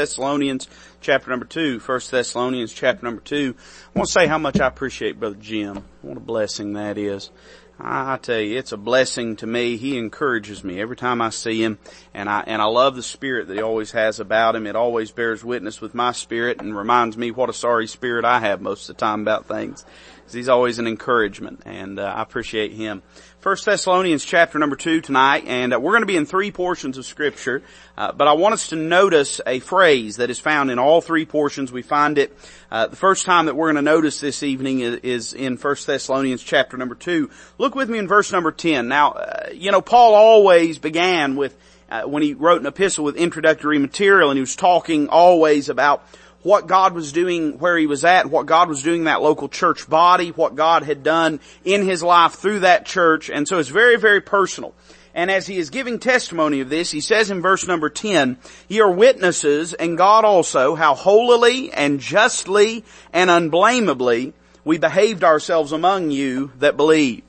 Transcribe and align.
Thessalonians 0.00 0.66
chapter 1.02 1.28
number 1.28 1.44
2. 1.44 1.78
1 1.80 2.00
Thessalonians 2.10 2.72
chapter 2.72 3.04
number 3.04 3.20
2. 3.20 3.54
I 3.94 3.98
want 3.98 4.06
to 4.08 4.12
say 4.12 4.26
how 4.26 4.38
much 4.38 4.58
I 4.58 4.66
appreciate 4.66 5.20
Brother 5.20 5.36
Jim. 5.38 5.84
What 6.00 6.16
a 6.16 6.20
blessing 6.20 6.72
that 6.72 6.96
is. 6.96 7.30
I 7.78 8.16
tell 8.16 8.40
you, 8.40 8.58
it's 8.58 8.72
a 8.72 8.78
blessing 8.78 9.36
to 9.36 9.46
me. 9.46 9.76
He 9.76 9.98
encourages 9.98 10.64
me 10.64 10.80
every 10.80 10.96
time 10.96 11.20
I 11.20 11.28
see 11.28 11.62
him, 11.62 11.78
and 12.14 12.30
I 12.30 12.40
and 12.46 12.62
I 12.62 12.64
love 12.64 12.96
the 12.96 13.02
spirit 13.02 13.48
that 13.48 13.56
he 13.56 13.62
always 13.62 13.90
has 13.90 14.20
about 14.20 14.56
him. 14.56 14.66
It 14.66 14.74
always 14.74 15.10
bears 15.10 15.44
witness 15.44 15.82
with 15.82 15.94
my 15.94 16.12
spirit 16.12 16.62
and 16.62 16.74
reminds 16.74 17.18
me 17.18 17.30
what 17.30 17.50
a 17.50 17.54
sorry 17.54 17.86
spirit 17.86 18.24
I 18.24 18.40
have 18.40 18.62
most 18.62 18.88
of 18.88 18.96
the 18.96 19.00
time 19.00 19.20
about 19.20 19.46
things. 19.46 19.84
He's 20.32 20.48
always 20.48 20.78
an 20.78 20.86
encouragement, 20.86 21.62
and 21.64 21.98
uh, 21.98 22.04
I 22.04 22.22
appreciate 22.22 22.72
him. 22.72 23.02
First 23.40 23.64
Thessalonians 23.64 24.24
chapter 24.24 24.58
number 24.58 24.76
two 24.76 25.00
tonight, 25.00 25.44
and 25.46 25.72
uh, 25.72 25.80
we're 25.80 25.92
going 25.92 26.02
to 26.02 26.06
be 26.06 26.16
in 26.16 26.26
three 26.26 26.50
portions 26.52 26.98
of 26.98 27.06
scripture, 27.06 27.62
uh, 27.96 28.12
but 28.12 28.28
I 28.28 28.34
want 28.34 28.54
us 28.54 28.68
to 28.68 28.76
notice 28.76 29.40
a 29.46 29.60
phrase 29.60 30.16
that 30.16 30.30
is 30.30 30.38
found 30.38 30.70
in 30.70 30.78
all 30.78 31.00
three 31.00 31.24
portions. 31.24 31.72
We 31.72 31.82
find 31.82 32.18
it, 32.18 32.36
uh, 32.70 32.88
the 32.88 32.96
first 32.96 33.24
time 33.24 33.46
that 33.46 33.56
we're 33.56 33.68
going 33.72 33.76
to 33.76 33.82
notice 33.82 34.20
this 34.20 34.42
evening 34.42 34.80
is, 34.80 34.96
is 34.96 35.32
in 35.32 35.56
First 35.56 35.86
Thessalonians 35.86 36.42
chapter 36.42 36.76
number 36.76 36.94
two. 36.94 37.30
Look 37.58 37.74
with 37.74 37.88
me 37.88 37.98
in 37.98 38.06
verse 38.06 38.30
number 38.30 38.52
10. 38.52 38.88
Now, 38.88 39.12
uh, 39.12 39.48
you 39.54 39.72
know, 39.72 39.80
Paul 39.80 40.14
always 40.14 40.78
began 40.78 41.36
with, 41.36 41.56
uh, 41.90 42.02
when 42.02 42.22
he 42.22 42.34
wrote 42.34 42.60
an 42.60 42.66
epistle 42.66 43.04
with 43.04 43.16
introductory 43.16 43.78
material 43.78 44.30
and 44.30 44.36
he 44.36 44.42
was 44.42 44.56
talking 44.56 45.08
always 45.08 45.68
about 45.68 46.04
what 46.42 46.66
God 46.66 46.94
was 46.94 47.12
doing 47.12 47.58
where 47.58 47.76
he 47.76 47.86
was 47.86 48.04
at, 48.04 48.26
what 48.30 48.46
God 48.46 48.68
was 48.68 48.82
doing 48.82 49.00
in 49.00 49.04
that 49.04 49.22
local 49.22 49.48
church 49.48 49.88
body, 49.88 50.30
what 50.30 50.54
God 50.54 50.82
had 50.82 51.02
done 51.02 51.40
in 51.64 51.82
his 51.82 52.02
life 52.02 52.34
through 52.34 52.60
that 52.60 52.86
church. 52.86 53.28
And 53.28 53.46
so 53.46 53.58
it's 53.58 53.68
very, 53.68 53.96
very 53.96 54.20
personal. 54.20 54.74
And 55.14 55.30
as 55.30 55.46
he 55.46 55.58
is 55.58 55.70
giving 55.70 55.98
testimony 55.98 56.60
of 56.60 56.70
this, 56.70 56.90
he 56.90 57.00
says 57.00 57.30
in 57.30 57.42
verse 57.42 57.66
number 57.66 57.90
10, 57.90 58.38
ye 58.68 58.80
are 58.80 58.90
witnesses 58.90 59.74
and 59.74 59.98
God 59.98 60.24
also 60.24 60.74
how 60.74 60.94
holily 60.94 61.72
and 61.72 62.00
justly 62.00 62.84
and 63.12 63.28
unblameably 63.28 64.32
we 64.64 64.78
behaved 64.78 65.24
ourselves 65.24 65.72
among 65.72 66.10
you 66.10 66.52
that 66.58 66.76
believe. 66.76 67.22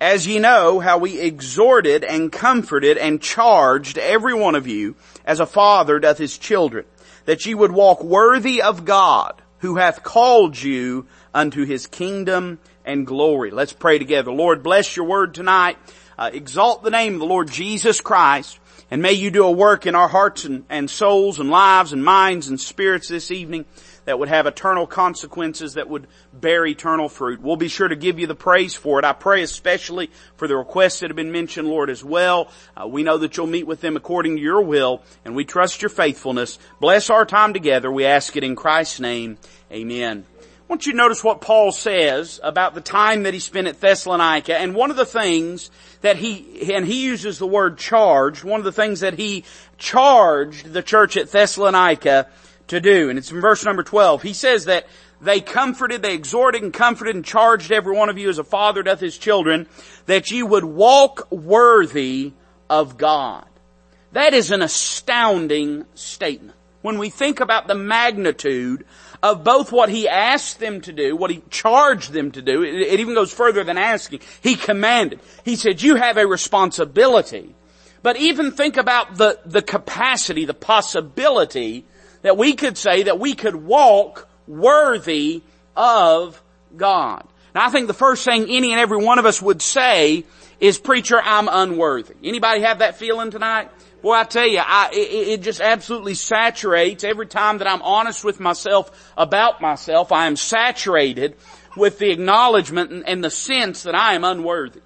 As 0.00 0.26
ye 0.26 0.38
know 0.38 0.80
how 0.80 0.98
we 0.98 1.20
exhorted 1.20 2.02
and 2.02 2.32
comforted 2.32 2.96
and 2.96 3.20
charged 3.20 3.98
every 3.98 4.32
one 4.32 4.54
of 4.54 4.66
you 4.66 4.94
as 5.24 5.40
a 5.40 5.46
father 5.46 5.98
doth 5.98 6.18
his 6.18 6.38
children 6.38 6.86
that 7.28 7.44
ye 7.44 7.54
would 7.54 7.70
walk 7.70 8.02
worthy 8.02 8.62
of 8.62 8.86
God 8.86 9.42
who 9.58 9.76
hath 9.76 10.02
called 10.02 10.58
you 10.58 11.06
unto 11.34 11.66
his 11.66 11.86
kingdom 11.86 12.58
and 12.86 13.06
glory. 13.06 13.50
Let's 13.50 13.74
pray 13.74 13.98
together. 13.98 14.32
Lord, 14.32 14.62
bless 14.62 14.96
your 14.96 15.04
word 15.04 15.34
tonight. 15.34 15.76
Uh, 16.16 16.30
exalt 16.32 16.82
the 16.82 16.90
name 16.90 17.12
of 17.12 17.20
the 17.20 17.26
Lord 17.26 17.50
Jesus 17.50 18.00
Christ. 18.00 18.58
And 18.90 19.02
may 19.02 19.12
you 19.12 19.30
do 19.30 19.44
a 19.44 19.50
work 19.50 19.84
in 19.86 19.94
our 19.94 20.08
hearts 20.08 20.46
and, 20.46 20.64
and 20.70 20.88
souls 20.88 21.38
and 21.38 21.50
lives 21.50 21.92
and 21.92 22.02
minds 22.02 22.48
and 22.48 22.58
spirits 22.58 23.08
this 23.08 23.30
evening 23.30 23.66
that 24.08 24.18
would 24.18 24.30
have 24.30 24.46
eternal 24.46 24.86
consequences 24.86 25.74
that 25.74 25.86
would 25.86 26.06
bear 26.32 26.64
eternal 26.64 27.10
fruit. 27.10 27.42
We'll 27.42 27.56
be 27.56 27.68
sure 27.68 27.88
to 27.88 27.94
give 27.94 28.18
you 28.18 28.26
the 28.26 28.34
praise 28.34 28.74
for 28.74 28.98
it. 28.98 29.04
I 29.04 29.12
pray 29.12 29.42
especially 29.42 30.10
for 30.38 30.48
the 30.48 30.56
requests 30.56 31.00
that 31.00 31.10
have 31.10 31.16
been 31.16 31.30
mentioned, 31.30 31.68
Lord, 31.68 31.90
as 31.90 32.02
well. 32.02 32.50
Uh, 32.74 32.86
we 32.86 33.02
know 33.02 33.18
that 33.18 33.36
you'll 33.36 33.46
meet 33.46 33.66
with 33.66 33.82
them 33.82 33.98
according 33.98 34.36
to 34.36 34.42
your 34.42 34.62
will, 34.62 35.02
and 35.26 35.36
we 35.36 35.44
trust 35.44 35.82
your 35.82 35.90
faithfulness. 35.90 36.58
Bless 36.80 37.10
our 37.10 37.26
time 37.26 37.52
together. 37.52 37.92
We 37.92 38.06
ask 38.06 38.34
it 38.34 38.44
in 38.44 38.56
Christ's 38.56 38.98
name. 38.98 39.36
Amen. 39.70 40.24
I 40.40 40.44
want 40.70 40.86
you 40.86 40.92
to 40.92 40.98
notice 40.98 41.22
what 41.22 41.42
Paul 41.42 41.70
says 41.70 42.40
about 42.42 42.74
the 42.74 42.80
time 42.80 43.24
that 43.24 43.34
he 43.34 43.40
spent 43.40 43.66
at 43.66 43.78
Thessalonica, 43.78 44.56
and 44.56 44.74
one 44.74 44.90
of 44.90 44.96
the 44.96 45.04
things 45.04 45.70
that 46.00 46.16
he, 46.16 46.72
and 46.72 46.86
he 46.86 47.04
uses 47.04 47.38
the 47.38 47.46
word 47.46 47.76
charged, 47.76 48.42
one 48.42 48.60
of 48.60 48.64
the 48.64 48.72
things 48.72 49.00
that 49.00 49.18
he 49.18 49.44
charged 49.76 50.72
the 50.72 50.82
church 50.82 51.18
at 51.18 51.30
Thessalonica 51.30 52.26
to 52.68 52.80
do. 52.80 53.10
And 53.10 53.18
it's 53.18 53.30
in 53.30 53.40
verse 53.40 53.64
number 53.64 53.82
12. 53.82 54.22
He 54.22 54.32
says 54.32 54.66
that 54.66 54.86
they 55.20 55.40
comforted, 55.40 56.02
they 56.02 56.14
exhorted 56.14 56.62
and 56.62 56.72
comforted 56.72 57.16
and 57.16 57.24
charged 57.24 57.72
every 57.72 57.96
one 57.96 58.08
of 58.08 58.18
you 58.18 58.28
as 58.28 58.38
a 58.38 58.44
father 58.44 58.82
doth 58.82 59.00
his 59.00 59.18
children, 59.18 59.66
that 60.06 60.30
you 60.30 60.46
would 60.46 60.64
walk 60.64 61.30
worthy 61.30 62.32
of 62.70 62.96
God. 62.96 63.46
That 64.12 64.32
is 64.32 64.50
an 64.50 64.62
astounding 64.62 65.84
statement. 65.94 66.54
When 66.80 66.98
we 66.98 67.10
think 67.10 67.40
about 67.40 67.66
the 67.66 67.74
magnitude 67.74 68.84
of 69.22 69.42
both 69.42 69.72
what 69.72 69.88
he 69.88 70.08
asked 70.08 70.60
them 70.60 70.80
to 70.82 70.92
do, 70.92 71.16
what 71.16 71.30
he 71.30 71.42
charged 71.50 72.12
them 72.12 72.30
to 72.30 72.40
do, 72.40 72.62
it, 72.62 72.74
it 72.74 73.00
even 73.00 73.14
goes 73.14 73.32
further 73.32 73.64
than 73.64 73.76
asking. 73.76 74.20
He 74.40 74.54
commanded. 74.54 75.20
He 75.44 75.56
said, 75.56 75.82
you 75.82 75.96
have 75.96 76.16
a 76.16 76.26
responsibility. 76.26 77.54
But 78.02 78.16
even 78.16 78.52
think 78.52 78.76
about 78.76 79.16
the, 79.16 79.40
the 79.44 79.60
capacity, 79.60 80.44
the 80.44 80.54
possibility 80.54 81.84
that 82.22 82.36
we 82.36 82.54
could 82.54 82.76
say 82.76 83.04
that 83.04 83.18
we 83.18 83.34
could 83.34 83.56
walk 83.56 84.28
worthy 84.46 85.42
of 85.76 86.42
God. 86.76 87.26
Now 87.54 87.66
I 87.66 87.70
think 87.70 87.86
the 87.86 87.94
first 87.94 88.24
thing 88.24 88.46
any 88.48 88.72
and 88.72 88.80
every 88.80 88.98
one 88.98 89.18
of 89.18 89.26
us 89.26 89.40
would 89.40 89.62
say 89.62 90.24
is, 90.60 90.78
preacher, 90.78 91.20
I'm 91.22 91.48
unworthy. 91.48 92.14
Anybody 92.22 92.62
have 92.62 92.80
that 92.80 92.98
feeling 92.98 93.30
tonight? 93.30 93.70
Boy, 94.02 94.12
I 94.12 94.24
tell 94.24 94.46
you, 94.46 94.60
I, 94.64 94.90
it, 94.92 95.28
it, 95.28 95.42
just 95.42 95.60
absolutely 95.60 96.14
saturates 96.14 97.02
every 97.02 97.26
time 97.26 97.58
that 97.58 97.66
I'm 97.66 97.82
honest 97.82 98.22
with 98.22 98.38
myself 98.38 99.12
about 99.16 99.60
myself. 99.60 100.12
I 100.12 100.26
am 100.26 100.36
saturated 100.36 101.36
with 101.76 101.98
the 101.98 102.10
acknowledgement 102.10 102.92
and, 102.92 103.08
and 103.08 103.24
the 103.24 103.30
sense 103.30 103.82
that 103.84 103.96
I 103.96 104.14
am 104.14 104.22
unworthy. 104.22 104.80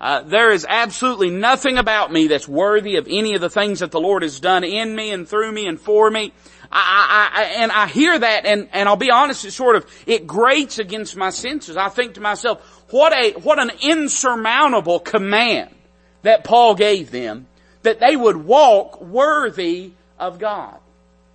Uh, 0.00 0.22
there 0.22 0.52
is 0.52 0.66
absolutely 0.68 1.30
nothing 1.30 1.78
about 1.78 2.12
me 2.12 2.26
that's 2.26 2.46
worthy 2.46 2.96
of 2.96 3.06
any 3.08 3.34
of 3.34 3.40
the 3.40 3.48
things 3.48 3.80
that 3.80 3.90
the 3.92 4.00
Lord 4.00 4.22
has 4.22 4.40
done 4.40 4.62
in 4.62 4.94
me 4.94 5.10
and 5.10 5.26
through 5.26 5.52
me 5.52 5.66
and 5.66 5.80
for 5.80 6.10
me. 6.10 6.32
I, 6.70 7.30
I, 7.32 7.42
and 7.62 7.72
I 7.72 7.86
hear 7.86 8.18
that 8.18 8.46
and, 8.46 8.68
and 8.72 8.88
I'll 8.88 8.96
be 8.96 9.10
honest, 9.10 9.44
it 9.44 9.52
sort 9.52 9.76
of, 9.76 9.86
it 10.06 10.26
grates 10.26 10.78
against 10.78 11.16
my 11.16 11.30
senses. 11.30 11.76
I 11.76 11.88
think 11.88 12.14
to 12.14 12.20
myself, 12.20 12.60
what 12.90 13.12
a, 13.12 13.32
what 13.40 13.58
an 13.58 13.70
insurmountable 13.82 15.00
command 15.00 15.70
that 16.22 16.44
Paul 16.44 16.74
gave 16.74 17.10
them, 17.10 17.46
that 17.82 18.00
they 18.00 18.16
would 18.16 18.36
walk 18.36 19.00
worthy 19.00 19.92
of 20.18 20.38
God. 20.38 20.78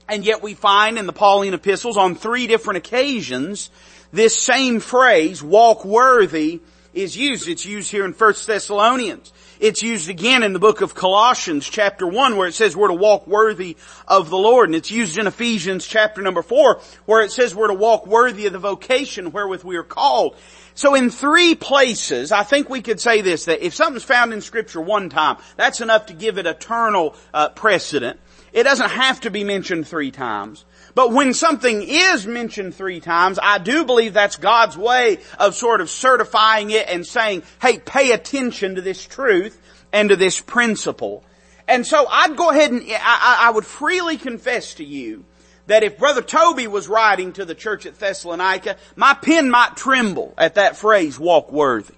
And 0.08 0.25
yet 0.25 0.44
we 0.44 0.53
find 0.53 0.97
in 0.97 1.06
the 1.06 1.14
Pauline 1.14 1.53
epistles 1.53 1.96
on 1.96 2.16
three 2.16 2.47
different 2.47 2.78
occasions, 2.78 3.70
this 4.12 4.38
same 4.38 4.81
phrase, 4.81 5.41
walk 5.41 5.86
worthy, 5.86 6.59
is 6.94 7.16
used. 7.16 7.47
It's 7.47 7.66
used 7.66 7.90
here 7.91 8.06
in 8.06 8.12
1 8.12 8.34
Thessalonians. 8.46 9.31
It's 9.61 9.83
used 9.83 10.09
again 10.09 10.41
in 10.41 10.53
the 10.53 10.59
book 10.59 10.81
of 10.81 10.95
Colossians 10.95 11.69
chapter 11.69 12.07
1 12.07 12.35
where 12.35 12.47
it 12.47 12.55
says 12.55 12.75
we're 12.75 12.88
to 12.88 12.95
walk 12.95 13.27
worthy 13.27 13.77
of 14.07 14.31
the 14.31 14.38
Lord. 14.38 14.69
And 14.69 14.75
it's 14.75 14.89
used 14.89 15.19
in 15.19 15.27
Ephesians 15.27 15.85
chapter 15.85 16.23
number 16.23 16.41
4 16.41 16.81
where 17.05 17.22
it 17.22 17.31
says 17.31 17.53
we're 17.53 17.67
to 17.67 17.75
walk 17.75 18.07
worthy 18.07 18.47
of 18.47 18.53
the 18.53 18.59
vocation 18.59 19.31
wherewith 19.31 19.63
we 19.63 19.75
are 19.77 19.83
called. 19.83 20.35
So 20.73 20.95
in 20.95 21.11
three 21.11 21.53
places, 21.53 22.31
I 22.31 22.41
think 22.41 22.72
we 22.72 22.81
could 22.81 22.99
say 22.99 23.22
this, 23.22 23.45
that 23.45 23.63
if 23.63 23.75
something's 23.75 24.03
found 24.03 24.33
in 24.33 24.41
scripture 24.41 24.81
one 24.81 25.09
time, 25.09 25.38
that's 25.57 25.79
enough 25.79 26.07
to 26.07 26.13
give 26.13 26.39
it 26.39 26.47
eternal 26.47 27.13
uh, 27.31 27.49
precedent. 27.49 28.19
It 28.53 28.63
doesn't 28.63 28.89
have 28.89 29.22
to 29.22 29.29
be 29.29 29.43
mentioned 29.43 29.88
three 29.88 30.09
times. 30.09 30.66
But 30.94 31.13
when 31.13 31.34
something 31.34 31.81
is 31.81 32.28
mentioned 32.28 32.75
three 32.75 33.00
times, 33.00 33.40
I 33.41 33.57
do 33.57 33.85
believe 33.85 34.13
that's 34.13 34.35
God's 34.35 34.78
way 34.78 35.19
of 35.40 35.56
sort 35.56 35.81
of 35.81 35.90
certifying 35.90 36.72
it 36.72 36.90
and 36.90 37.06
saying, 37.06 37.44
hey, 37.62 37.79
pay 37.79 38.12
attention 38.12 38.75
to 38.75 38.81
this 38.81 39.06
truth 39.06 39.59
and 39.94 40.09
to 40.09 40.16
this 40.16 40.40
principle. 40.40 41.24
And 41.68 41.85
so 41.85 42.06
I'd 42.07 42.35
go 42.35 42.50
ahead 42.50 42.72
and 42.72 42.84
I, 42.90 43.47
I 43.47 43.52
would 43.52 43.66
freely 43.66 44.18
confess 44.18 44.75
to 44.75 44.84
you 44.84 45.24
that 45.68 45.84
if 45.84 45.97
Brother 45.97 46.22
Toby 46.22 46.68
was 46.68 46.90
writing 46.90 47.34
to 47.34 47.46
the 47.46 47.56
church 47.56 47.85
at 47.85 47.97
Thessalonica, 47.97 48.75
my 48.96 49.13
pen 49.13 49.50
might 49.50 49.78
tremble 49.78 50.34
at 50.38 50.56
that 50.56 50.75
phrase, 50.75 51.18
walk 51.18 51.52
worthy. 51.52 51.94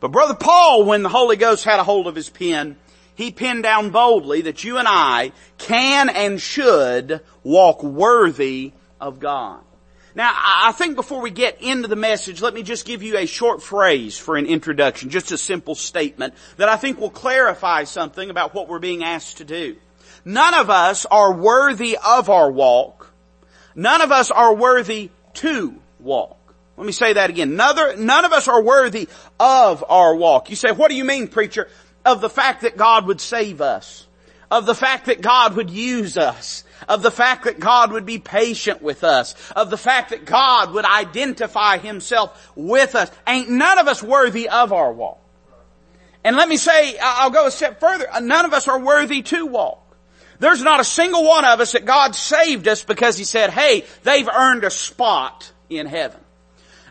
But 0.00 0.12
Brother 0.12 0.34
Paul, 0.34 0.84
when 0.84 1.02
the 1.02 1.08
Holy 1.08 1.36
Ghost 1.36 1.64
had 1.64 1.80
a 1.80 1.84
hold 1.84 2.06
of 2.06 2.14
his 2.14 2.30
pen, 2.30 2.76
he 3.18 3.32
pinned 3.32 3.64
down 3.64 3.90
boldly 3.90 4.42
that 4.42 4.62
you 4.62 4.78
and 4.78 4.86
I 4.86 5.32
can 5.58 6.08
and 6.08 6.40
should 6.40 7.20
walk 7.42 7.82
worthy 7.82 8.70
of 9.00 9.18
God. 9.18 9.60
Now, 10.14 10.32
I 10.32 10.70
think 10.70 10.94
before 10.94 11.20
we 11.20 11.32
get 11.32 11.60
into 11.60 11.88
the 11.88 11.96
message, 11.96 12.40
let 12.40 12.54
me 12.54 12.62
just 12.62 12.86
give 12.86 13.02
you 13.02 13.18
a 13.18 13.26
short 13.26 13.60
phrase 13.60 14.16
for 14.16 14.36
an 14.36 14.46
introduction, 14.46 15.10
just 15.10 15.32
a 15.32 15.36
simple 15.36 15.74
statement 15.74 16.34
that 16.58 16.68
I 16.68 16.76
think 16.76 17.00
will 17.00 17.10
clarify 17.10 17.82
something 17.84 18.30
about 18.30 18.54
what 18.54 18.68
we're 18.68 18.78
being 18.78 19.02
asked 19.02 19.38
to 19.38 19.44
do. 19.44 19.76
None 20.24 20.54
of 20.54 20.70
us 20.70 21.04
are 21.04 21.34
worthy 21.34 21.98
of 21.98 22.30
our 22.30 22.52
walk. 22.52 23.12
None 23.74 24.00
of 24.00 24.12
us 24.12 24.30
are 24.30 24.54
worthy 24.54 25.10
to 25.34 25.74
walk. 25.98 26.36
Let 26.76 26.86
me 26.86 26.92
say 26.92 27.14
that 27.14 27.30
again. 27.30 27.56
None, 27.56 28.06
none 28.06 28.24
of 28.24 28.32
us 28.32 28.46
are 28.46 28.62
worthy 28.62 29.08
of 29.40 29.84
our 29.88 30.14
walk. 30.14 30.50
You 30.50 30.54
say, 30.54 30.70
what 30.70 30.88
do 30.88 30.94
you 30.94 31.04
mean, 31.04 31.26
preacher? 31.26 31.68
Of 32.08 32.22
the 32.22 32.30
fact 32.30 32.62
that 32.62 32.76
God 32.76 33.06
would 33.06 33.20
save 33.20 33.60
us, 33.60 34.06
of 34.50 34.64
the 34.64 34.74
fact 34.74 35.06
that 35.06 35.20
God 35.20 35.56
would 35.56 35.68
use 35.68 36.16
us, 36.16 36.64
of 36.88 37.02
the 37.02 37.10
fact 37.10 37.44
that 37.44 37.60
God 37.60 37.92
would 37.92 38.06
be 38.06 38.18
patient 38.18 38.80
with 38.80 39.04
us, 39.04 39.34
of 39.54 39.68
the 39.68 39.76
fact 39.76 40.10
that 40.10 40.24
God 40.24 40.72
would 40.72 40.86
identify 40.86 41.76
Himself 41.76 42.50
with 42.56 42.94
us. 42.94 43.10
Ain't 43.26 43.50
none 43.50 43.78
of 43.78 43.88
us 43.88 44.02
worthy 44.02 44.48
of 44.48 44.72
our 44.72 44.90
walk. 44.90 45.20
And 46.24 46.34
let 46.34 46.48
me 46.48 46.56
say, 46.56 46.96
I'll 46.98 47.30
go 47.30 47.46
a 47.46 47.50
step 47.50 47.78
further, 47.78 48.06
uh, 48.10 48.20
none 48.20 48.46
of 48.46 48.54
us 48.54 48.68
are 48.68 48.80
worthy 48.80 49.20
to 49.22 49.44
walk. 49.44 49.84
There's 50.38 50.62
not 50.62 50.80
a 50.80 50.84
single 50.84 51.24
one 51.24 51.44
of 51.44 51.60
us 51.60 51.72
that 51.72 51.84
God 51.84 52.14
saved 52.14 52.68
us 52.68 52.82
because 52.82 53.18
He 53.18 53.24
said, 53.24 53.50
hey, 53.50 53.84
they've 54.02 54.28
earned 54.28 54.64
a 54.64 54.70
spot 54.70 55.52
in 55.68 55.86
heaven. 55.86 56.20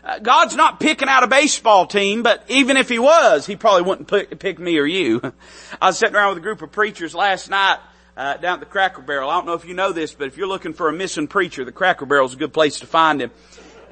Uh, 0.04 0.18
God's 0.18 0.56
not 0.56 0.80
picking 0.80 1.08
out 1.08 1.22
a 1.22 1.26
baseball 1.26 1.86
team, 1.86 2.22
but 2.22 2.44
even 2.48 2.76
if 2.76 2.88
He 2.88 2.98
was, 2.98 3.46
He 3.46 3.56
probably 3.56 3.82
wouldn't 3.82 4.08
pick, 4.08 4.38
pick 4.38 4.58
me 4.58 4.78
or 4.78 4.86
you. 4.86 5.20
I 5.82 5.88
was 5.88 5.98
sitting 5.98 6.14
around 6.14 6.30
with 6.30 6.38
a 6.38 6.42
group 6.42 6.62
of 6.62 6.72
preachers 6.72 7.14
last 7.14 7.50
night 7.50 7.78
uh, 8.16 8.36
down 8.36 8.54
at 8.54 8.60
the 8.60 8.66
Cracker 8.66 9.00
Barrel. 9.00 9.30
I 9.30 9.36
don't 9.36 9.46
know 9.46 9.54
if 9.54 9.64
you 9.64 9.74
know 9.74 9.92
this, 9.92 10.12
but 10.12 10.26
if 10.26 10.36
you're 10.36 10.48
looking 10.48 10.72
for 10.72 10.88
a 10.88 10.92
missing 10.92 11.28
preacher, 11.28 11.64
the 11.64 11.72
Cracker 11.72 12.04
Barrel 12.04 12.26
is 12.26 12.34
a 12.34 12.36
good 12.36 12.52
place 12.52 12.80
to 12.80 12.86
find 12.86 13.22
him. 13.22 13.30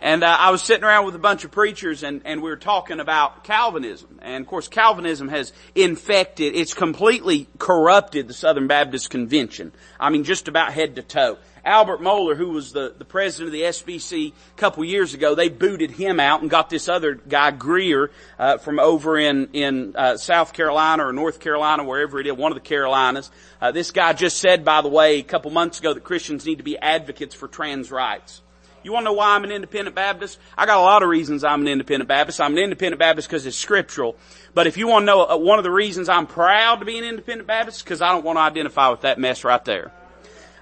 And 0.02 0.22
uh, 0.24 0.36
I 0.38 0.50
was 0.50 0.62
sitting 0.62 0.84
around 0.84 1.06
with 1.06 1.14
a 1.14 1.18
bunch 1.18 1.44
of 1.44 1.52
preachers, 1.52 2.02
and, 2.02 2.22
and 2.24 2.42
we 2.42 2.50
were 2.50 2.56
talking 2.56 3.00
about 3.00 3.44
Calvinism. 3.44 4.18
And 4.20 4.42
of 4.42 4.48
course, 4.48 4.68
Calvinism 4.68 5.28
has 5.28 5.52
infected, 5.74 6.54
it's 6.54 6.74
completely 6.74 7.48
corrupted 7.58 8.28
the 8.28 8.34
Southern 8.34 8.66
Baptist 8.66 9.10
Convention. 9.10 9.72
I 9.98 10.10
mean, 10.10 10.24
just 10.24 10.48
about 10.48 10.72
head 10.72 10.96
to 10.96 11.02
toe. 11.02 11.38
Albert 11.66 12.00
Mohler, 12.00 12.36
who 12.36 12.50
was 12.50 12.72
the, 12.72 12.94
the 12.96 13.04
president 13.04 13.48
of 13.48 13.52
the 13.52 13.62
SBC 13.62 14.30
a 14.30 14.56
couple 14.56 14.84
years 14.84 15.14
ago, 15.14 15.34
they 15.34 15.48
booted 15.48 15.90
him 15.90 16.20
out 16.20 16.40
and 16.40 16.48
got 16.48 16.70
this 16.70 16.88
other 16.88 17.16
guy, 17.16 17.50
Greear, 17.50 18.10
uh, 18.38 18.58
from 18.58 18.78
over 18.78 19.18
in, 19.18 19.48
in 19.52 19.96
uh, 19.96 20.16
South 20.16 20.52
Carolina 20.52 21.04
or 21.04 21.12
North 21.12 21.40
Carolina, 21.40 21.82
wherever 21.82 22.20
it 22.20 22.28
is, 22.28 22.32
one 22.34 22.52
of 22.52 22.56
the 22.56 22.60
Carolinas. 22.66 23.32
Uh, 23.60 23.72
this 23.72 23.90
guy 23.90 24.12
just 24.12 24.38
said, 24.38 24.64
by 24.64 24.80
the 24.80 24.88
way, 24.88 25.18
a 25.18 25.24
couple 25.24 25.50
months 25.50 25.80
ago 25.80 25.92
that 25.92 26.04
Christians 26.04 26.46
need 26.46 26.58
to 26.58 26.64
be 26.64 26.78
advocates 26.78 27.34
for 27.34 27.48
trans 27.48 27.90
rights. 27.90 28.42
You 28.84 28.92
want 28.92 29.02
to 29.02 29.06
know 29.06 29.14
why 29.14 29.34
I'm 29.34 29.42
an 29.42 29.50
independent 29.50 29.96
Baptist? 29.96 30.38
I 30.56 30.66
got 30.66 30.78
a 30.78 30.82
lot 30.82 31.02
of 31.02 31.08
reasons 31.08 31.42
I'm 31.42 31.62
an 31.62 31.66
independent 31.66 32.06
Baptist. 32.06 32.40
I'm 32.40 32.52
an 32.52 32.62
independent 32.62 33.00
Baptist 33.00 33.26
because 33.26 33.44
it's 33.44 33.56
scriptural. 33.56 34.14
But 34.54 34.68
if 34.68 34.76
you 34.76 34.86
want 34.86 35.02
to 35.02 35.06
know 35.06 35.26
uh, 35.28 35.36
one 35.36 35.58
of 35.58 35.64
the 35.64 35.72
reasons 35.72 36.08
I'm 36.08 36.28
proud 36.28 36.76
to 36.78 36.84
be 36.84 36.96
an 36.96 37.02
independent 37.04 37.48
Baptist, 37.48 37.82
because 37.82 38.00
I 38.00 38.12
don't 38.12 38.24
want 38.24 38.36
to 38.36 38.42
identify 38.42 38.88
with 38.90 39.00
that 39.00 39.18
mess 39.18 39.42
right 39.42 39.64
there. 39.64 39.90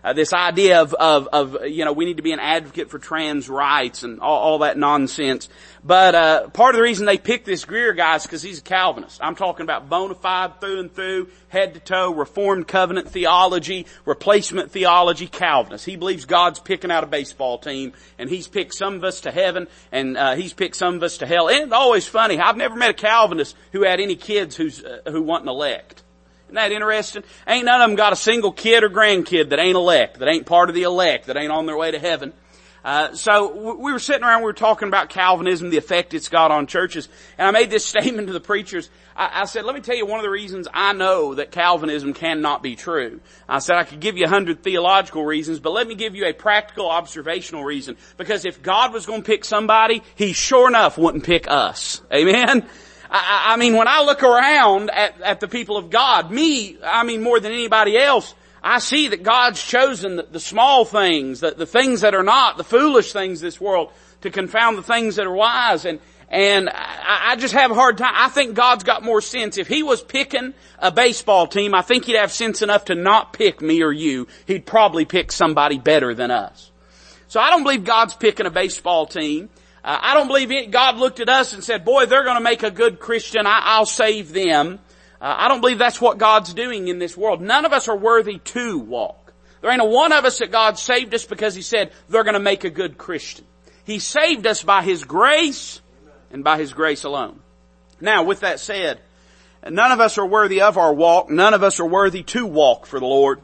Uh, 0.05 0.13
this 0.13 0.35
idea 0.35 0.83
of, 0.83 0.93
of, 0.93 1.29
of, 1.33 1.67
you 1.67 1.83
know, 1.83 1.93
we 1.95 2.05
need 2.05 2.19
to 2.19 2.23
be 2.23 2.33
an 2.33 2.39
advocate 2.39 2.91
for 2.91 2.99
trans 2.99 3.49
rights 3.49 4.03
and 4.03 4.21
all, 4.21 4.39
all 4.39 4.59
that 4.59 4.77
nonsense. 4.77 5.49
But, 5.83 6.15
uh, 6.15 6.49
part 6.49 6.75
of 6.75 6.79
the 6.79 6.83
reason 6.83 7.07
they 7.07 7.17
picked 7.17 7.47
this 7.47 7.65
Greear 7.65 7.97
guy 7.97 8.17
is 8.17 8.25
because 8.25 8.43
he's 8.43 8.59
a 8.59 8.63
Calvinist. 8.63 9.19
I'm 9.23 9.35
talking 9.35 9.65
about 9.65 9.89
bona 9.89 10.15
fide 10.15 10.61
through 10.61 10.81
and 10.81 10.95
through, 10.95 11.31
head 11.49 11.73
to 11.73 11.81
toe, 11.81 12.13
reformed 12.13 12.69
covenant 12.69 13.09
theology, 13.09 13.87
replacement 14.05 14.71
theology, 14.71 15.27
Calvinist. 15.27 15.87
He 15.87 15.97
believes 15.97 16.27
God's 16.27 16.61
picking 16.61 16.91
out 16.91 17.03
a 17.03 17.07
baseball 17.07 17.57
team 17.57 17.95
and 18.19 18.29
he's 18.29 18.47
picked 18.47 18.75
some 18.75 18.97
of 18.97 19.05
us 19.05 19.23
to 19.23 19.31
heaven 19.31 19.69
and, 19.91 20.19
uh, 20.19 20.35
he's 20.35 20.53
picked 20.53 20.77
some 20.77 20.97
of 20.97 21.03
us 21.03 21.17
to 21.19 21.27
hell. 21.27 21.49
And 21.49 21.65
it's 21.65 21.73
always 21.73 22.07
funny. 22.07 22.39
I've 22.39 22.59
never 22.59 22.77
met 22.77 22.91
a 22.91 22.95
Calvinist 22.95 23.57
who 23.73 23.85
had 23.85 24.01
any 24.01 24.17
kids 24.17 24.55
who's, 24.55 24.85
uh, 24.85 25.01
who 25.07 25.23
want 25.23 25.45
an 25.45 25.49
elect. 25.49 26.04
Isn't 26.55 26.71
that 26.71 26.73
interesting? 26.73 27.25
Ain't 27.49 27.65
none 27.65 27.81
of 27.81 27.89
them 27.89 27.97
got 27.97 28.13
a 28.13 28.17
single 28.17 28.53
kid 28.53 28.85
or 28.85 28.89
grandkid 28.89 29.49
that 29.51 29.59
ain't 29.59 29.75
elect, 29.75 30.21
that 30.21 30.29
ain't 30.29 30.47
part 30.47 30.69
of 30.69 30.77
the 30.77 30.85
elect, 30.85 31.27
that 31.27 31.37
ain't 31.37 31.51
on 31.51 31.67
their 31.67 31.77
way 31.77 31.91
to 31.91 31.99
heaven. 31.99 32.33
Uh, 32.85 33.13
so 33.15 33.75
we 33.75 33.93
were 33.93 33.99
sitting 33.99 34.23
around, 34.23 34.43
we 34.43 34.45
were 34.45 34.53
talking 34.53 34.87
about 34.87 35.09
Calvinism, 35.09 35.71
the 35.71 35.79
effect 35.79 36.15
it's 36.15 36.29
got 36.29 36.53
on 36.53 36.69
churches, 36.69 37.09
and 37.39 37.49
I 37.49 37.51
made 37.51 37.71
this 37.71 37.85
statement 37.95 38.29
to 38.29 38.33
the 38.33 38.39
preachers. 38.39 38.89
I, 39.17 39.43
I, 39.43 39.45
said, 39.47 39.65
let 39.65 39.75
me 39.75 39.81
tell 39.81 39.97
you 39.97 40.07
one 40.07 40.21
of 40.21 40.23
the 40.23 40.31
reasons 40.31 40.69
I 40.73 40.93
know 40.93 41.35
that 41.35 41.51
Calvinism 41.51 42.15
cannot 42.15 42.63
be 42.63 42.77
true. 42.77 43.19
I 43.49 43.59
said 43.59 43.75
I 43.75 43.83
could 43.83 43.99
give 43.99 44.17
you 44.17 44.27
a 44.27 44.29
hundred 44.29 44.63
theological 44.63 45.25
reasons, 45.25 45.59
but 45.59 45.73
let 45.73 45.89
me 45.89 45.97
give 45.97 46.15
you 46.15 46.25
a 46.27 46.33
practical 46.33 46.89
observational 46.89 47.65
reason. 47.65 47.97
Because 48.17 48.45
if 48.45 48.63
God 48.63 48.93
was 48.93 49.07
going 49.07 49.23
to 49.23 49.27
pick 49.27 49.45
somebody, 49.45 50.05
He 50.15 50.35
sure 50.35 50.69
enough 50.69 50.99
wouldn't 50.99 51.25
pick 51.25 51.51
us. 51.51 52.01
Amen? 52.13 52.65
I, 53.17 53.53
I 53.53 53.57
mean, 53.57 53.77
when 53.77 53.87
I 53.87 54.03
look 54.03 54.25
around 54.25 54.91
at, 54.91 55.21
at 55.21 55.39
the 55.39 55.47
people 55.47 55.77
of 55.77 55.89
God, 55.89 56.33
me, 56.33 56.77
I 56.83 57.05
mean, 57.05 57.23
more 57.23 57.39
than 57.39 57.53
anybody 57.53 57.97
else, 57.97 58.35
I 58.61 58.81
see 58.81 59.09
that 59.09 59.23
God's 59.23 59.63
chosen 59.63 60.17
the, 60.17 60.25
the 60.25 60.41
small 60.41 60.85
things, 60.85 61.39
the, 61.39 61.53
the 61.53 61.67
things 61.67 62.01
that 62.01 62.17
are 62.17 62.25
not, 62.25 62.57
the 62.57 62.65
foolish 62.65 63.13
things 63.13 63.41
this 63.41 63.61
world, 63.61 63.93
to 64.23 64.31
confound 64.31 64.79
the 64.79 64.83
things 64.83 65.15
that 65.17 65.27
are 65.27 65.35
wise. 65.35 65.85
And, 65.85 66.01
and 66.29 66.69
I, 66.69 67.33
I 67.33 67.37
just 67.37 67.55
have 67.55 67.71
a 67.71 67.75
hard 67.75 67.99
time. 67.99 68.15
I 68.17 68.31
think 68.31 68.55
God's 68.55 68.83
got 68.83 69.05
more 69.05 69.21
sense. 69.21 69.59
If 69.59 69.69
He 69.69 69.85
was 69.85 70.03
picking 70.03 70.53
a 70.81 70.91
baseball 70.91 71.47
team, 71.47 71.73
I 71.73 71.83
think 71.83 72.07
He'd 72.07 72.17
have 72.17 72.33
sense 72.33 72.63
enough 72.63 72.87
to 72.87 72.97
not 72.97 73.33
pick 73.33 73.63
me 73.63 73.85
or 73.85 73.93
you. 73.93 74.27
He'd 74.47 74.67
probably 74.67 75.05
pick 75.05 75.31
somebody 75.31 75.79
better 75.79 76.15
than 76.15 76.33
us. 76.33 76.73
So 77.29 77.39
I 77.39 77.51
don't 77.51 77.63
believe 77.63 77.85
God's 77.85 78.15
picking 78.15 78.47
a 78.47 78.51
baseball 78.51 79.07
team. 79.07 79.51
Uh, 79.85 79.99
I 80.01 80.15
don't 80.15 80.29
believe 80.29 80.51
it. 80.51 80.71
God 80.71 80.97
looked 80.97 81.21
at 81.21 81.29
us 81.29 81.53
and 81.53 81.63
said, 81.63 81.85
boy, 81.85 82.07
they're 82.07 82.25
going 82.25 82.39
to 82.39 82.43
make 82.43 82.63
a 82.63 82.71
good 82.71 82.99
Christian. 82.99 83.47
I, 83.47 83.79
will 83.79 83.87
save 83.87 84.33
them. 84.33 84.79
Uh, 85.21 85.35
I 85.39 85.49
don't 85.49 85.61
believe 85.61 85.79
that's 85.79 86.01
what 86.01 86.17
God's 86.17 86.55
doing 86.55 86.89
in 86.89 86.99
this 86.99 87.17
world. 87.17 87.43
None 87.43 87.67
of 87.67 87.73
us 87.75 87.87
are 87.89 87.97
worthy 87.97 88.39
to 88.39 88.79
walk. 88.79 89.35
There 89.61 89.71
ain't 89.71 89.83
a 89.83 89.85
one 89.85 90.13
of 90.13 90.25
us 90.25 90.39
that 90.39 90.51
God 90.51 90.79
saved 90.79 91.15
us 91.15 91.27
because 91.27 91.55
He 91.55 91.61
said 91.61 91.93
they're 92.09 92.25
going 92.25 92.35
to 92.35 92.41
make 92.41 92.65
a 92.65 92.71
good 92.71 92.97
Christian. 92.97 93.45
He 93.85 93.99
saved 93.99 94.47
us 94.47 94.63
by 94.63 94.83
His 94.83 95.05
grace 95.05 95.83
and 96.31 96.43
by 96.43 96.57
His 96.57 96.73
grace 96.73 97.05
alone. 97.05 97.41
Now, 98.01 98.25
with 98.25 98.41
that 98.41 98.61
said, 98.61 99.01
none 99.69 99.93
of 99.93 100.01
us 100.01 100.17
are 100.17 100.27
worthy 100.27 100.63
of 100.63 100.79
our 100.79 100.95
walk. 100.95 101.29
None 101.29 101.53
of 101.53 101.63
us 101.63 101.79
are 101.79 101.87
worthy 101.87 102.23
to 102.23 102.47
walk 102.47 102.87
for 102.87 102.99
the 102.99 103.07
Lord. 103.07 103.41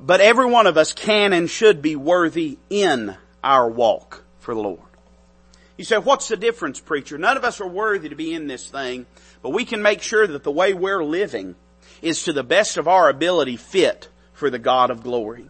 But 0.00 0.20
every 0.20 0.46
one 0.46 0.66
of 0.66 0.78
us 0.78 0.94
can 0.94 1.34
and 1.34 1.50
should 1.50 1.82
be 1.82 1.96
worthy 1.96 2.58
in 2.70 3.14
our 3.44 3.68
walk 3.68 4.24
for 4.40 4.54
the 4.54 4.60
Lord. 4.60 4.85
You 5.76 5.84
say, 5.84 5.98
what's 5.98 6.28
the 6.28 6.36
difference, 6.36 6.80
preacher? 6.80 7.18
None 7.18 7.36
of 7.36 7.44
us 7.44 7.60
are 7.60 7.68
worthy 7.68 8.08
to 8.08 8.14
be 8.14 8.32
in 8.32 8.46
this 8.46 8.68
thing, 8.68 9.06
but 9.42 9.50
we 9.50 9.64
can 9.64 9.82
make 9.82 10.02
sure 10.02 10.26
that 10.26 10.42
the 10.42 10.50
way 10.50 10.72
we're 10.72 11.04
living 11.04 11.54
is 12.00 12.24
to 12.24 12.32
the 12.32 12.42
best 12.42 12.76
of 12.76 12.88
our 12.88 13.08
ability 13.08 13.56
fit 13.56 14.08
for 14.32 14.50
the 14.50 14.58
God 14.58 14.90
of 14.90 15.02
glory. 15.02 15.46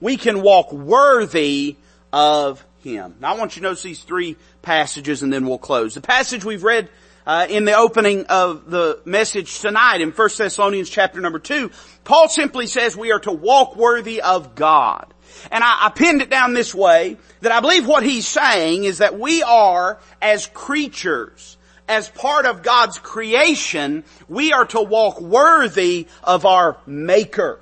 We 0.00 0.16
can 0.16 0.42
walk 0.42 0.72
worthy 0.72 1.76
of 2.12 2.64
Him. 2.80 3.16
Now 3.20 3.34
I 3.34 3.38
want 3.38 3.56
you 3.56 3.60
to 3.62 3.68
notice 3.68 3.82
these 3.82 4.02
three 4.02 4.36
passages 4.62 5.22
and 5.22 5.32
then 5.32 5.46
we'll 5.46 5.58
close. 5.58 5.94
The 5.94 6.00
passage 6.00 6.44
we've 6.44 6.64
read 6.64 6.88
uh, 7.26 7.46
in 7.48 7.64
the 7.64 7.74
opening 7.74 8.26
of 8.26 8.70
the 8.70 9.00
message 9.04 9.60
tonight 9.60 10.00
in 10.00 10.10
1 10.10 10.28
Thessalonians 10.36 10.90
chapter 10.90 11.20
number 11.20 11.38
2, 11.38 11.70
Paul 12.04 12.28
simply 12.28 12.66
says 12.66 12.96
we 12.96 13.12
are 13.12 13.20
to 13.20 13.32
walk 13.32 13.76
worthy 13.76 14.20
of 14.20 14.54
God. 14.54 15.12
And 15.50 15.64
I, 15.64 15.86
I 15.86 15.90
pinned 15.90 16.22
it 16.22 16.30
down 16.30 16.54
this 16.54 16.74
way, 16.74 17.16
that 17.40 17.52
I 17.52 17.60
believe 17.60 17.86
what 17.86 18.02
he's 18.02 18.26
saying 18.26 18.84
is 18.84 18.98
that 18.98 19.18
we 19.18 19.42
are, 19.42 19.98
as 20.20 20.46
creatures, 20.46 21.56
as 21.88 22.08
part 22.08 22.46
of 22.46 22.62
God's 22.62 22.98
creation, 22.98 24.04
we 24.28 24.52
are 24.52 24.66
to 24.66 24.80
walk 24.80 25.20
worthy 25.20 26.06
of 26.22 26.46
our 26.46 26.78
Maker. 26.86 27.60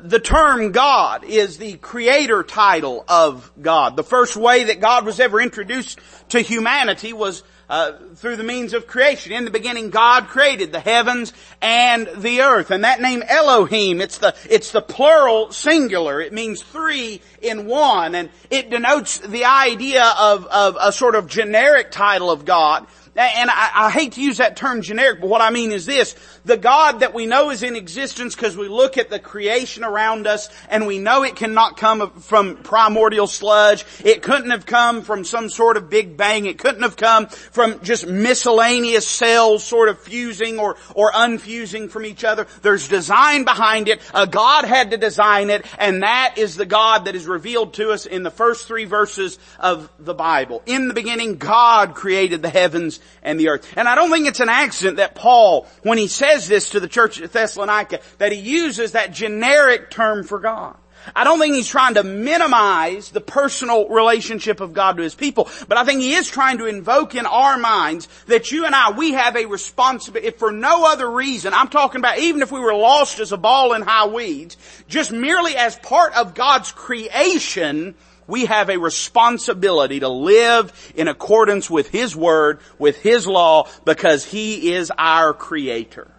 The 0.00 0.18
term 0.18 0.72
God 0.72 1.22
is 1.22 1.58
the 1.58 1.76
creator 1.76 2.42
title 2.42 3.04
of 3.08 3.52
God. 3.60 3.96
The 3.96 4.02
first 4.02 4.36
way 4.36 4.64
that 4.64 4.80
God 4.80 5.06
was 5.06 5.20
ever 5.20 5.40
introduced 5.40 6.00
to 6.30 6.40
humanity 6.40 7.12
was 7.12 7.44
uh, 7.68 7.92
through 8.14 8.36
the 8.36 8.44
means 8.44 8.72
of 8.72 8.86
creation. 8.86 9.32
In 9.32 9.44
the 9.44 9.50
beginning, 9.50 9.90
God 9.90 10.28
created 10.28 10.72
the 10.72 10.80
heavens 10.80 11.32
and 11.60 12.08
the 12.16 12.42
earth, 12.42 12.70
and 12.70 12.84
that 12.84 13.00
name 13.00 13.22
Elohim, 13.26 14.00
it's 14.00 14.18
the 14.18 14.34
it's 14.48 14.72
the 14.72 14.82
plural 14.82 15.52
singular. 15.52 16.20
It 16.20 16.32
means 16.32 16.62
three 16.62 17.20
in 17.42 17.66
one, 17.66 18.14
and 18.14 18.30
it 18.50 18.70
denotes 18.70 19.18
the 19.18 19.44
idea 19.44 20.04
of 20.18 20.46
of 20.46 20.76
a 20.80 20.92
sort 20.92 21.14
of 21.14 21.26
generic 21.26 21.90
title 21.90 22.30
of 22.30 22.44
God 22.44 22.86
and 23.16 23.50
I, 23.50 23.70
I, 23.74 23.90
hate 23.90 24.12
to 24.12 24.22
use 24.22 24.38
that 24.38 24.56
term 24.56 24.82
generic, 24.82 25.20
but 25.20 25.28
what 25.28 25.40
I 25.40 25.50
mean 25.50 25.72
is 25.72 25.86
this. 25.86 26.14
The 26.44 26.56
God 26.56 27.00
that 27.00 27.14
we 27.14 27.26
know 27.26 27.50
is 27.50 27.62
in 27.62 27.74
existence 27.74 28.34
because 28.34 28.56
we 28.56 28.68
look 28.68 28.98
at 28.98 29.08
the 29.08 29.18
creation 29.18 29.84
around 29.84 30.26
us 30.26 30.50
and 30.68 30.86
we 30.86 30.98
know 30.98 31.22
it 31.22 31.34
cannot 31.34 31.76
come 31.76 32.10
from 32.20 32.58
primordial 32.58 33.26
sludge. 33.26 33.84
It 34.04 34.22
couldn't 34.22 34.50
have 34.50 34.66
come 34.66 35.02
from 35.02 35.24
some 35.24 35.48
sort 35.48 35.76
of 35.76 35.88
big 35.88 36.16
bang. 36.16 36.46
It 36.46 36.58
couldn't 36.58 36.82
have 36.82 36.96
come 36.96 37.28
from 37.28 37.80
just 37.82 38.06
miscellaneous 38.06 39.08
cells 39.08 39.64
sort 39.64 39.88
of 39.88 39.98
fusing 40.00 40.58
or, 40.58 40.76
or 40.94 41.10
unfusing 41.12 41.90
from 41.90 42.04
each 42.04 42.22
other. 42.22 42.46
There's 42.62 42.88
design 42.88 43.44
behind 43.44 43.88
it. 43.88 44.00
A 44.12 44.26
God 44.26 44.64
had 44.64 44.90
to 44.90 44.98
design 44.98 45.50
it 45.50 45.64
and 45.78 46.02
that 46.02 46.34
is 46.36 46.56
the 46.56 46.66
God 46.66 47.06
that 47.06 47.14
is 47.14 47.26
revealed 47.26 47.74
to 47.74 47.90
us 47.90 48.04
in 48.06 48.22
the 48.22 48.30
first 48.30 48.66
three 48.66 48.84
verses 48.84 49.38
of 49.58 49.90
the 49.98 50.14
Bible. 50.14 50.62
In 50.66 50.88
the 50.88 50.94
beginning, 50.94 51.36
God 51.36 51.94
created 51.94 52.42
the 52.42 52.50
heavens 52.50 53.00
and 53.22 53.38
the 53.38 53.48
earth. 53.48 53.72
And 53.76 53.88
I 53.88 53.94
don't 53.94 54.10
think 54.10 54.26
it's 54.26 54.40
an 54.40 54.48
accident 54.48 54.98
that 54.98 55.14
Paul, 55.14 55.66
when 55.82 55.98
he 55.98 56.08
says 56.08 56.48
this 56.48 56.70
to 56.70 56.80
the 56.80 56.88
church 56.88 57.20
at 57.20 57.32
Thessalonica, 57.32 58.00
that 58.18 58.32
he 58.32 58.38
uses 58.38 58.92
that 58.92 59.12
generic 59.12 59.90
term 59.90 60.24
for 60.24 60.38
God. 60.38 60.76
I 61.14 61.24
don't 61.24 61.38
think 61.38 61.54
he's 61.54 61.68
trying 61.68 61.94
to 61.94 62.02
minimize 62.02 63.10
the 63.10 63.20
personal 63.20 63.88
relationship 63.88 64.60
of 64.60 64.72
God 64.72 64.96
to 64.96 65.02
his 65.02 65.14
people, 65.14 65.48
but 65.68 65.78
I 65.78 65.84
think 65.84 66.00
he 66.00 66.14
is 66.14 66.28
trying 66.28 66.58
to 66.58 66.66
invoke 66.66 67.14
in 67.14 67.26
our 67.26 67.58
minds 67.58 68.08
that 68.26 68.50
you 68.50 68.64
and 68.64 68.74
I, 68.74 68.90
we 68.90 69.12
have 69.12 69.36
a 69.36 69.46
responsibility, 69.46 70.28
if 70.28 70.38
for 70.38 70.50
no 70.50 70.90
other 70.90 71.08
reason, 71.08 71.54
I'm 71.54 71.68
talking 71.68 72.00
about 72.00 72.18
even 72.18 72.42
if 72.42 72.50
we 72.50 72.60
were 72.60 72.74
lost 72.74 73.20
as 73.20 73.32
a 73.32 73.36
ball 73.36 73.74
in 73.74 73.82
high 73.82 74.06
weeds, 74.06 74.56
just 74.88 75.12
merely 75.12 75.54
as 75.56 75.76
part 75.76 76.14
of 76.14 76.34
God's 76.34 76.72
creation, 76.72 77.94
we 78.26 78.46
have 78.46 78.70
a 78.70 78.78
responsibility 78.78 80.00
to 80.00 80.08
live 80.08 80.72
in 80.94 81.08
accordance 81.08 81.70
with 81.70 81.88
His 81.88 82.14
Word, 82.16 82.60
with 82.78 82.96
His 82.98 83.26
law, 83.26 83.68
because 83.84 84.24
He 84.24 84.72
is 84.72 84.92
our 84.96 85.32
Creator. 85.32 86.10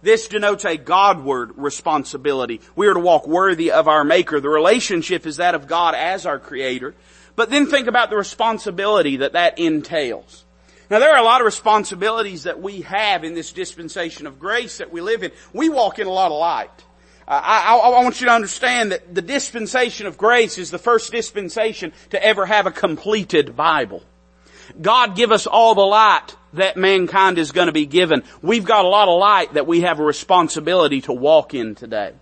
This 0.00 0.28
denotes 0.28 0.64
a 0.64 0.76
Godward 0.76 1.52
responsibility. 1.56 2.60
We 2.76 2.86
are 2.86 2.94
to 2.94 3.00
walk 3.00 3.26
worthy 3.26 3.72
of 3.72 3.88
our 3.88 4.04
Maker. 4.04 4.40
The 4.40 4.48
relationship 4.48 5.26
is 5.26 5.38
that 5.38 5.54
of 5.54 5.66
God 5.66 5.94
as 5.94 6.24
our 6.24 6.38
Creator. 6.38 6.94
But 7.34 7.50
then 7.50 7.66
think 7.66 7.88
about 7.88 8.10
the 8.10 8.16
responsibility 8.16 9.18
that 9.18 9.32
that 9.32 9.58
entails. 9.58 10.44
Now 10.90 11.00
there 11.00 11.12
are 11.12 11.18
a 11.18 11.24
lot 11.24 11.40
of 11.40 11.44
responsibilities 11.44 12.44
that 12.44 12.60
we 12.60 12.82
have 12.82 13.24
in 13.24 13.34
this 13.34 13.52
dispensation 13.52 14.26
of 14.26 14.38
grace 14.38 14.78
that 14.78 14.92
we 14.92 15.00
live 15.00 15.22
in. 15.22 15.32
We 15.52 15.68
walk 15.68 15.98
in 15.98 16.06
a 16.06 16.12
lot 16.12 16.30
of 16.30 16.38
light. 16.38 16.84
Uh, 17.28 17.40
I, 17.44 17.74
I, 17.74 17.76
I, 17.76 18.02
want 18.02 18.22
you 18.22 18.26
to 18.26 18.32
understand 18.32 18.92
that 18.92 19.14
the 19.14 19.20
dispensation 19.20 20.06
of 20.06 20.16
grace 20.16 20.56
is 20.56 20.70
the 20.70 20.78
first 20.78 21.12
dispensation 21.12 21.92
to 22.08 22.24
ever 22.24 22.46
have 22.46 22.66
a 22.66 22.70
completed 22.70 23.54
Bible. 23.54 24.02
God 24.80 25.14
give 25.14 25.30
us 25.30 25.46
all 25.46 25.74
the 25.74 25.82
light 25.82 26.34
that 26.54 26.78
mankind 26.78 27.36
is 27.36 27.52
going 27.52 27.66
to 27.66 27.72
be 27.72 27.84
given. 27.84 28.24
We've 28.40 28.64
got 28.64 28.86
a 28.86 28.88
lot 28.88 29.08
of 29.08 29.18
light 29.20 29.54
that 29.54 29.66
we 29.66 29.82
have 29.82 30.00
a 30.00 30.04
responsibility 30.04 31.02
to 31.02 31.12
walk 31.12 31.52
in 31.52 31.74
today. 31.74 32.14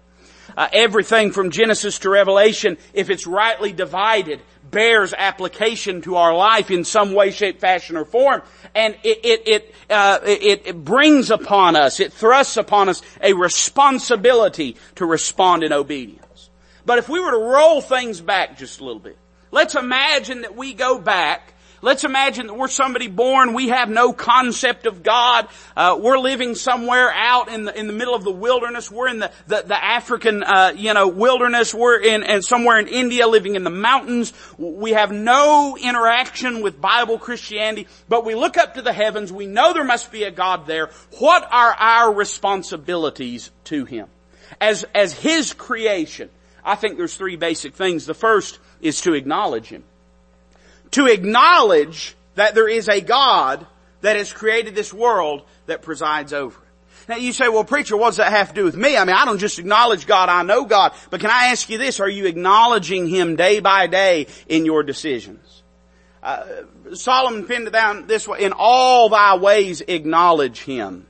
Uh, 0.57 0.69
everything 0.73 1.31
from 1.31 1.51
Genesis 1.51 2.01
to 2.01 2.11
Revelation, 2.11 2.77
if 2.93 3.09
it's 3.09 3.29
rightly 3.29 3.73
divided, 3.73 4.41
bears 4.71 5.15
application 5.17 6.03
to 6.03 6.17
our 6.17 6.35
life 6.35 6.71
in 6.71 6.85
some 6.85 7.13
way, 7.13 7.31
shape, 7.31 7.61
fashion, 7.61 7.97
or 7.97 8.05
form. 8.05 8.43
And 8.75 8.97
it, 9.03 9.21
it, 9.25 9.49
it, 9.49 9.75
uh, 9.91 10.21
it, 10.25 10.67
it 10.67 10.85
brings 10.85 11.31
upon 11.31 11.77
us, 11.77 12.01
it 12.01 12.13
thrusts 12.13 12.57
upon 12.57 12.89
us 12.89 13.03
a 13.23 13.33
responsibility 13.33 14.77
to 14.97 15.07
respond 15.07 15.63
in 15.63 15.73
obedience. 15.73 16.51
But 16.85 16.99
if 16.99 17.09
we 17.09 17.21
were 17.21 17.33
to 17.33 17.39
roll 17.39 17.81
things 17.81 18.21
back 18.21 18.59
just 18.59 18.81
a 18.81 18.85
little 18.85 19.01
bit, 19.01 19.19
let's 19.51 19.75
imagine 19.75 20.43
that 20.43 20.57
we 20.57 20.73
go 20.75 20.99
back 20.99 21.55
Let's 21.87 22.03
imagine 22.03 22.49
that 22.49 22.55
we're 22.55 22.67
somebody 22.67 23.07
born, 23.07 23.55
we 23.55 23.69
have 23.69 23.89
no 23.89 24.13
concept 24.13 24.87
of 24.87 25.05
God, 25.05 25.47
uh, 25.77 25.97
we're 26.01 26.19
living 26.19 26.57
somewhere 26.57 27.13
out 27.13 27.49
in 27.49 27.65
the, 27.65 27.79
in 27.79 27.87
the 27.87 27.93
middle 27.93 28.17
of 28.17 28.25
the 28.25 28.33
wilderness, 28.33 28.91
we're 28.91 29.07
in 29.07 29.21
the, 29.21 29.31
the, 29.47 29.63
the 29.65 29.85
African, 29.85 30.43
uh, 30.43 30.73
you 30.75 30.93
know, 30.95 31.07
wilderness, 31.07 31.73
we're 31.73 32.01
in, 32.01 32.25
and 32.25 32.45
somewhere 32.45 32.81
in 32.81 32.89
India 32.89 33.29
living 33.29 33.55
in 33.55 33.63
the 33.63 33.71
mountains, 33.71 34.33
we 34.59 34.95
have 34.95 35.13
no 35.13 35.77
interaction 35.81 36.61
with 36.61 36.81
Bible 36.81 37.21
Christianity, 37.21 37.87
but 38.09 38.25
we 38.25 38.35
look 38.35 38.57
up 38.57 38.75
to 38.75 38.83
the 38.83 38.93
heavens, 38.93 39.33
we 39.33 39.47
know 39.47 39.73
there 39.73 39.85
must 39.85 40.11
be 40.11 40.25
a 40.25 40.33
God 40.33 40.67
there, 40.67 40.91
what 41.21 41.47
are 41.49 41.73
our 41.73 42.13
responsibilities 42.13 43.53
to 43.67 43.85
Him? 43.85 44.09
As, 44.61 44.85
as 44.93 45.13
His 45.13 45.53
creation, 45.53 46.31
I 46.65 46.75
think 46.75 46.97
there's 46.97 47.17
three 47.17 47.37
basic 47.37 47.77
things. 47.77 48.07
The 48.07 48.15
first 48.15 48.59
is 48.81 49.03
to 49.03 49.15
acknowledge 49.15 49.69
Him 49.69 49.85
to 50.93 51.07
acknowledge 51.07 52.15
that 52.35 52.55
there 52.55 52.69
is 52.69 52.89
a 52.89 53.01
God 53.01 53.67
that 54.03 54.17
has 54.17 54.33
created 54.33 54.75
this 54.75 54.93
world 54.93 55.43
that 55.67 55.83
presides 55.83 56.33
over 56.33 56.59
it. 56.59 57.09
Now 57.09 57.17
you 57.17 57.33
say, 57.33 57.49
well 57.49 57.65
preacher, 57.65 57.97
what 57.97 58.09
does 58.09 58.17
that 58.17 58.33
have 58.33 58.49
to 58.49 58.55
do 58.55 58.65
with 58.65 58.77
me? 58.77 58.97
I 58.97 59.05
mean, 59.05 59.17
I 59.17 59.25
don't 59.25 59.39
just 59.39 59.59
acknowledge 59.59 60.07
God, 60.07 60.29
I 60.29 60.43
know 60.43 60.65
God. 60.65 60.93
But 61.11 61.21
can 61.21 61.31
I 61.31 61.47
ask 61.47 61.69
you 61.71 61.79
this, 61.79 62.01
are 62.01 62.09
you 62.09 62.27
acknowledging 62.27 63.09
Him 63.09 63.37
day 63.37 63.61
by 63.61 63.87
day 63.87 64.27
in 64.49 64.65
your 64.67 64.83
decisions? 64.83 65.63
Uh, 66.23 66.45
Solomon 66.95 67.45
pinned 67.45 67.69
it 67.69 67.73
down 67.73 68.07
this 68.07 68.27
way, 68.27 68.43
in 68.43 68.53
all 68.53 69.09
thy 69.09 69.37
ways 69.37 69.81
acknowledge 69.81 70.63
Him, 70.63 71.07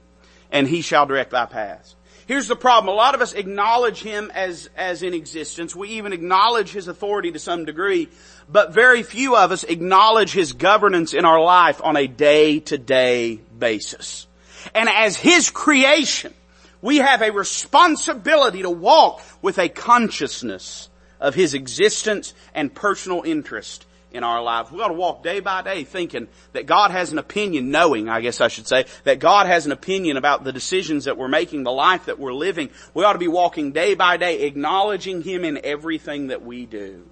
and 0.53 0.69
He 0.69 0.83
shall 0.83 1.07
direct 1.07 1.31
thy 1.31 1.47
paths. 1.47 1.96
Here's 2.27 2.49
the 2.49 2.57
problem. 2.57 2.93
A 2.93 2.97
lot 2.97 3.15
of 3.15 3.21
us 3.21 3.35
acknowledge 3.35 4.03
Him 4.03 4.33
as, 4.35 4.69
as 4.77 5.05
in 5.05 5.15
existence. 5.15 5.77
We 5.77 5.91
even 5.91 6.13
acknowledge 6.13 6.73
His 6.73 6.89
authority 6.89 7.31
to 7.33 7.39
some 7.39 7.65
degree, 7.65 8.09
but 8.49 8.75
very 8.75 9.05
few 9.05 9.37
of 9.37 9.53
us 9.53 9.63
acknowledge 9.63 10.33
His 10.33 10.53
governance 10.53 11.15
in 11.15 11.25
our 11.25 11.41
life 11.41 11.81
on 11.85 11.97
a 11.97 12.09
day-to-day 12.09 13.41
basis. 13.57 14.27
And 14.75 14.89
as 14.89 15.17
His 15.17 15.51
creation, 15.51 16.35
we 16.83 16.97
have 16.97 17.23
a 17.23 17.31
responsibility 17.31 18.63
to 18.63 18.71
walk 18.71 19.23
with 19.41 19.59
a 19.59 19.69
consciousness 19.69 20.89
of 21.21 21.37
His 21.37 21.55
existence 21.55 22.35
and 22.55 22.75
personal 22.75 23.23
interest 23.23 23.87
in 24.17 24.25
our 24.25 24.43
lives. 24.43 24.71
We 24.71 24.81
ought 24.81 24.89
to 24.89 24.95
walk 24.95 25.23
day 25.23 25.41
by 25.41 25.63
day 25.63 25.85
thinking 25.85 26.29
that 26.53 26.67
God 26.67 26.91
has 26.91 27.13
an 27.13 27.19
opinion, 27.19 27.71
knowing, 27.71 28.09
I 28.09 28.21
guess 28.21 28.41
I 28.41 28.49
should 28.49 28.67
say, 28.67 28.87
that 29.05 29.19
God 29.19 29.47
has 29.47 29.67
an 29.67 29.73
opinion 29.73 30.17
about 30.17 30.45
the 30.45 30.53
decisions 30.53 31.05
that 31.05 31.17
we're 31.17 31.29
making, 31.29 31.63
the 31.63 31.73
life 31.73 32.07
that 32.07 32.19
we're 32.19 32.33
living. 32.33 32.71
We 32.95 33.05
ought 33.05 33.13
to 33.13 33.19
be 33.19 33.29
walking 33.29 33.73
day 33.73 33.95
by 33.95 34.17
day, 34.17 34.43
acknowledging 34.43 35.23
Him 35.23 35.45
in 35.45 35.61
everything 35.63 36.29
that 36.29 36.43
we 36.43 36.67
do. 36.67 37.07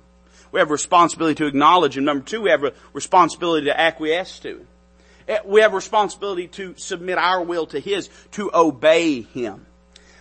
We 0.51 0.61
have 0.61 0.71
a 0.71 0.73
responsibility 0.73 1.37
to 1.37 1.47
acknowledge 1.47 1.97
Him. 1.97 2.05
Number 2.05 2.25
two, 2.25 2.43
we 2.43 2.51
have 2.51 2.65
a 2.65 2.73
responsibility 2.93 3.67
to 3.67 3.79
acquiesce 3.79 4.39
to. 4.41 4.67
Eh, 5.29 5.39
we 5.45 5.61
have 5.61 5.73
a 5.73 5.77
responsibility 5.77 6.49
to 6.49 6.75
submit 6.77 7.19
our 7.19 7.43
will 7.43 7.67
to 7.67 7.81
His, 7.81 8.09
to 8.33 8.51
obey 8.55 9.23
Him. 9.23 9.67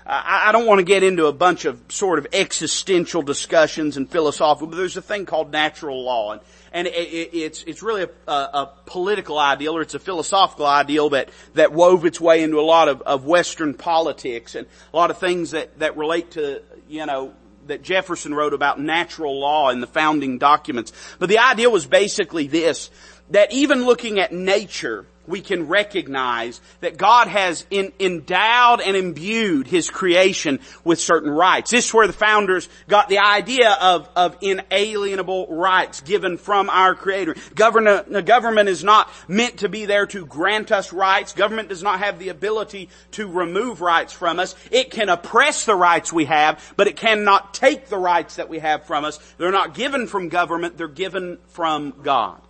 Uh, 0.05 0.22
I 0.25 0.51
don't 0.51 0.65
want 0.65 0.79
to 0.79 0.83
get 0.83 1.03
into 1.03 1.27
a 1.27 1.33
bunch 1.33 1.65
of 1.65 1.81
sort 1.89 2.19
of 2.19 2.27
existential 2.33 3.22
discussions 3.22 3.95
and 3.95 4.10
philosophical, 4.10 4.67
but 4.67 4.75
there's 4.75 4.98
a 4.98 5.01
thing 5.01 5.25
called 5.25 5.51
natural 5.51 6.03
law, 6.03 6.33
and 6.33 6.41
and 6.74 6.88
it, 6.88 6.91
it, 6.91 7.29
it's 7.33 7.63
it's 7.63 7.81
really 7.81 8.03
a, 8.03 8.10
a, 8.31 8.33
a, 8.33 8.74
political 8.86 9.39
ideal 9.39 9.77
or 9.77 9.81
it's 9.81 9.93
a 9.93 10.00
philosophical 10.00 10.65
ideal 10.65 11.10
that 11.12 11.29
that 11.53 11.72
wove 11.72 12.05
its 12.05 12.19
way 12.19 12.43
into 12.43 12.60
a 12.60 12.62
lot 12.62 12.89
of, 12.89 13.01
of 13.03 13.25
Western 13.25 13.74
politics 13.75 14.55
and 14.55 14.67
a 14.93 14.98
lot 14.98 15.10
of 15.10 15.19
things 15.19 15.51
that 15.51 15.79
that 15.79 15.95
relate 15.95 16.31
to 16.31 16.62
you 16.89 17.05
know 17.05 17.33
that 17.67 17.81
Jefferson 17.81 18.33
wrote 18.33 18.53
about 18.53 18.81
natural 18.81 19.39
law 19.39 19.69
in 19.69 19.79
the 19.79 19.88
founding 19.88 20.38
documents. 20.38 20.91
But 21.17 21.29
the 21.29 21.38
idea 21.38 21.69
was 21.69 21.86
basically 21.86 22.48
this: 22.48 22.89
that 23.29 23.53
even 23.53 23.86
looking 23.86 24.19
at 24.19 24.33
nature 24.33 25.05
we 25.27 25.42
can 25.42 25.68
recognize 25.68 26.62
that 26.82 26.98
God 26.98 27.27
has 27.27 27.65
in, 27.70 27.94
endowed 28.00 28.82
and 28.82 28.96
imbued 28.96 29.68
His 29.68 29.89
creation 29.89 30.60
with 30.84 31.00
certain 31.00 31.30
rights. 31.30 31.72
This 31.72 31.88
is 31.88 31.94
where 31.94 32.08
the 32.08 32.13
founders 32.13 32.70
got 32.88 33.10
the 33.10 33.20
idea 33.20 33.72
of, 33.72 34.10
of 34.15 34.38
inalienable 34.42 35.48
rights 35.50 36.01
given 36.01 36.38
from 36.38 36.70
our 36.70 36.96
Creator. 36.96 37.36
The 37.56 38.06
uh, 38.13 38.22
government 38.22 38.70
is 38.70 38.84
not 38.84 39.10
meant 39.27 39.60
to 39.60 39.70
be 39.70 39.86
there 39.86 40.06
to 40.08 40.25
grant 40.25 40.72
us 40.72 40.94
rights. 40.94 41.34
Government 41.34 41.70
does 41.70 41.84
not 41.84 42.00
have 42.00 42.20
the 42.20 42.30
ability 42.30 42.89
to 43.12 43.27
remove 43.27 43.82
rights 43.82 44.13
from 44.13 44.39
us. 44.39 44.56
It 44.72 44.92
can 44.92 45.10
oppress 45.10 45.65
the 45.65 45.75
rights 45.75 46.12
we 46.12 46.25
have, 46.25 46.74
but 46.75 46.88
it 46.88 46.98
cannot 46.98 47.53
take 47.53 47.88
the 47.88 47.98
rights 47.98 48.36
that 48.36 48.50
we 48.50 48.60
have 48.60 48.86
from 48.86 49.06
us. 49.06 49.18
They're 49.38 49.51
not 49.51 49.74
given 49.74 50.08
from 50.08 50.30
government, 50.30 50.77
they're 50.77 50.88
given 50.88 51.38
from 51.48 51.94
God. 52.03 52.42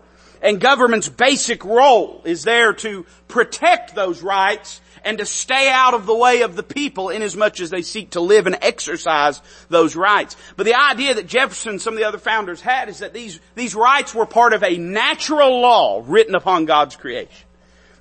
And 0.44 0.60
government's 0.60 1.08
basic 1.08 1.64
role 1.64 2.22
is 2.26 2.44
there 2.44 2.74
to 2.74 3.06
protect 3.30 3.96
those 3.96 4.22
rights 4.22 4.82
and 5.06 5.18
to 5.18 5.26
stay 5.26 5.70
out 5.70 5.94
of 5.94 6.06
the 6.06 6.16
way 6.16 6.42
of 6.42 6.56
the 6.56 6.64
people 6.64 7.10
in 7.10 7.22
as 7.22 7.36
much 7.36 7.62
as 7.62 7.70
they 7.70 7.82
seek 7.82 8.12
to 8.12 8.20
live 8.20 8.46
and 8.46 8.58
exercise 8.62 9.42
those 9.70 9.96
rights. 9.96 10.36
But 10.58 10.66
the 10.66 10.76
idea 10.76 11.16
that 11.16 11.28
Jefferson 11.28 11.72
and 11.72 11.82
some 11.82 11.94
of 11.94 12.00
the 12.00 12.08
other 12.08 12.18
founders 12.18 12.62
had 12.62 12.90
is 12.90 13.00
that 13.00 13.14
these, 13.14 13.40
these 13.56 13.74
rights 13.74 14.14
were 14.14 14.26
part 14.26 14.54
of 14.54 14.64
a 14.64 14.78
natural 14.78 15.62
law 15.62 16.04
written 16.06 16.36
upon 16.36 16.66
God's 16.66 16.98
creation. 16.98 17.43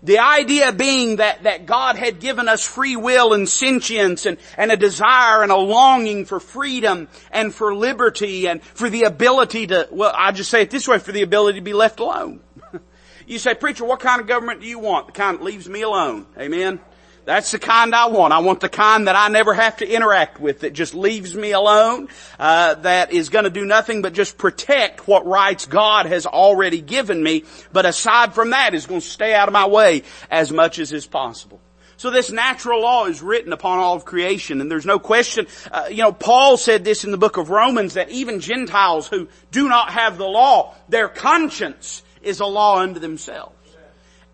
The 0.05 0.19
idea 0.19 0.73
being 0.73 1.17
that, 1.17 1.45
that 1.45 1.65
God 1.65 1.95
had 1.95 2.19
given 2.19 2.49
us 2.49 2.67
free 2.67 2.97
will 2.97 3.35
and 3.35 3.49
sentience 3.49 4.27
and, 4.27 4.37
and 4.57 4.73
a 4.73 4.77
desire 4.77 5.45
and 5.45 5.53
a 5.53 5.57
longing 5.57 6.25
for 6.25 6.41
freedom 6.41 7.09
and 7.31 7.55
for 7.55 7.73
liberty 7.73 8.49
and 8.49 8.63
for 8.63 8.91
the 8.91 9.05
ability 9.05 9.69
to, 9.69 9.89
well, 9.93 10.13
I 10.15 10.33
just 10.33 10.51
say 10.51 10.63
it 10.63 10.71
this 10.71 10.89
way, 10.89 10.99
for 10.99 11.13
the 11.13 11.23
ability 11.23 11.61
to 11.61 11.65
be 11.65 11.73
left 11.73 12.01
alone. 12.01 12.41
you 13.27 13.39
say, 13.39 13.55
preacher, 13.55 13.85
what 13.85 14.01
kind 14.01 14.21
of 14.21 14.27
government 14.27 14.61
do 14.61 14.67
you 14.67 14.81
want? 14.81 15.07
The 15.07 15.13
kind 15.13 15.39
that 15.39 15.45
leaves 15.45 15.69
me 15.69 15.83
alone. 15.83 16.27
Amen. 16.37 16.81
That's 17.25 17.53
the 17.53 17.59
kind 17.59 17.95
I 17.95 18.07
want. 18.07 18.33
I 18.33 18.41
want 18.41 18.61
the 18.61 18.69
kind 18.69 19.07
that 19.07 19.15
I 19.15 19.29
never 19.29 19.55
have 19.55 19.77
to 19.77 19.89
interact 19.89 20.41
with, 20.41 20.61
that 20.61 20.73
just 20.73 20.95
leaves 20.95 21.35
me 21.37 21.53
alone, 21.53 22.09
uh, 22.39 22.75
that 22.75 23.13
is 23.13 23.29
going 23.29 23.45
to 23.45 23.51
do 23.51 23.65
nothing 23.65 24.03
but 24.03 24.13
just 24.13 24.37
protect 24.37 25.07
what 25.07 25.25
rights 25.25 25.67
God 25.67 26.07
has 26.07 26.27
already 26.27 26.81
given 26.81 27.23
me. 27.23 27.45
But 27.73 27.87
aside 27.87 28.35
from 28.35 28.51
that, 28.51 28.75
is 28.75 28.87
going 28.87 29.01
to 29.01 29.07
stay 29.07 29.35
out 29.35 29.49
of 29.49 29.53
my 29.53 29.67
way 29.67 30.03
as 30.31 30.51
much 30.51 30.81
as 30.81 30.93
is 30.93 31.07
possible. 31.07 31.61
So 31.97 32.11
this 32.11 32.33
natural 32.33 32.83
law 32.83 33.07
is 33.07 33.23
written 33.23 33.53
upon 33.53 33.79
all 33.79 33.95
of 33.95 34.05
creation, 34.05 34.61
and 34.61 34.69
there's 34.69 34.87
no 34.87 34.99
question. 34.99 35.47
Uh, 35.71 35.87
you 35.89 35.99
know, 35.99 36.13
Paul 36.13 36.57
said 36.57 36.83
this 36.85 37.05
in 37.05 37.13
the 37.13 37.19
book 37.19 37.37
of 37.37 37.51
Romans 37.51 37.95
that 37.95 38.11
even 38.11 38.41
Gentiles 38.41 39.07
who 39.07 39.29
do 39.53 39.69
not 39.69 39.91
have 39.91 40.19
the 40.19 40.27
law, 40.27 40.75
their 40.89 41.09
conscience 41.09 42.03
is 42.21 42.41
a 42.41 42.47
law 42.47 42.79
unto 42.79 42.99
themselves. 42.99 43.55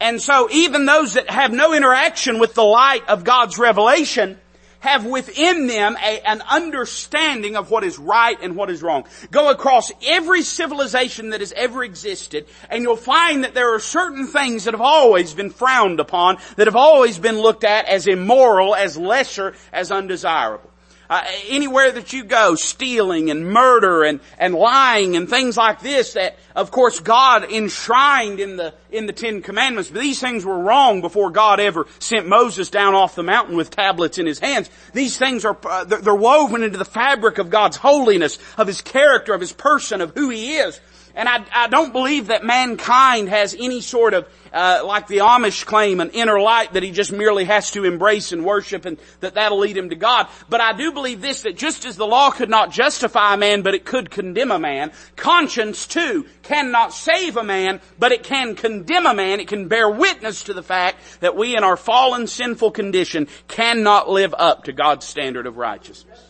And 0.00 0.22
so 0.22 0.48
even 0.50 0.86
those 0.86 1.14
that 1.14 1.30
have 1.30 1.52
no 1.52 1.74
interaction 1.74 2.38
with 2.38 2.54
the 2.54 2.64
light 2.64 3.08
of 3.08 3.24
God's 3.24 3.58
revelation 3.58 4.38
have 4.80 5.04
within 5.04 5.66
them 5.66 5.96
a, 5.96 6.20
an 6.20 6.40
understanding 6.48 7.56
of 7.56 7.70
what 7.70 7.82
is 7.82 7.98
right 7.98 8.38
and 8.40 8.54
what 8.54 8.70
is 8.70 8.82
wrong. 8.82 9.04
Go 9.30 9.50
across 9.50 9.90
every 10.06 10.42
civilization 10.42 11.30
that 11.30 11.40
has 11.40 11.52
ever 11.52 11.82
existed 11.82 12.46
and 12.70 12.82
you'll 12.82 12.96
find 12.96 13.44
that 13.44 13.54
there 13.54 13.74
are 13.74 13.80
certain 13.80 14.28
things 14.28 14.64
that 14.64 14.74
have 14.74 14.80
always 14.80 15.34
been 15.34 15.50
frowned 15.50 15.98
upon, 16.00 16.38
that 16.56 16.66
have 16.66 16.76
always 16.76 17.18
been 17.18 17.38
looked 17.38 17.64
at 17.64 17.86
as 17.86 18.06
immoral, 18.06 18.74
as 18.74 18.96
lesser, 18.96 19.54
as 19.72 19.90
undesirable. 19.90 20.67
Uh, 21.10 21.24
anywhere 21.48 21.90
that 21.90 22.12
you 22.12 22.22
go, 22.22 22.54
stealing 22.54 23.30
and 23.30 23.46
murder 23.46 24.04
and, 24.04 24.20
and 24.38 24.54
lying 24.54 25.16
and 25.16 25.28
things 25.28 25.56
like 25.56 25.80
this 25.80 26.12
that, 26.12 26.36
of 26.54 26.70
course, 26.70 27.00
God 27.00 27.50
enshrined 27.50 28.40
in 28.40 28.56
the, 28.56 28.74
in 28.90 29.06
the 29.06 29.14
Ten 29.14 29.40
Commandments, 29.40 29.88
but 29.88 30.00
these 30.00 30.20
things 30.20 30.44
were 30.44 30.58
wrong 30.58 31.00
before 31.00 31.30
God 31.30 31.60
ever 31.60 31.86
sent 31.98 32.28
Moses 32.28 32.68
down 32.68 32.94
off 32.94 33.14
the 33.14 33.22
mountain 33.22 33.56
with 33.56 33.70
tablets 33.70 34.18
in 34.18 34.26
his 34.26 34.38
hands. 34.38 34.68
These 34.92 35.16
things 35.16 35.44
are, 35.46 35.56
uh, 35.64 35.84
they're 35.84 36.14
woven 36.14 36.62
into 36.62 36.76
the 36.76 36.84
fabric 36.84 37.38
of 37.38 37.48
God's 37.48 37.76
holiness, 37.76 38.38
of 38.56 38.66
His 38.66 38.82
character, 38.82 39.32
of 39.32 39.40
His 39.40 39.52
person, 39.52 40.00
of 40.00 40.14
who 40.14 40.28
He 40.28 40.56
is. 40.56 40.80
And 41.18 41.28
I, 41.28 41.44
I 41.52 41.66
don't 41.66 41.92
believe 41.92 42.28
that 42.28 42.44
mankind 42.44 43.28
has 43.28 43.52
any 43.52 43.80
sort 43.80 44.14
of, 44.14 44.28
uh, 44.52 44.82
like 44.84 45.08
the 45.08 45.18
Amish 45.18 45.66
claim, 45.66 45.98
an 45.98 46.10
inner 46.10 46.38
light 46.40 46.74
that 46.74 46.84
he 46.84 46.92
just 46.92 47.10
merely 47.10 47.44
has 47.44 47.72
to 47.72 47.82
embrace 47.82 48.30
and 48.30 48.44
worship 48.44 48.84
and 48.84 48.98
that 49.18 49.34
that'll 49.34 49.58
lead 49.58 49.76
him 49.76 49.90
to 49.90 49.96
God. 49.96 50.28
But 50.48 50.60
I 50.60 50.74
do 50.74 50.92
believe 50.92 51.20
this, 51.20 51.42
that 51.42 51.56
just 51.56 51.84
as 51.84 51.96
the 51.96 52.06
law 52.06 52.30
could 52.30 52.48
not 52.48 52.70
justify 52.70 53.34
a 53.34 53.36
man, 53.36 53.62
but 53.62 53.74
it 53.74 53.84
could 53.84 54.10
condemn 54.10 54.52
a 54.52 54.60
man, 54.60 54.92
conscience 55.16 55.88
too 55.88 56.24
cannot 56.44 56.94
save 56.94 57.36
a 57.36 57.42
man, 57.42 57.80
but 57.98 58.12
it 58.12 58.22
can 58.22 58.54
condemn 58.54 59.06
a 59.06 59.12
man. 59.12 59.40
It 59.40 59.48
can 59.48 59.66
bear 59.66 59.90
witness 59.90 60.44
to 60.44 60.54
the 60.54 60.62
fact 60.62 60.98
that 61.18 61.34
we 61.34 61.56
in 61.56 61.64
our 61.64 61.76
fallen 61.76 62.28
sinful 62.28 62.70
condition 62.70 63.26
cannot 63.48 64.08
live 64.08 64.36
up 64.38 64.64
to 64.64 64.72
God's 64.72 65.04
standard 65.04 65.48
of 65.48 65.56
righteousness. 65.56 66.27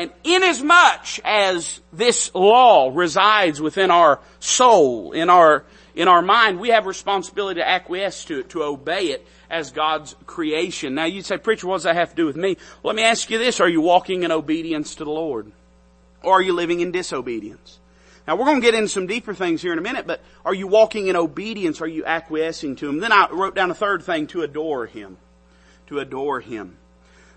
And 0.00 0.10
inasmuch 0.24 1.20
as 1.26 1.78
this 1.92 2.34
law 2.34 2.90
resides 2.90 3.60
within 3.60 3.90
our 3.90 4.18
soul, 4.38 5.12
in 5.12 5.28
our, 5.28 5.66
in 5.94 6.08
our 6.08 6.22
mind, 6.22 6.58
we 6.58 6.70
have 6.70 6.86
responsibility 6.86 7.60
to 7.60 7.68
acquiesce 7.68 8.24
to 8.24 8.38
it, 8.40 8.48
to 8.48 8.62
obey 8.62 9.08
it 9.08 9.26
as 9.50 9.72
God's 9.72 10.16
creation. 10.24 10.94
Now 10.94 11.04
you'd 11.04 11.26
say, 11.26 11.36
preacher, 11.36 11.66
what 11.66 11.74
does 11.74 11.82
that 11.82 11.96
have 11.96 12.08
to 12.08 12.16
do 12.16 12.24
with 12.24 12.36
me? 12.36 12.56
Let 12.82 12.96
me 12.96 13.02
ask 13.02 13.28
you 13.28 13.36
this. 13.36 13.60
Are 13.60 13.68
you 13.68 13.82
walking 13.82 14.22
in 14.22 14.32
obedience 14.32 14.94
to 14.94 15.04
the 15.04 15.10
Lord? 15.10 15.52
Or 16.22 16.38
are 16.38 16.42
you 16.42 16.54
living 16.54 16.80
in 16.80 16.92
disobedience? 16.92 17.78
Now 18.26 18.36
we're 18.36 18.46
going 18.46 18.62
to 18.62 18.66
get 18.66 18.74
into 18.74 18.88
some 18.88 19.06
deeper 19.06 19.34
things 19.34 19.60
here 19.60 19.74
in 19.74 19.78
a 19.78 19.82
minute, 19.82 20.06
but 20.06 20.22
are 20.46 20.54
you 20.54 20.66
walking 20.66 21.08
in 21.08 21.16
obedience? 21.16 21.82
Are 21.82 21.86
you 21.86 22.06
acquiescing 22.06 22.76
to 22.76 22.88
Him? 22.88 23.00
Then 23.00 23.12
I 23.12 23.28
wrote 23.30 23.54
down 23.54 23.70
a 23.70 23.74
third 23.74 24.02
thing, 24.02 24.28
to 24.28 24.40
adore 24.40 24.86
Him. 24.86 25.18
To 25.88 25.98
adore 25.98 26.40
Him. 26.40 26.78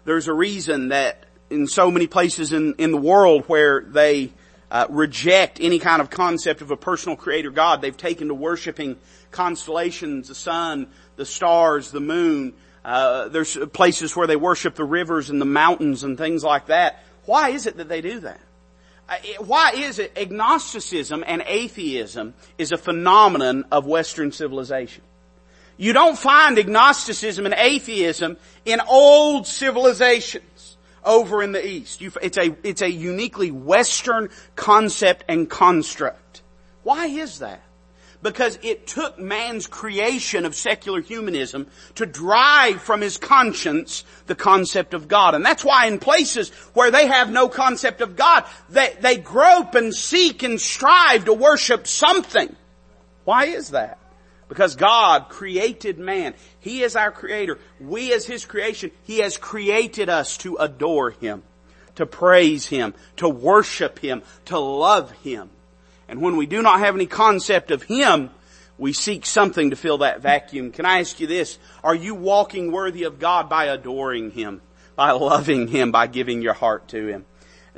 There's 0.05 0.29
a 0.29 0.33
reason 0.33 0.87
that 0.89 1.25
in 1.49 1.67
so 1.67 1.91
many 1.91 2.07
places 2.07 2.53
in, 2.53 2.75
in 2.77 2.91
the 2.91 2.97
world 2.97 3.43
where 3.47 3.81
they 3.81 4.31
uh, 4.71 4.87
reject 4.89 5.59
any 5.61 5.77
kind 5.77 6.01
of 6.01 6.09
concept 6.09 6.61
of 6.61 6.71
a 6.71 6.77
personal 6.77 7.15
creator 7.15 7.51
God. 7.51 7.81
They've 7.81 7.95
taken 7.95 8.29
to 8.29 8.33
worshiping 8.33 8.97
constellations, 9.31 10.29
the 10.29 10.35
sun, 10.35 10.87
the 11.15 11.25
stars, 11.25 11.91
the 11.91 11.99
moon. 11.99 12.53
Uh, 12.83 13.29
there's 13.29 13.55
places 13.71 14.15
where 14.15 14.27
they 14.27 14.35
worship 14.35 14.75
the 14.75 14.83
rivers 14.83 15.29
and 15.29 15.39
the 15.39 15.45
mountains 15.45 16.03
and 16.03 16.17
things 16.17 16.43
like 16.43 16.67
that. 16.67 17.03
Why 17.25 17.49
is 17.49 17.67
it 17.67 17.77
that 17.77 17.87
they 17.87 18.01
do 18.01 18.21
that? 18.21 18.39
Uh, 19.07 19.17
why 19.39 19.71
is 19.75 19.99
it 19.99 20.17
agnosticism 20.17 21.23
and 21.27 21.43
atheism 21.45 22.33
is 22.57 22.71
a 22.71 22.77
phenomenon 22.77 23.65
of 23.71 23.85
Western 23.85 24.31
civilization? 24.31 25.03
You 25.77 25.93
don't 25.93 26.17
find 26.17 26.57
agnosticism 26.57 27.45
and 27.45 27.55
atheism 27.55 28.37
in 28.65 28.79
old 28.81 29.47
civilization 29.47 30.41
over 31.05 31.43
in 31.43 31.51
the 31.51 31.65
East. 31.65 32.01
it's 32.21 32.37
a, 32.37 32.55
it's 32.63 32.81
a 32.81 32.89
uniquely 32.89 33.51
Western 33.51 34.29
concept 34.55 35.23
and 35.27 35.49
construct. 35.49 36.41
Why 36.83 37.07
is 37.07 37.39
that? 37.39 37.63
Because 38.21 38.57
it 38.61 38.87
took 38.87 39.19
man's 39.19 39.67
creation 39.67 40.45
of 40.45 40.55
secular 40.55 41.01
humanism 41.01 41.67
to 41.95 42.05
drive 42.05 42.81
from 42.81 43.01
his 43.01 43.17
conscience 43.17 44.05
the 44.27 44.35
concept 44.35 44.93
of 44.93 45.09
God. 45.09 45.35
And 45.35 45.45
that's 45.45 45.65
why 45.65 45.87
in 45.87 45.99
places 45.99 46.49
where 46.73 46.89
they 46.89 47.07
have 47.07 47.29
no 47.29 47.49
concept 47.49 47.99
of 47.99 48.15
God, 48.15 48.45
they, 48.69 48.95
they 49.01 49.17
grope 49.17 49.75
and 49.75 49.93
seek 49.93 50.41
and 50.41 50.59
strive 50.59 51.25
to 51.25 51.33
worship 51.33 51.85
something. 51.85 52.55
Why 53.25 53.45
is 53.45 53.69
that? 53.69 53.99
Because 54.49 54.75
God 54.75 55.29
created 55.29 55.97
man. 55.97 56.33
He 56.59 56.83
is 56.83 56.95
our 56.95 57.11
creator. 57.11 57.59
We 57.79 58.13
as 58.13 58.25
His 58.25 58.45
creation, 58.45 58.91
He 59.03 59.19
has 59.19 59.37
created 59.37 60.09
us 60.09 60.37
to 60.37 60.57
adore 60.57 61.11
Him, 61.11 61.43
to 61.95 62.05
praise 62.05 62.67
Him, 62.67 62.93
to 63.17 63.29
worship 63.29 63.99
Him, 63.99 64.21
to 64.45 64.59
love 64.59 65.11
Him. 65.23 65.49
And 66.07 66.21
when 66.21 66.35
we 66.35 66.45
do 66.45 66.61
not 66.61 66.79
have 66.79 66.95
any 66.95 67.07
concept 67.07 67.71
of 67.71 67.83
Him, 67.83 68.29
we 68.77 68.93
seek 68.93 69.25
something 69.25 69.69
to 69.69 69.75
fill 69.75 69.99
that 69.99 70.21
vacuum. 70.21 70.71
Can 70.71 70.85
I 70.85 70.99
ask 70.99 71.19
you 71.19 71.27
this? 71.27 71.57
Are 71.83 71.95
you 71.95 72.15
walking 72.15 72.71
worthy 72.71 73.03
of 73.03 73.19
God 73.19 73.49
by 73.49 73.65
adoring 73.65 74.31
Him, 74.31 74.61
by 74.95 75.11
loving 75.11 75.67
Him, 75.67 75.91
by 75.91 76.07
giving 76.07 76.41
your 76.41 76.53
heart 76.53 76.89
to 76.89 77.07
Him? 77.07 77.25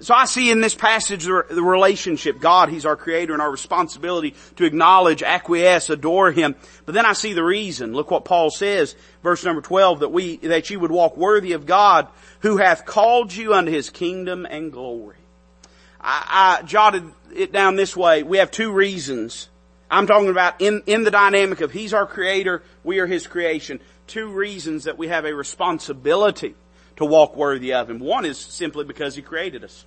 So 0.02 0.14
I 0.14 0.26
see 0.26 0.52
in 0.52 0.60
this 0.60 0.76
passage 0.76 1.24
the 1.24 1.64
relationship. 1.64 2.42
God, 2.42 2.68
He's 2.68 2.86
our 2.86 2.98
creator 2.98 3.32
and 3.32 3.42
our 3.42 3.50
responsibility 3.50 4.36
to 4.58 4.66
acknowledge, 4.66 5.24
acquiesce, 5.24 5.90
adore 5.90 6.32
Him. 6.32 6.56
But 6.86 6.96
then 6.96 7.06
I 7.06 7.14
see 7.14 7.32
the 7.32 7.44
reason. 7.44 7.94
Look 7.94 8.12
what 8.12 8.26
Paul 8.26 8.50
says, 8.50 8.96
verse 9.24 9.46
number 9.46 9.62
12, 9.62 10.02
that 10.02 10.10
we, 10.10 10.36
that 10.38 10.70
you 10.70 10.82
would 10.82 10.92
walk 10.92 11.16
worthy 11.16 11.54
of 11.54 11.66
God 11.66 12.10
who 12.42 12.58
hath 12.58 12.86
called 12.86 13.34
you 13.34 13.54
unto 13.54 13.72
His 13.72 13.90
kingdom 13.90 14.46
and 14.50 14.70
glory. 14.70 15.18
I, 16.02 16.60
I 16.60 16.66
jotted 16.66 17.10
it 17.34 17.54
down 17.54 17.78
this 17.78 17.96
way. 17.96 18.22
We 18.24 18.40
have 18.40 18.52
two 18.52 18.74
reasons. 18.74 19.48
I'm 19.90 20.08
talking 20.08 20.30
about 20.30 20.60
in, 20.60 20.84
in 20.88 21.06
the 21.06 21.12
dynamic 21.12 21.62
of 21.62 21.72
He's 21.72 21.94
our 21.94 22.06
creator, 22.06 22.64
we 22.84 23.00
are 23.00 23.08
His 23.08 23.28
creation. 23.28 23.80
Two 24.08 24.28
reasons 24.28 24.84
that 24.84 24.98
we 24.98 25.08
have 25.08 25.24
a 25.24 25.34
responsibility 25.34 26.54
to 26.98 27.06
walk 27.06 27.36
worthy 27.36 27.74
of 27.74 27.90
Him. 27.90 28.00
One 28.00 28.26
is 28.26 28.38
simply 28.38 28.86
because 28.86 29.16
He 29.16 29.22
created 29.22 29.64
us. 29.64 29.86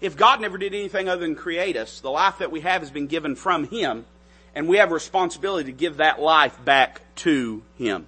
If 0.00 0.16
God 0.16 0.40
never 0.40 0.58
did 0.58 0.74
anything 0.74 1.08
other 1.08 1.20
than 1.20 1.36
create 1.36 1.76
us, 1.76 2.00
the 2.00 2.10
life 2.10 2.38
that 2.38 2.50
we 2.50 2.60
have 2.60 2.82
has 2.82 2.90
been 2.90 3.06
given 3.06 3.36
from 3.36 3.64
Him, 3.64 4.04
and 4.54 4.68
we 4.68 4.78
have 4.78 4.90
a 4.90 4.94
responsibility 4.94 5.70
to 5.70 5.76
give 5.76 5.98
that 5.98 6.20
life 6.20 6.62
back 6.64 7.02
to 7.16 7.62
Him. 7.78 8.06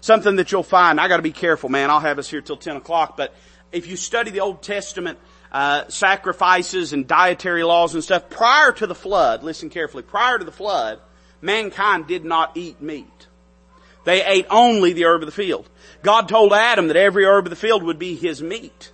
Something 0.00 0.36
that 0.36 0.52
you'll 0.52 0.62
find, 0.62 1.00
I 1.00 1.08
gotta 1.08 1.22
be 1.22 1.32
careful 1.32 1.68
man, 1.68 1.90
I'll 1.90 2.00
have 2.00 2.18
us 2.18 2.28
here 2.28 2.40
till 2.40 2.56
10 2.56 2.76
o'clock, 2.76 3.16
but 3.16 3.34
if 3.72 3.86
you 3.86 3.96
study 3.96 4.30
the 4.30 4.40
Old 4.40 4.62
Testament, 4.62 5.18
uh, 5.50 5.88
sacrifices 5.88 6.92
and 6.92 7.06
dietary 7.06 7.62
laws 7.62 7.94
and 7.94 8.02
stuff, 8.02 8.28
prior 8.30 8.72
to 8.72 8.86
the 8.86 8.94
flood, 8.94 9.42
listen 9.42 9.70
carefully, 9.70 10.02
prior 10.02 10.38
to 10.38 10.44
the 10.44 10.52
flood, 10.52 10.98
mankind 11.40 12.06
did 12.06 12.24
not 12.24 12.56
eat 12.56 12.80
meat. 12.80 13.26
They 14.04 14.24
ate 14.24 14.46
only 14.50 14.92
the 14.92 15.04
herb 15.04 15.22
of 15.22 15.26
the 15.26 15.32
field. 15.32 15.68
God 16.02 16.28
told 16.28 16.52
Adam 16.52 16.88
that 16.88 16.96
every 16.96 17.24
herb 17.24 17.46
of 17.46 17.50
the 17.50 17.56
field 17.56 17.82
would 17.84 17.98
be 17.98 18.14
his 18.14 18.42
meat. 18.42 18.92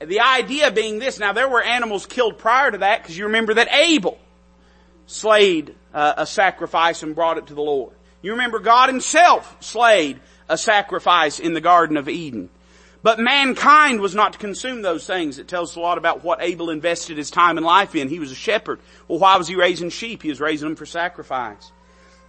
The 0.00 0.20
idea 0.20 0.70
being 0.70 0.98
this, 0.98 1.18
now 1.18 1.32
there 1.32 1.48
were 1.48 1.62
animals 1.62 2.06
killed 2.06 2.38
prior 2.38 2.70
to 2.70 2.78
that 2.78 3.02
because 3.02 3.16
you 3.16 3.24
remember 3.26 3.54
that 3.54 3.72
Abel 3.72 4.18
slayed 5.06 5.74
uh, 5.92 6.14
a 6.18 6.26
sacrifice 6.26 7.02
and 7.02 7.14
brought 7.14 7.38
it 7.38 7.46
to 7.46 7.54
the 7.54 7.62
Lord. 7.62 7.94
You 8.20 8.32
remember 8.32 8.58
God 8.58 8.88
himself 8.88 9.56
slayed 9.60 10.20
a 10.48 10.58
sacrifice 10.58 11.38
in 11.40 11.54
the 11.54 11.60
Garden 11.60 11.96
of 11.96 12.08
Eden. 12.08 12.50
But 13.02 13.18
mankind 13.18 14.00
was 14.00 14.14
not 14.14 14.32
to 14.32 14.38
consume 14.38 14.80
those 14.80 15.06
things. 15.06 15.38
It 15.38 15.46
tells 15.46 15.72
us 15.72 15.76
a 15.76 15.80
lot 15.80 15.98
about 15.98 16.24
what 16.24 16.42
Abel 16.42 16.70
invested 16.70 17.18
his 17.18 17.30
time 17.30 17.58
and 17.58 17.66
life 17.66 17.94
in. 17.94 18.08
He 18.08 18.18
was 18.18 18.32
a 18.32 18.34
shepherd. 18.34 18.80
Well, 19.08 19.18
why 19.18 19.36
was 19.36 19.46
he 19.46 19.56
raising 19.56 19.90
sheep? 19.90 20.22
He 20.22 20.30
was 20.30 20.40
raising 20.40 20.68
them 20.68 20.76
for 20.76 20.86
sacrifice. 20.86 21.70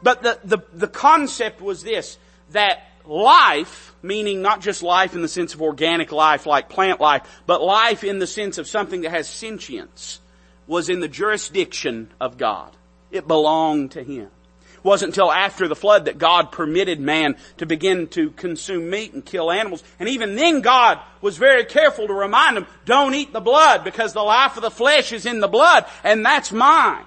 But 0.06 0.22
the, 0.22 0.40
the, 0.44 0.60
the 0.72 0.88
concept 0.88 1.62
was 1.62 1.82
this, 1.82 2.20
that 2.52 2.92
life, 3.06 3.96
meaning 4.04 4.40
not 4.40 4.62
just 4.62 4.84
life 4.84 5.16
in 5.16 5.24
the 5.24 5.28
sense 5.28 5.56
of 5.56 5.64
organic 5.64 6.12
life 6.12 6.46
like 6.46 6.70
plant 6.70 7.02
life, 7.02 7.24
but 7.48 7.64
life 7.64 8.04
in 8.04 8.20
the 8.20 8.28
sense 8.28 8.60
of 8.60 8.68
something 8.68 9.02
that 9.02 9.10
has 9.10 9.28
sentience, 9.28 10.20
was 10.68 10.90
in 10.90 11.00
the 11.00 11.08
jurisdiction 11.08 12.12
of 12.22 12.38
God. 12.38 12.72
It 13.10 13.28
belonged 13.28 13.94
to 13.94 14.04
Him. 14.04 14.30
It 14.76 14.84
wasn't 14.84 15.10
until 15.10 15.32
after 15.32 15.68
the 15.68 15.76
flood 15.76 16.06
that 16.06 16.20
God 16.20 16.52
permitted 16.52 17.00
man 17.00 17.36
to 17.58 17.66
begin 17.66 18.06
to 18.10 18.30
consume 18.30 18.92
meat 18.92 19.14
and 19.14 19.26
kill 19.26 19.52
animals. 19.52 19.84
And 20.00 20.08
even 20.08 20.36
then 20.36 20.62
God 20.62 21.00
was 21.20 21.38
very 21.38 21.66
careful 21.66 22.06
to 22.06 22.14
remind 22.14 22.58
them, 22.58 22.68
don't 22.86 23.16
eat 23.16 23.34
the 23.34 23.40
blood 23.40 23.84
because 23.84 24.14
the 24.14 24.22
life 24.22 24.56
of 24.56 24.62
the 24.62 24.70
flesh 24.70 25.12
is 25.12 25.26
in 25.26 25.40
the 25.40 25.48
blood 25.48 25.88
and 26.04 26.24
that's 26.24 26.52
mine. 26.52 27.06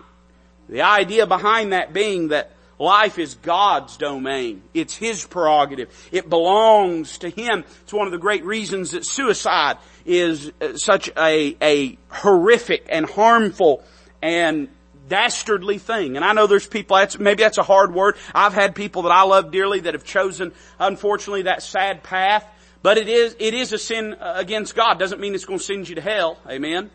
The 0.68 0.82
idea 0.82 1.28
behind 1.28 1.72
that 1.72 1.92
being 1.92 2.28
that 2.28 2.50
Life 2.78 3.18
is 3.18 3.34
God's 3.34 3.96
domain. 3.96 4.62
It's 4.72 4.94
His 4.94 5.26
prerogative. 5.26 5.90
It 6.12 6.28
belongs 6.28 7.18
to 7.18 7.28
Him. 7.28 7.64
It's 7.82 7.92
one 7.92 8.06
of 8.06 8.12
the 8.12 8.18
great 8.18 8.44
reasons 8.44 8.92
that 8.92 9.04
suicide 9.04 9.78
is 10.04 10.52
uh, 10.60 10.76
such 10.76 11.10
a, 11.16 11.56
a 11.60 11.98
horrific 12.08 12.86
and 12.88 13.08
harmful 13.08 13.82
and 14.22 14.68
dastardly 15.08 15.78
thing. 15.78 16.16
And 16.16 16.24
I 16.24 16.32
know 16.32 16.46
there's 16.46 16.66
people, 16.66 16.98
that's, 16.98 17.18
maybe 17.18 17.42
that's 17.42 17.58
a 17.58 17.62
hard 17.64 17.92
word. 17.92 18.16
I've 18.32 18.54
had 18.54 18.74
people 18.74 19.02
that 19.02 19.12
I 19.12 19.22
love 19.22 19.50
dearly 19.50 19.80
that 19.80 19.94
have 19.94 20.04
chosen, 20.04 20.52
unfortunately, 20.78 21.42
that 21.42 21.62
sad 21.62 22.02
path. 22.04 22.46
But 22.80 22.96
it 22.96 23.08
is, 23.08 23.34
it 23.40 23.54
is 23.54 23.72
a 23.72 23.78
sin 23.78 24.14
uh, 24.14 24.34
against 24.36 24.76
God. 24.76 25.00
Doesn't 25.00 25.20
mean 25.20 25.34
it's 25.34 25.44
going 25.44 25.58
to 25.58 25.64
send 25.64 25.88
you 25.88 25.96
to 25.96 26.00
hell. 26.00 26.38
Amen 26.48 26.90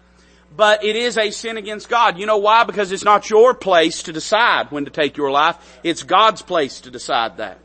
but 0.55 0.83
it 0.83 0.95
is 0.95 1.17
a 1.17 1.31
sin 1.31 1.57
against 1.57 1.89
God. 1.89 2.17
You 2.17 2.25
know 2.25 2.37
why? 2.37 2.63
Because 2.63 2.91
it's 2.91 3.03
not 3.03 3.29
your 3.29 3.53
place 3.53 4.03
to 4.03 4.13
decide 4.13 4.71
when 4.71 4.85
to 4.85 4.91
take 4.91 5.17
your 5.17 5.31
life. 5.31 5.57
It's 5.83 6.03
God's 6.03 6.41
place 6.41 6.81
to 6.81 6.91
decide 6.91 7.37
that. 7.37 7.59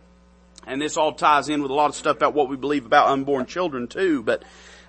And 0.67 0.81
this 0.81 0.97
all 0.97 1.13
ties 1.13 1.49
in 1.49 1.63
with 1.63 1.71
a 1.71 1.75
lot 1.75 1.91
of 1.91 1.95
stuff 1.97 2.17
about 2.17 2.35
what 2.35 2.49
we 2.49 2.57
believe 2.57 2.87
about 2.87 3.09
unborn 3.09 3.47
children 3.47 3.89
too, 3.89 4.23
but 4.23 4.43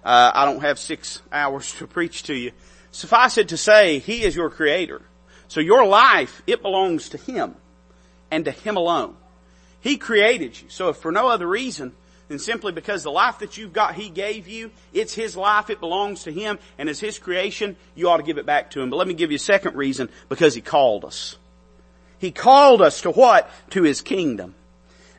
uh, 0.03 0.31
I 0.33 0.45
don't 0.45 0.62
have 0.62 0.79
six 0.79 1.21
hours 1.31 1.73
to 1.75 1.88
preach 1.88 2.23
to 2.23 2.33
you. 2.33 2.51
Suffice 2.91 3.38
it 3.38 3.49
to 3.49 3.57
say, 3.57 3.99
He 3.99 4.23
is 4.23 4.35
your 4.35 4.49
creator. 4.49 5.01
So 5.47 5.59
your 5.59 5.85
life, 5.85 6.41
it 6.47 6.62
belongs 6.62 7.09
to 7.09 7.17
Him. 7.17 7.55
and 8.31 8.45
to 8.45 8.51
Him 8.51 8.77
alone. 8.77 9.15
He 9.81 9.97
created 9.97 10.59
you. 10.62 10.69
So 10.69 10.89
if 10.89 10.97
for 10.97 11.12
no 11.12 11.29
other 11.29 11.47
reason 11.47 11.93
than 12.29 12.39
simply 12.39 12.71
because 12.71 13.03
the 13.03 13.11
life 13.11 13.39
that 13.39 13.57
you've 13.57 13.73
got 13.73 13.95
He 13.95 14.09
gave 14.09 14.47
you, 14.47 14.71
it's 14.93 15.13
His 15.13 15.35
life, 15.35 15.69
it 15.69 15.81
belongs 15.81 16.23
to 16.23 16.31
Him, 16.31 16.59
and 16.77 16.87
as 16.87 17.01
His 17.01 17.19
creation, 17.19 17.75
you 17.95 18.09
ought 18.09 18.17
to 18.17 18.23
give 18.23 18.37
it 18.37 18.45
back 18.45 18.71
to 18.71 18.81
Him. 18.81 18.89
But 18.89 18.95
let 18.95 19.07
me 19.07 19.13
give 19.13 19.31
you 19.31 19.35
a 19.35 19.39
second 19.39 19.75
reason, 19.75 20.09
because 20.29 20.55
He 20.55 20.61
called 20.61 21.03
us. 21.03 21.37
He 22.19 22.31
called 22.31 22.81
us 22.81 23.01
to 23.01 23.11
what? 23.11 23.49
To 23.71 23.83
His 23.83 24.01
kingdom. 24.01 24.55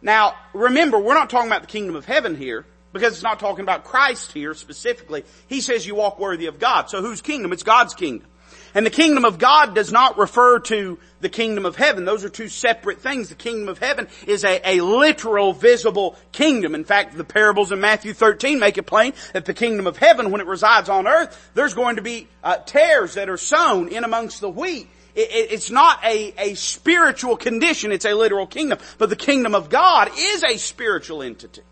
Now, 0.00 0.34
remember, 0.54 0.98
we're 0.98 1.14
not 1.14 1.28
talking 1.28 1.50
about 1.50 1.62
the 1.62 1.68
kingdom 1.68 1.96
of 1.96 2.06
heaven 2.06 2.36
here, 2.36 2.64
because 2.92 3.12
it's 3.12 3.22
not 3.22 3.38
talking 3.38 3.62
about 3.62 3.84
Christ 3.84 4.32
here 4.32 4.54
specifically. 4.54 5.24
He 5.46 5.60
says 5.60 5.86
you 5.86 5.94
walk 5.94 6.18
worthy 6.18 6.46
of 6.46 6.58
God. 6.58 6.90
So 6.90 7.02
whose 7.02 7.20
kingdom? 7.20 7.52
It's 7.52 7.62
God's 7.62 7.94
kingdom. 7.94 8.28
And 8.74 8.86
the 8.86 8.90
kingdom 8.90 9.24
of 9.24 9.38
God 9.38 9.74
does 9.74 9.90
not 9.90 10.18
refer 10.18 10.60
to 10.60 10.98
the 11.20 11.28
kingdom 11.28 11.66
of 11.66 11.76
heaven. 11.76 12.04
Those 12.04 12.24
are 12.24 12.28
two 12.28 12.48
separate 12.48 13.00
things. 13.00 13.28
The 13.28 13.34
kingdom 13.34 13.68
of 13.68 13.78
heaven 13.78 14.08
is 14.26 14.44
a, 14.44 14.60
a 14.64 14.80
literal, 14.80 15.52
visible 15.52 16.16
kingdom. 16.32 16.74
In 16.74 16.84
fact, 16.84 17.16
the 17.16 17.24
parables 17.24 17.72
in 17.72 17.80
Matthew 17.80 18.12
13 18.12 18.58
make 18.58 18.78
it 18.78 18.84
plain 18.84 19.12
that 19.32 19.44
the 19.44 19.54
kingdom 19.54 19.86
of 19.86 19.96
heaven, 19.96 20.30
when 20.30 20.40
it 20.40 20.46
resides 20.46 20.88
on 20.88 21.06
earth, 21.06 21.50
there's 21.54 21.74
going 21.74 21.96
to 21.96 22.02
be 22.02 22.28
uh, 22.42 22.56
tares 22.58 23.14
that 23.14 23.28
are 23.28 23.36
sown 23.36 23.88
in 23.88 24.04
amongst 24.04 24.40
the 24.40 24.48
wheat. 24.48 24.88
It, 25.14 25.30
it, 25.30 25.52
it's 25.52 25.70
not 25.70 26.04
a, 26.04 26.32
a 26.38 26.54
spiritual 26.54 27.36
condition, 27.36 27.92
it's 27.92 28.04
a 28.04 28.14
literal 28.14 28.46
kingdom. 28.46 28.78
But 28.98 29.10
the 29.10 29.16
kingdom 29.16 29.54
of 29.54 29.68
God 29.68 30.10
is 30.16 30.44
a 30.44 30.56
spiritual 30.56 31.22
entity. 31.22 31.62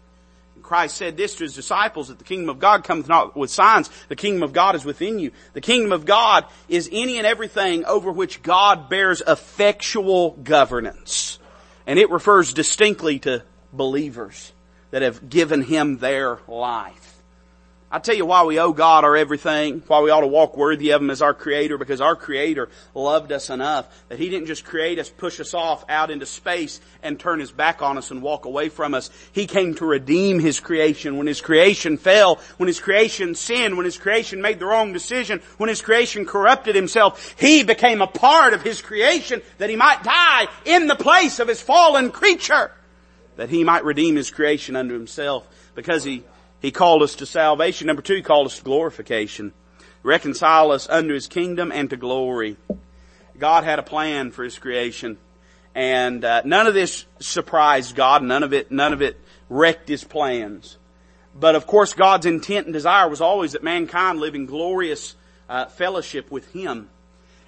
Christ 0.69 0.99
said 0.99 1.17
this 1.17 1.35
to 1.37 1.45
his 1.45 1.55
disciples 1.55 2.09
that 2.09 2.19
the 2.19 2.25
kingdom 2.25 2.51
of 2.51 2.59
God 2.59 2.85
cometh 2.85 3.09
not 3.09 3.35
with 3.35 3.51
signs. 3.51 3.89
The 4.09 4.17
kingdom 4.17 4.43
of 4.43 4.53
God 4.53 4.75
is 4.75 4.85
within 4.85 5.19
you. 5.19 5.33
The 5.55 5.63
kingdom 5.63 5.93
of 5.93 6.05
God 6.05 6.45
is 6.69 6.91
any 6.93 7.17
and 7.17 7.27
everything 7.27 7.87
over 7.87 8.13
which 8.13 8.43
God 8.43 8.91
bears 8.91 9.23
effectual 9.27 10.33
governance. 10.33 11.39
And 11.87 11.99
it 11.99 12.11
refers 12.11 12.53
distinctly 12.53 13.19
to 13.21 13.45
believers 13.73 14.53
that 14.91 15.01
have 15.01 15.31
given 15.31 15.63
him 15.63 15.97
their 15.99 16.39
life. 16.47 17.18
I 17.91 17.99
tell 18.01 18.15
you 18.15 18.27
why 18.27 18.43
we 18.43 18.59
owe 18.59 18.75
God 18.75 19.05
our 19.05 19.17
everything, 19.17 19.83
why 19.87 20.03
we 20.03 20.11
ought 20.11 20.21
to 20.21 20.27
walk 20.27 20.59
worthy 20.59 20.91
of 20.91 21.01
Him 21.01 21.09
as 21.09 21.23
our 21.23 21.33
Creator, 21.33 21.79
because 21.79 22.03
our 22.03 22.15
Creator 22.15 22.69
loved 22.93 23.33
us 23.33 23.49
enough 23.49 23.87
that 24.11 24.19
He 24.19 24.29
didn't 24.29 24.47
just 24.47 24.67
create 24.67 24.99
us, 24.99 25.09
push 25.09 25.41
us 25.41 25.55
off 25.55 25.87
out 25.89 26.11
into 26.11 26.27
space 26.27 26.83
and 27.03 27.19
turn 27.19 27.41
His 27.41 27.51
back 27.51 27.81
on 27.81 27.97
us 27.97 28.11
and 28.11 28.21
walk 28.21 28.45
away 28.45 28.69
from 28.69 28.93
us. 28.93 29.09
He 29.33 29.47
came 29.47 29.75
to 29.77 29.87
redeem 29.87 30.39
His 30.39 30.61
creation 30.61 31.17
when 31.17 31.27
His 31.27 31.41
creation 31.41 31.97
fell, 31.97 32.41
when 32.59 32.67
His 32.67 32.79
creation 32.79 33.35
sinned, 33.35 33.79
when 33.79 33.87
His 33.87 33.97
creation 33.97 34.43
made 34.43 34.59
the 34.59 34.67
wrong 34.67 34.93
decision, 34.93 35.41
when 35.57 35.71
His 35.71 35.81
creation 35.81 36.27
corrupted 36.27 36.75
Himself. 36.75 37.37
He 37.41 37.63
became 37.63 38.03
a 38.03 38.07
part 38.07 38.53
of 38.53 38.61
His 38.61 38.83
creation 38.83 39.41
that 39.57 39.71
He 39.71 39.77
might 39.77 40.03
die 40.03 40.49
in 40.67 40.89
the 40.89 40.95
place 40.95 41.39
of 41.39 41.49
His 41.49 41.63
fallen 41.63 42.11
creature, 42.11 42.71
that 43.37 43.49
He 43.49 43.65
might 43.65 43.85
redeem 43.87 44.15
His 44.15 44.31
creation 44.31 44.77
unto 44.77 44.93
Himself 44.93 45.49
because 45.75 46.05
He 46.05 46.25
he 46.61 46.71
called 46.71 47.03
us 47.03 47.17
to 47.17 47.27
salvation. 47.27 47.87
Number 47.87 48.03
two, 48.03 48.15
he 48.15 48.23
called 48.23 48.47
us 48.47 48.59
to 48.59 48.65
glorification. 48.65 49.53
Reconcile 50.03 50.71
us 50.71 50.89
unto 50.89 51.15
His 51.15 51.27
kingdom 51.27 51.73
and 51.73 51.91
to 51.91 51.97
glory. 51.97 52.57
God 53.39 53.65
had 53.65 53.79
a 53.79 53.83
plan 53.85 54.31
for 54.31 54.45
His 54.45 54.59
creation. 54.59 55.19
And 55.75 56.25
uh, 56.25 56.43
none 56.45 56.67
of 56.67 56.75
this 56.75 57.05
surprised 57.21 57.95
God. 57.95 58.23
None 58.23 58.43
of 58.43 58.53
it, 58.53 58.71
none 58.71 58.93
of 58.93 59.03
it 59.03 59.21
wrecked 59.49 59.89
His 59.89 60.05
plans. 60.05 60.79
But 61.35 61.55
of 61.55 61.67
course, 61.67 61.95
God's 61.95 62.27
intent 62.27 62.67
and 62.67 62.73
desire 62.73 63.09
was 63.09 63.21
always 63.21 63.53
that 63.53 63.63
mankind 63.63 64.19
live 64.19 64.35
in 64.35 64.47
glorious 64.47 65.15
uh, 65.49 65.67
fellowship 65.67 66.31
with 66.31 66.51
Him. 66.53 66.89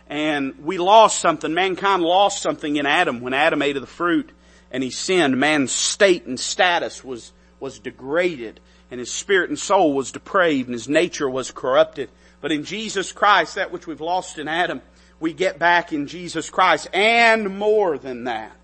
And 0.08 0.64
we 0.64 0.78
lost 0.78 1.20
something. 1.20 1.54
Mankind 1.54 2.02
lost 2.02 2.42
something 2.42 2.76
in 2.76 2.86
Adam 2.86 3.20
when 3.20 3.32
Adam 3.32 3.62
ate 3.62 3.76
of 3.76 3.82
the 3.82 3.86
fruit 3.86 4.30
and 4.70 4.82
he 4.82 4.90
sinned. 4.90 5.38
Man's 5.38 5.72
state 5.72 6.26
and 6.26 6.38
status 6.38 7.04
was 7.04 7.32
was 7.60 7.78
degraded 7.78 8.58
and 8.90 8.98
his 8.98 9.12
spirit 9.12 9.50
and 9.50 9.58
soul 9.58 9.94
was 9.94 10.12
depraved 10.12 10.68
and 10.68 10.74
his 10.74 10.88
nature 10.88 11.28
was 11.28 11.50
corrupted. 11.50 12.10
But 12.40 12.52
in 12.52 12.64
Jesus 12.64 13.12
Christ, 13.12 13.56
that 13.56 13.72
which 13.72 13.86
we've 13.86 14.00
lost 14.00 14.38
in 14.38 14.48
Adam, 14.48 14.82
we 15.20 15.32
get 15.32 15.58
back 15.58 15.92
in 15.92 16.06
Jesus 16.06 16.50
Christ 16.50 16.88
and 16.92 17.58
more 17.58 17.98
than 17.98 18.24
that. 18.24 18.56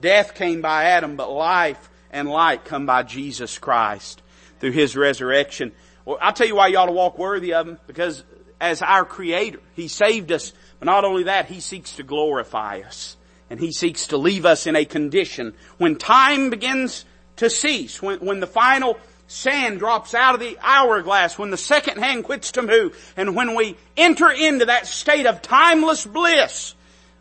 Death 0.00 0.34
came 0.34 0.62
by 0.62 0.84
Adam, 0.84 1.16
but 1.16 1.30
life 1.30 1.90
and 2.10 2.28
light 2.28 2.64
come 2.64 2.86
by 2.86 3.02
Jesus 3.02 3.58
Christ 3.58 4.22
through 4.58 4.72
His 4.72 4.96
resurrection. 4.96 5.72
Well, 6.04 6.18
I'll 6.20 6.32
tell 6.32 6.46
you 6.46 6.56
why 6.56 6.68
you 6.68 6.78
ought 6.78 6.86
to 6.86 6.92
walk 6.92 7.18
worthy 7.18 7.52
of 7.52 7.68
Him, 7.68 7.78
because 7.86 8.24
as 8.60 8.80
our 8.80 9.04
Creator, 9.04 9.60
He 9.74 9.88
saved 9.88 10.32
us, 10.32 10.52
but 10.78 10.86
not 10.86 11.04
only 11.04 11.24
that, 11.24 11.46
He 11.46 11.60
seeks 11.60 11.96
to 11.96 12.02
glorify 12.02 12.80
us. 12.80 13.16
And 13.50 13.60
He 13.60 13.72
seeks 13.72 14.08
to 14.08 14.16
leave 14.16 14.46
us 14.46 14.66
in 14.66 14.76
a 14.76 14.86
condition 14.86 15.54
when 15.76 15.96
time 15.96 16.48
begins 16.48 17.04
to 17.36 17.50
cease, 17.50 18.00
when, 18.00 18.20
when 18.20 18.40
the 18.40 18.46
final 18.46 18.98
sand 19.30 19.78
drops 19.78 20.12
out 20.12 20.34
of 20.34 20.40
the 20.40 20.58
hourglass, 20.60 21.38
when 21.38 21.50
the 21.50 21.56
second 21.56 21.98
hand 21.98 22.24
quits 22.24 22.52
to 22.52 22.62
move, 22.62 23.14
and 23.16 23.36
when 23.36 23.54
we 23.54 23.76
enter 23.96 24.28
into 24.28 24.66
that 24.66 24.88
state 24.88 25.24
of 25.24 25.40
timeless 25.40 26.04
bliss, 26.04 26.74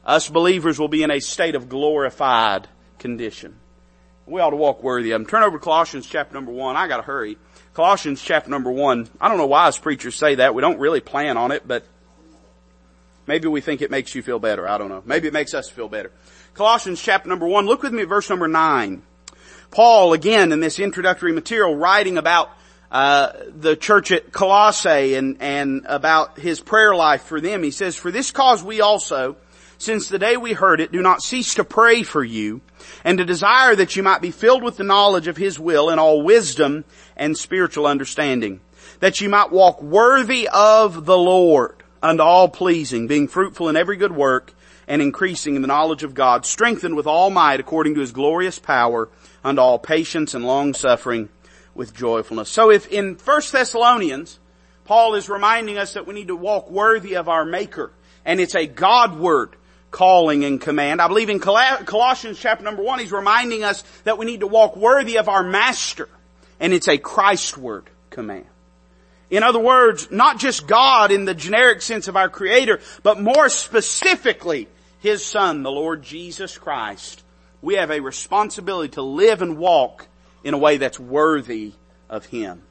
us 0.03 0.27
believers 0.27 0.79
will 0.79 0.87
be 0.87 1.03
in 1.03 1.11
a 1.11 1.19
state 1.19 1.53
of 1.53 1.69
glorified 1.69 2.67
condition. 2.97 3.59
We 4.25 4.41
ought 4.41 4.49
to 4.49 4.55
walk 4.55 4.81
worthy 4.81 5.11
of 5.11 5.21
them. 5.21 5.27
Turn 5.27 5.43
over 5.43 5.59
to 5.59 5.63
Colossians 5.63 6.07
chapter 6.07 6.33
number 6.33 6.51
one. 6.51 6.75
I 6.75 6.87
gotta 6.87 7.03
hurry. 7.03 7.37
Colossians 7.75 8.21
chapter 8.21 8.49
number 8.49 8.71
one. 8.71 9.07
I 9.21 9.27
don't 9.27 9.37
know 9.37 9.45
why 9.45 9.67
us 9.67 9.77
preachers 9.77 10.15
say 10.15 10.35
that. 10.35 10.55
We 10.55 10.61
don't 10.61 10.79
really 10.79 11.01
plan 11.01 11.37
on 11.37 11.51
it, 11.51 11.67
but 11.67 11.85
maybe 13.27 13.47
we 13.47 13.61
think 13.61 13.81
it 13.81 13.91
makes 13.91 14.15
you 14.15 14.23
feel 14.23 14.39
better. 14.39 14.67
I 14.67 14.79
don't 14.79 14.89
know. 14.89 15.03
Maybe 15.05 15.27
it 15.27 15.33
makes 15.33 15.53
us 15.53 15.69
feel 15.69 15.87
better. 15.87 16.11
Colossians 16.55 17.01
chapter 17.01 17.29
number 17.29 17.47
one. 17.47 17.67
Look 17.67 17.83
with 17.83 17.93
me 17.93 18.01
at 18.01 18.07
verse 18.07 18.29
number 18.29 18.47
nine. 18.47 19.03
Paul, 19.71 20.13
again, 20.13 20.51
in 20.51 20.59
this 20.59 20.79
introductory 20.79 21.31
material, 21.31 21.75
writing 21.75 22.17
about 22.17 22.49
uh, 22.91 23.33
the 23.55 23.75
church 23.75 24.11
at 24.11 24.31
Colossae 24.31 25.13
and, 25.13 25.37
and 25.39 25.85
about 25.85 26.39
his 26.39 26.59
prayer 26.59 26.95
life 26.95 27.23
for 27.23 27.39
them. 27.39 27.61
He 27.61 27.71
says, 27.71 27.95
For 27.95 28.11
this 28.11 28.31
cause 28.31 28.63
we 28.63 28.81
also, 28.81 29.35
since 29.77 30.09
the 30.09 30.17
day 30.17 30.37
we 30.37 30.53
heard 30.53 30.81
it, 30.81 30.91
do 30.91 31.01
not 31.01 31.21
cease 31.21 31.55
to 31.55 31.63
pray 31.63 32.01
for 32.01 32.23
you, 32.23 32.61
and 33.03 33.19
to 33.19 33.25
desire 33.25 33.75
that 33.75 33.95
you 33.95 34.01
might 34.01 34.21
be 34.21 34.31
filled 34.31 34.63
with 34.63 34.77
the 34.77 34.83
knowledge 34.83 35.27
of 35.27 35.37
his 35.37 35.59
will 35.59 35.89
in 35.89 35.99
all 35.99 36.23
wisdom 36.23 36.83
and 37.15 37.37
spiritual 37.37 37.85
understanding, 37.85 38.59
that 39.01 39.21
you 39.21 39.29
might 39.29 39.51
walk 39.51 39.83
worthy 39.83 40.49
of 40.51 41.05
the 41.05 41.17
Lord 41.17 41.83
unto 42.01 42.23
all 42.23 42.49
pleasing, 42.49 43.05
being 43.05 43.27
fruitful 43.27 43.69
in 43.69 43.77
every 43.77 43.97
good 43.97 44.15
work, 44.15 44.53
and 44.87 45.01
increasing 45.01 45.55
in 45.55 45.61
the 45.61 45.67
knowledge 45.67 46.01
of 46.01 46.15
God, 46.15 46.45
strengthened 46.45 46.95
with 46.95 47.05
all 47.05 47.29
might 47.29 47.59
according 47.59 47.93
to 47.93 48.01
his 48.01 48.11
glorious 48.11 48.57
power, 48.57 49.09
unto 49.43 49.61
all 49.61 49.79
patience 49.79 50.33
and 50.33 50.45
long 50.45 50.73
suffering 50.73 51.29
with 51.75 51.95
joyfulness. 51.95 52.49
So 52.49 52.71
if 52.71 52.87
in 52.87 53.15
1 53.15 53.41
Thessalonians, 53.51 54.39
Paul 54.85 55.15
is 55.15 55.29
reminding 55.29 55.77
us 55.77 55.93
that 55.93 56.07
we 56.07 56.13
need 56.13 56.29
to 56.29 56.35
walk 56.35 56.69
worthy 56.69 57.15
of 57.15 57.29
our 57.29 57.45
Maker, 57.45 57.91
and 58.25 58.39
it's 58.39 58.55
a 58.55 58.65
Godward 58.65 59.55
calling 59.91 60.43
and 60.43 60.59
command. 60.59 61.01
I 61.01 61.07
believe 61.07 61.29
in 61.29 61.39
Colossians 61.39 62.39
chapter 62.39 62.63
number 62.63 62.83
one, 62.83 62.99
he's 62.99 63.11
reminding 63.11 63.63
us 63.63 63.83
that 64.03 64.17
we 64.17 64.25
need 64.25 64.41
to 64.41 64.47
walk 64.47 64.75
worthy 64.75 65.17
of 65.17 65.29
our 65.29 65.43
Master, 65.43 66.09
and 66.59 66.73
it's 66.73 66.87
a 66.87 66.97
Christward 66.97 67.85
command. 68.09 68.45
In 69.29 69.43
other 69.43 69.59
words, 69.59 70.09
not 70.09 70.39
just 70.39 70.65
God 70.65 71.11
in 71.11 71.25
the 71.25 71.35
generic 71.35 71.83
sense 71.83 72.07
of 72.07 72.15
our 72.15 72.29
Creator, 72.29 72.81
but 73.03 73.21
more 73.21 73.47
specifically, 73.47 74.67
His 75.01 75.23
Son, 75.23 75.61
the 75.61 75.71
Lord 75.71 76.01
Jesus 76.01 76.57
Christ, 76.57 77.23
we 77.61 77.75
have 77.75 77.91
a 77.91 77.99
responsibility 77.99 78.89
to 78.89 79.01
live 79.01 79.41
and 79.41 79.57
walk 79.57 80.07
in 80.43 80.53
a 80.53 80.57
way 80.57 80.77
that's 80.77 80.99
worthy 80.99 81.73
of 82.09 82.25
Him. 82.25 82.63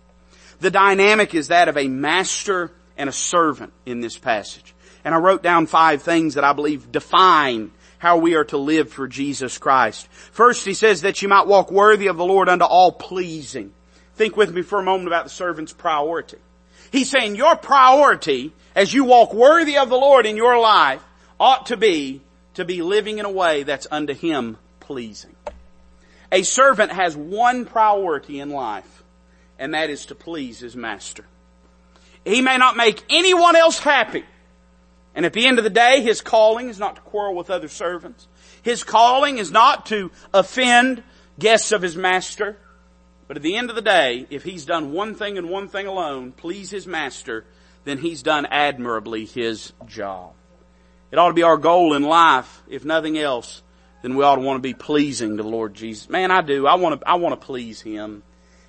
The 0.60 0.70
dynamic 0.70 1.34
is 1.34 1.48
that 1.48 1.68
of 1.68 1.76
a 1.76 1.88
master 1.88 2.72
and 2.96 3.08
a 3.08 3.12
servant 3.12 3.72
in 3.86 4.00
this 4.00 4.18
passage. 4.18 4.74
And 5.04 5.14
I 5.14 5.18
wrote 5.18 5.42
down 5.42 5.66
five 5.66 6.02
things 6.02 6.34
that 6.34 6.44
I 6.44 6.52
believe 6.52 6.90
define 6.90 7.70
how 7.98 8.18
we 8.18 8.34
are 8.34 8.44
to 8.44 8.58
live 8.58 8.90
for 8.90 9.08
Jesus 9.08 9.58
Christ. 9.58 10.08
First, 10.10 10.64
he 10.64 10.74
says 10.74 11.02
that 11.02 11.22
you 11.22 11.28
might 11.28 11.46
walk 11.46 11.70
worthy 11.70 12.08
of 12.08 12.16
the 12.16 12.24
Lord 12.24 12.48
unto 12.48 12.64
all 12.64 12.92
pleasing. 12.92 13.72
Think 14.14 14.36
with 14.36 14.52
me 14.52 14.62
for 14.62 14.80
a 14.80 14.84
moment 14.84 15.08
about 15.08 15.24
the 15.24 15.30
servant's 15.30 15.72
priority. 15.72 16.38
He's 16.90 17.10
saying 17.10 17.36
your 17.36 17.56
priority 17.56 18.52
as 18.74 18.92
you 18.92 19.04
walk 19.04 19.34
worthy 19.34 19.76
of 19.78 19.88
the 19.88 19.96
Lord 19.96 20.26
in 20.26 20.36
your 20.36 20.58
life 20.58 21.02
ought 21.38 21.66
to 21.66 21.76
be 21.76 22.22
to 22.54 22.64
be 22.64 22.82
living 22.82 23.18
in 23.18 23.24
a 23.24 23.30
way 23.30 23.62
that's 23.62 23.86
unto 23.90 24.14
Him 24.14 24.56
pleasing. 24.88 25.36
A 26.32 26.42
servant 26.42 26.92
has 26.92 27.14
one 27.14 27.66
priority 27.66 28.40
in 28.40 28.48
life, 28.48 29.04
and 29.58 29.74
that 29.74 29.90
is 29.90 30.06
to 30.06 30.14
please 30.14 30.60
his 30.60 30.74
master. 30.74 31.26
He 32.24 32.40
may 32.40 32.56
not 32.56 32.74
make 32.74 33.04
anyone 33.10 33.54
else 33.54 33.78
happy. 33.78 34.24
And 35.14 35.26
at 35.26 35.34
the 35.34 35.46
end 35.46 35.58
of 35.58 35.64
the 35.64 35.70
day, 35.70 36.00
his 36.00 36.22
calling 36.22 36.70
is 36.70 36.78
not 36.78 36.96
to 36.96 37.02
quarrel 37.02 37.34
with 37.34 37.50
other 37.50 37.68
servants. 37.68 38.26
His 38.62 38.82
calling 38.82 39.36
is 39.36 39.52
not 39.52 39.84
to 39.86 40.10
offend 40.32 41.02
guests 41.38 41.70
of 41.70 41.82
his 41.82 41.94
master. 41.94 42.56
But 43.26 43.36
at 43.36 43.42
the 43.42 43.56
end 43.56 43.68
of 43.68 43.76
the 43.76 43.82
day, 43.82 44.26
if 44.30 44.42
he's 44.42 44.64
done 44.64 44.92
one 44.92 45.14
thing 45.14 45.36
and 45.36 45.50
one 45.50 45.68
thing 45.68 45.86
alone, 45.86 46.32
please 46.32 46.70
his 46.70 46.86
master, 46.86 47.44
then 47.84 47.98
he's 47.98 48.22
done 48.22 48.46
admirably 48.46 49.26
his 49.26 49.74
job. 49.86 50.32
It 51.10 51.18
ought 51.18 51.28
to 51.28 51.34
be 51.34 51.42
our 51.42 51.58
goal 51.58 51.92
in 51.92 52.04
life, 52.04 52.62
if 52.68 52.86
nothing 52.86 53.18
else, 53.18 53.62
then 54.02 54.16
we 54.16 54.24
ought 54.24 54.36
to 54.36 54.42
want 54.42 54.58
to 54.58 54.62
be 54.62 54.74
pleasing 54.74 55.36
to 55.36 55.42
the 55.42 55.48
Lord 55.48 55.74
Jesus. 55.74 56.08
Man, 56.08 56.30
I 56.30 56.42
do. 56.42 56.66
I 56.66 56.74
want 56.74 57.00
to, 57.00 57.08
I 57.08 57.14
want 57.14 57.40
to 57.40 57.46
please 57.46 57.80
Him. 57.80 58.22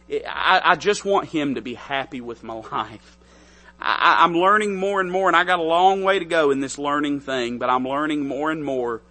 I, 0.10 0.62
I 0.64 0.76
just 0.76 1.06
want 1.06 1.30
Him 1.30 1.56
to 1.56 1.62
be 1.62 1.76
happy 1.76 2.22
with 2.22 2.44
my 2.44 2.54
life. 2.72 3.18
I, 3.80 4.24
I'm 4.24 4.34
learning 4.34 4.76
more 4.76 5.00
and 5.00 5.12
more 5.12 5.28
and 5.28 5.38
I 5.38 5.44
got 5.44 5.60
a 5.60 5.64
long 5.64 6.04
way 6.04 6.20
to 6.20 6.26
go 6.26 6.52
in 6.52 6.60
this 6.60 6.78
learning 6.78 7.22
thing, 7.22 7.60
but 7.60 7.70
I'm 7.70 7.88
learning 7.88 8.28
more 8.28 8.52
and 8.52 8.64
more 8.64 9.02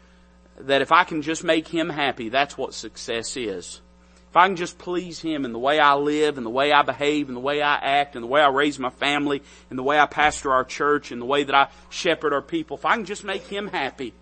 that 0.60 0.82
if 0.82 0.92
I 0.92 1.04
can 1.04 1.22
just 1.22 1.44
make 1.44 1.68
Him 1.68 1.88
happy, 1.88 2.28
that's 2.28 2.58
what 2.58 2.74
success 2.74 3.36
is. 3.36 3.80
If 4.28 4.36
I 4.36 4.46
can 4.46 4.56
just 4.56 4.76
please 4.76 5.20
Him 5.20 5.44
in 5.44 5.52
the 5.52 5.58
way 5.58 5.78
I 5.78 5.94
live, 5.94 6.36
in 6.36 6.44
the 6.44 6.50
way 6.50 6.72
I 6.72 6.82
behave, 6.82 7.28
in 7.28 7.34
the 7.34 7.40
way 7.40 7.62
I 7.62 7.76
act, 7.76 8.14
in 8.14 8.20
the 8.20 8.28
way 8.28 8.42
I 8.42 8.48
raise 8.48 8.78
my 8.78 8.90
family, 8.90 9.42
in 9.70 9.76
the 9.76 9.82
way 9.82 9.98
I 9.98 10.06
pastor 10.06 10.52
our 10.52 10.64
church, 10.64 11.12
in 11.12 11.18
the 11.18 11.24
way 11.24 11.44
that 11.44 11.54
I 11.54 11.68
shepherd 11.88 12.34
our 12.34 12.42
people, 12.42 12.76
if 12.76 12.84
I 12.84 12.96
can 12.96 13.06
just 13.06 13.24
make 13.24 13.46
Him 13.46 13.68
happy, 13.68 14.12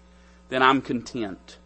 then 0.48 0.62
I'm 0.62 0.80
content. 0.80 1.56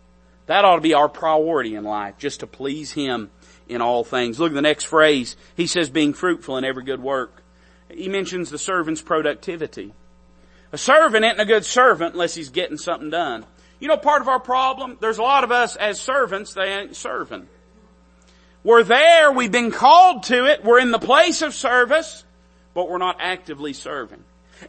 That 0.51 0.65
ought 0.65 0.75
to 0.75 0.81
be 0.81 0.95
our 0.95 1.09
priority 1.09 1.77
in 1.77 1.85
life, 1.85 2.19
just 2.19 2.41
to 2.41 2.47
please 2.49 2.91
Him 2.91 3.31
in 3.69 3.81
all 3.81 4.03
things. 4.03 4.41
Look 4.41 4.51
at 4.51 4.57
the 4.57 4.63
next 4.63 4.83
phrase. 4.83 5.37
He 5.57 5.69
says 5.69 5.89
being 5.89 6.13
fruitful 6.13 6.57
in 6.57 6.65
every 6.65 6.83
good 6.83 7.01
work. 7.01 7.45
He 7.89 8.09
mentions 8.09 8.51
the 8.51 8.59
servant's 8.59 9.01
productivity. 9.01 9.93
A 10.73 10.77
servant 10.77 11.25
isn't 11.25 11.39
a 11.39 11.45
good 11.45 11.65
servant 11.65 12.15
unless 12.15 12.35
he's 12.35 12.49
getting 12.49 12.79
something 12.79 13.11
done. 13.11 13.47
You 13.79 13.87
know 13.87 13.97
part 13.97 14.23
of 14.23 14.29
our 14.29 14.41
problem? 14.41 14.99
There's 15.01 15.19
a 15.19 15.23
lot 15.23 15.45
of 15.45 15.53
us 15.53 15.77
as 15.77 16.01
servants, 16.01 16.53
they 16.53 16.81
ain't 16.81 16.97
serving. 16.97 17.49
We're 18.65 18.83
there, 18.83 19.31
we've 19.31 19.53
been 19.53 19.71
called 19.71 20.25
to 20.25 20.47
it, 20.47 20.65
we're 20.65 20.81
in 20.81 20.91
the 20.91 20.99
place 20.99 21.43
of 21.43 21.55
service, 21.55 22.25
but 22.75 22.91
we're 22.91 22.99
not 22.99 23.19
actively 23.21 23.73
serving. 23.73 24.25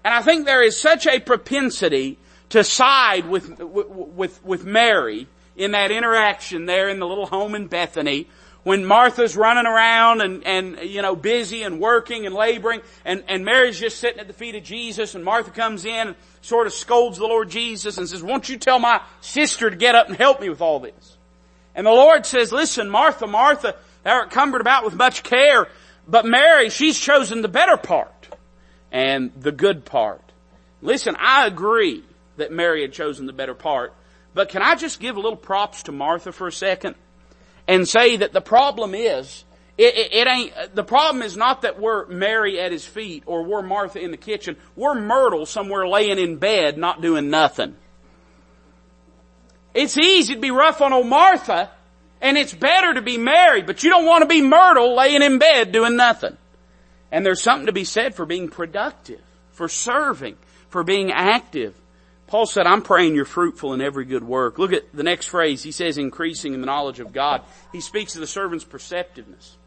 And 0.05 0.13
I 0.13 0.21
think 0.21 0.45
there 0.45 0.61
is 0.61 0.79
such 0.79 1.07
a 1.07 1.19
propensity 1.19 2.19
to 2.49 2.63
side 2.63 3.27
with, 3.27 3.59
with, 3.59 4.45
with 4.45 4.63
Mary 4.63 5.27
in 5.55 5.71
that 5.71 5.91
interaction 5.91 6.65
there 6.65 6.89
in 6.89 6.99
the 6.99 7.07
little 7.07 7.25
home 7.25 7.55
in 7.55 7.67
Bethany 7.67 8.27
when 8.63 8.85
Martha's 8.85 9.35
running 9.35 9.65
around 9.65 10.21
and, 10.21 10.45
and, 10.45 10.79
you 10.89 11.01
know, 11.01 11.15
busy 11.15 11.63
and 11.63 11.79
working 11.79 12.25
and 12.25 12.35
laboring 12.35 12.81
and, 13.05 13.23
and 13.27 13.43
Mary's 13.43 13.79
just 13.79 13.99
sitting 13.99 14.19
at 14.19 14.27
the 14.27 14.33
feet 14.33 14.55
of 14.55 14.63
Jesus 14.63 15.15
and 15.15 15.25
Martha 15.25 15.51
comes 15.51 15.83
in 15.85 16.09
and 16.09 16.15
sort 16.41 16.67
of 16.67 16.73
scolds 16.73 17.17
the 17.17 17.25
Lord 17.25 17.49
Jesus 17.49 17.97
and 17.97 18.07
says, 18.07 18.21
won't 18.21 18.49
you 18.49 18.57
tell 18.57 18.79
my 18.79 19.01
sister 19.19 19.69
to 19.69 19.75
get 19.75 19.95
up 19.95 20.07
and 20.07 20.15
help 20.15 20.41
me 20.41 20.49
with 20.49 20.61
all 20.61 20.79
this? 20.79 21.17
And 21.73 21.87
the 21.87 21.91
Lord 21.91 22.25
says, 22.25 22.51
listen, 22.51 22.89
Martha, 22.89 23.25
Martha, 23.25 23.75
thou 24.03 24.11
art 24.11 24.31
cumbered 24.31 24.61
about 24.61 24.85
with 24.85 24.93
much 24.93 25.23
care, 25.23 25.67
but 26.07 26.25
Mary, 26.25 26.69
she's 26.69 26.99
chosen 26.99 27.41
the 27.41 27.47
better 27.47 27.77
part 27.77 28.27
and 28.91 29.31
the 29.35 29.51
good 29.51 29.85
part. 29.85 30.21
Listen, 30.81 31.15
I 31.17 31.47
agree 31.47 32.03
that 32.37 32.51
Mary 32.51 32.81
had 32.81 32.91
chosen 32.91 33.25
the 33.25 33.33
better 33.33 33.53
part, 33.53 33.93
but 34.33 34.49
can 34.49 34.61
I 34.61 34.75
just 34.75 34.99
give 34.99 35.17
a 35.17 35.19
little 35.19 35.37
props 35.37 35.83
to 35.83 35.91
Martha 35.91 36.31
for 36.31 36.47
a 36.47 36.51
second 36.51 36.95
and 37.67 37.87
say 37.87 38.17
that 38.17 38.33
the 38.33 38.41
problem 38.41 38.95
is, 38.95 39.43
it, 39.77 39.95
it, 39.95 40.13
it, 40.13 40.27
ain't, 40.27 40.75
the 40.75 40.83
problem 40.83 41.23
is 41.23 41.35
not 41.35 41.63
that 41.63 41.79
we're 41.79 42.05
Mary 42.07 42.59
at 42.59 42.71
his 42.71 42.85
feet 42.85 43.23
or 43.25 43.43
we're 43.43 43.61
Martha 43.61 43.99
in 43.99 44.11
the 44.11 44.17
kitchen. 44.17 44.55
We're 44.75 44.99
Myrtle 44.99 45.45
somewhere 45.45 45.87
laying 45.87 46.19
in 46.19 46.37
bed 46.37 46.77
not 46.77 47.01
doing 47.01 47.29
nothing. 47.29 47.75
It's 49.73 49.97
easy 49.97 50.35
to 50.35 50.39
be 50.41 50.51
rough 50.51 50.81
on 50.81 50.93
old 50.93 51.07
Martha 51.07 51.69
and 52.21 52.37
it's 52.37 52.53
better 52.53 52.93
to 52.93 53.01
be 53.01 53.17
Mary, 53.17 53.63
but 53.63 53.83
you 53.83 53.89
don't 53.89 54.05
want 54.05 54.21
to 54.21 54.27
be 54.27 54.41
Myrtle 54.41 54.95
laying 54.95 55.23
in 55.23 55.39
bed 55.39 55.71
doing 55.71 55.95
nothing. 55.95 56.37
And 57.11 57.25
there's 57.25 57.41
something 57.41 57.65
to 57.65 57.73
be 57.73 57.83
said 57.83 58.15
for 58.15 58.25
being 58.25 58.47
productive, 58.47 59.21
for 59.51 59.67
serving, 59.67 60.37
for 60.69 60.83
being 60.83 61.11
active. 61.11 61.80
Paul 62.31 62.45
said, 62.45 62.65
I'm 62.65 62.81
praying 62.81 63.15
you're 63.15 63.25
fruitful 63.25 63.73
in 63.73 63.81
every 63.81 64.05
good 64.05 64.23
work. 64.23 64.57
Look 64.57 64.71
at 64.71 64.95
the 64.95 65.03
next 65.03 65.25
phrase. 65.25 65.61
He 65.63 65.73
says 65.73 65.97
increasing 65.97 66.53
in 66.53 66.61
the 66.61 66.65
knowledge 66.65 67.01
of 67.01 67.11
God. 67.11 67.41
He 67.73 67.81
speaks 67.81 68.15
of 68.15 68.21
the 68.21 68.27
servant's 68.27 68.63
perceptiveness. 68.63 69.57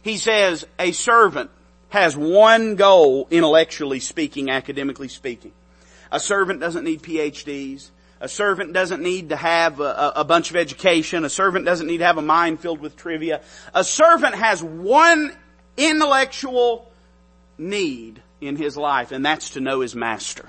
He 0.00 0.16
says 0.16 0.66
a 0.78 0.92
servant 0.92 1.50
has 1.90 2.16
one 2.16 2.76
goal 2.76 3.28
intellectually 3.30 4.00
speaking, 4.00 4.48
academically 4.48 5.08
speaking. 5.08 5.52
A 6.10 6.18
servant 6.18 6.60
doesn't 6.60 6.82
need 6.82 7.02
PhDs. 7.02 7.90
A 8.20 8.28
servant 8.28 8.72
doesn't 8.72 9.02
need 9.02 9.28
to 9.28 9.36
have 9.36 9.78
a, 9.78 10.14
a, 10.16 10.24
bunch 10.24 10.48
of 10.48 10.56
education. 10.56 11.26
A 11.26 11.28
servant 11.28 11.66
doesn't 11.66 11.86
need 11.86 11.98
to 11.98 12.06
have 12.06 12.16
a 12.16 12.22
mind 12.22 12.60
filled 12.60 12.80
with 12.80 12.96
trivia. 12.96 13.42
A 13.74 13.84
servant 13.84 14.34
has 14.34 14.62
one 14.62 15.30
intellectual 15.76 16.90
need 17.58 18.22
in 18.40 18.56
his 18.56 18.78
life, 18.78 19.12
and 19.12 19.26
that's 19.26 19.50
to 19.50 19.60
know 19.60 19.80
his 19.80 19.94
master 19.94 20.48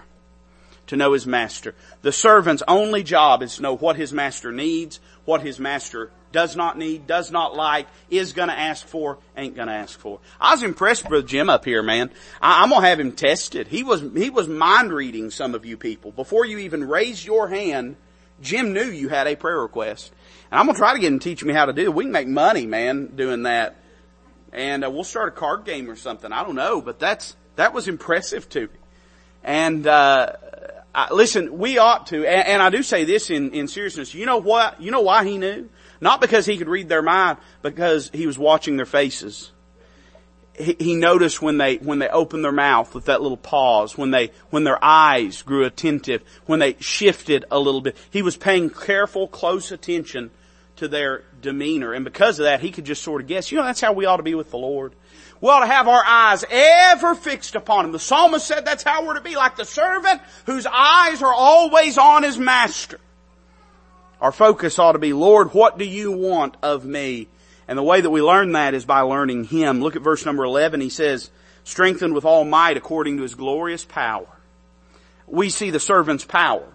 to 0.88 0.96
know 0.96 1.14
his 1.14 1.28
master. 1.28 1.76
The 2.02 2.12
servant's 2.12 2.64
only 2.68 3.04
job 3.04 3.44
is 3.44 3.58
to 3.58 3.62
know 3.62 3.76
what 3.76 3.96
his 3.96 4.12
master 4.14 4.52
needs, 4.52 5.00
what 5.26 5.42
his 5.42 5.60
master 5.60 6.12
does 6.32 6.56
not 6.56 6.78
need, 6.78 7.08
does 7.08 7.32
not 7.32 7.56
like, 7.56 7.88
is 8.10 8.34
gonna 8.34 8.54
ask 8.54 8.86
for, 8.86 9.18
ain't 9.36 9.56
gonna 9.56 9.74
ask 9.74 10.00
for. 10.00 10.20
I 10.40 10.54
was 10.54 10.64
impressed 10.64 11.10
with 11.10 11.28
Jim 11.28 11.50
up 11.50 11.66
here, 11.66 11.82
man. 11.82 12.12
I, 12.42 12.64
am 12.64 12.70
gonna 12.70 12.88
have 12.88 13.00
him 13.00 13.14
tested. 13.14 13.68
He 13.68 13.84
was, 13.84 14.02
he 14.02 14.30
was 14.30 14.48
mind 14.48 14.92
reading 14.92 15.32
some 15.32 15.56
of 15.56 15.66
you 15.66 15.78
people. 15.78 16.12
Before 16.12 16.46
you 16.46 16.60
even 16.60 16.88
raised 16.88 17.26
your 17.26 17.48
hand, 17.48 17.96
Jim 18.42 18.74
knew 18.74 18.84
you 18.84 19.10
had 19.10 19.28
a 19.28 19.36
prayer 19.36 19.60
request. 19.60 20.12
And 20.52 20.60
I'm 20.60 20.66
gonna 20.66 20.78
try 20.78 20.94
to 20.94 21.00
get 21.00 21.12
him 21.12 21.20
to 21.20 21.24
teach 21.24 21.44
me 21.44 21.54
how 21.54 21.66
to 21.66 21.74
do 21.74 21.84
it. 21.84 21.94
We 21.94 22.06
can 22.06 22.12
make 22.12 22.28
money, 22.28 22.66
man, 22.66 23.16
doing 23.16 23.44
that. 23.44 23.76
And 24.54 24.86
uh, 24.86 24.90
we'll 24.90 25.04
start 25.04 25.30
a 25.30 25.32
card 25.32 25.66
game 25.66 25.90
or 25.90 25.96
something. 25.96 26.32
I 26.32 26.44
don't 26.44 26.56
know, 26.56 26.82
but 26.82 27.00
that's, 27.00 27.36
that 27.58 27.74
was 27.74 27.88
impressive 27.88 28.48
to 28.50 28.62
me. 28.62 28.80
And, 29.44 29.86
uh, 29.86 30.34
I, 30.98 31.14
listen, 31.14 31.60
we 31.60 31.78
ought 31.78 32.08
to, 32.08 32.26
and, 32.26 32.48
and 32.48 32.62
I 32.62 32.72
do 32.72 32.82
say 32.82 33.06
this 33.06 33.30
in, 33.30 33.52
in 33.52 33.68
seriousness. 33.68 34.16
You 34.16 34.26
know 34.26 34.38
what? 34.40 34.82
You 34.82 34.90
know 34.90 35.02
why 35.02 35.26
he 35.26 35.38
knew? 35.38 35.70
Not 36.02 36.22
because 36.22 36.48
he 36.48 36.58
could 36.58 36.68
read 36.68 36.90
their 36.90 37.04
mind, 37.04 37.38
because 37.62 38.10
he 38.12 38.26
was 38.26 38.40
watching 38.40 38.78
their 38.78 38.88
faces. 38.88 39.52
He, 40.56 40.76
he 40.80 40.96
noticed 40.96 41.40
when 41.40 41.60
they, 41.60 41.76
when 41.76 42.00
they 42.00 42.10
opened 42.10 42.44
their 42.44 42.52
mouth 42.52 42.96
with 42.96 43.06
that 43.06 43.22
little 43.22 43.38
pause, 43.38 43.96
when 43.96 44.10
they, 44.10 44.32
when 44.50 44.64
their 44.64 44.84
eyes 44.84 45.44
grew 45.44 45.66
attentive, 45.66 46.24
when 46.48 46.58
they 46.58 46.76
shifted 46.80 47.46
a 47.52 47.60
little 47.60 47.82
bit. 47.82 47.96
He 48.10 48.24
was 48.24 48.36
paying 48.36 48.72
careful, 48.72 49.28
close 49.28 49.72
attention 49.72 50.32
to 50.78 50.88
their 50.88 51.26
demeanor. 51.40 51.94
And 51.94 52.06
because 52.06 52.40
of 52.40 52.46
that, 52.46 52.60
he 52.60 52.72
could 52.72 52.86
just 52.86 53.04
sort 53.04 53.22
of 53.22 53.28
guess, 53.28 53.52
you 53.52 53.60
know, 53.60 53.66
that's 53.66 53.82
how 53.82 53.94
we 53.94 54.06
ought 54.06 54.18
to 54.18 54.24
be 54.24 54.34
with 54.34 54.50
the 54.50 54.58
Lord. 54.58 54.94
We 55.40 55.50
ought 55.50 55.60
to 55.60 55.68
have 55.68 55.88
our 55.88 56.04
eyes 56.04 56.44
ever 56.50 57.16
fixed 57.16 57.56
upon 57.56 57.86
Him. 57.86 57.92
The 57.92 58.00
psalmist 58.00 58.48
said 58.48 58.66
that's 58.66 58.84
how 58.84 59.06
we're 59.06 59.16
to 59.16 59.22
be, 59.22 59.36
like 59.36 59.56
the 59.56 59.66
servant 59.66 60.22
whose 60.46 60.66
eyes 60.66 61.22
are 61.22 61.34
always 61.34 61.98
on 61.98 62.24
his 62.24 62.38
master. 62.38 63.00
Our 64.20 64.32
focus 64.32 64.80
ought 64.80 64.94
to 64.94 65.00
be, 65.00 65.14
Lord, 65.14 65.54
what 65.54 65.78
do 65.78 65.86
you 65.86 66.12
want 66.12 66.58
of 66.64 66.86
me? 66.86 67.28
And 67.68 67.78
the 67.78 67.84
way 67.84 68.02
that 68.02 68.10
we 68.10 68.22
learn 68.22 68.54
that 68.54 68.74
is 68.74 68.86
by 68.86 69.02
learning 69.02 69.46
Him. 69.46 69.82
Look 69.82 69.96
at 69.96 70.02
verse 70.02 70.26
number 70.26 70.44
11. 70.44 70.82
He 70.82 70.90
says, 70.90 71.30
strengthened 71.64 72.16
with 72.16 72.26
all 72.26 72.46
might 72.46 72.78
according 72.78 73.18
to 73.18 73.24
His 73.24 73.36
glorious 73.36 73.86
power. 73.86 74.28
We 75.28 75.50
see 75.50 75.70
the 75.70 75.80
servant's 75.80 76.26
power. 76.26 76.68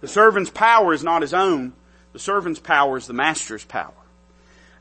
The 0.00 0.08
servant's 0.08 0.50
power 0.50 0.92
is 0.92 1.04
not 1.04 1.22
his 1.22 1.32
own. 1.32 1.72
The 2.12 2.18
servant's 2.18 2.58
power 2.58 2.96
is 2.96 3.06
the 3.06 3.12
master's 3.12 3.64
power. 3.64 3.94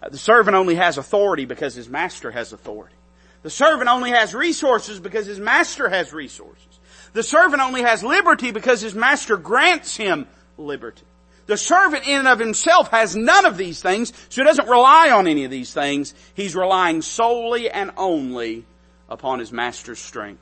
Uh, 0.01 0.09
the 0.09 0.17
servant 0.17 0.55
only 0.55 0.75
has 0.75 0.97
authority 0.97 1.45
because 1.45 1.75
his 1.75 1.87
master 1.87 2.31
has 2.31 2.51
authority. 2.51 2.95
The 3.43 3.49
servant 3.49 3.89
only 3.89 4.11
has 4.11 4.33
resources 4.35 4.99
because 4.99 5.25
his 5.25 5.39
master 5.39 5.89
has 5.89 6.13
resources. 6.13 6.79
The 7.13 7.23
servant 7.23 7.61
only 7.61 7.81
has 7.81 8.03
liberty 8.03 8.51
because 8.51 8.81
his 8.81 8.95
master 8.95 9.37
grants 9.37 9.97
him 9.97 10.27
liberty. 10.57 11.05
The 11.47 11.57
servant 11.57 12.07
in 12.07 12.19
and 12.19 12.27
of 12.27 12.39
himself 12.39 12.89
has 12.91 13.15
none 13.15 13.45
of 13.45 13.57
these 13.57 13.81
things, 13.81 14.13
so 14.29 14.41
he 14.41 14.45
doesn't 14.45 14.69
rely 14.69 15.09
on 15.09 15.27
any 15.27 15.43
of 15.43 15.51
these 15.51 15.73
things. 15.73 16.13
He's 16.33 16.55
relying 16.55 17.01
solely 17.01 17.69
and 17.69 17.91
only 17.97 18.65
upon 19.09 19.39
his 19.39 19.51
master's 19.51 19.99
strength. 19.99 20.41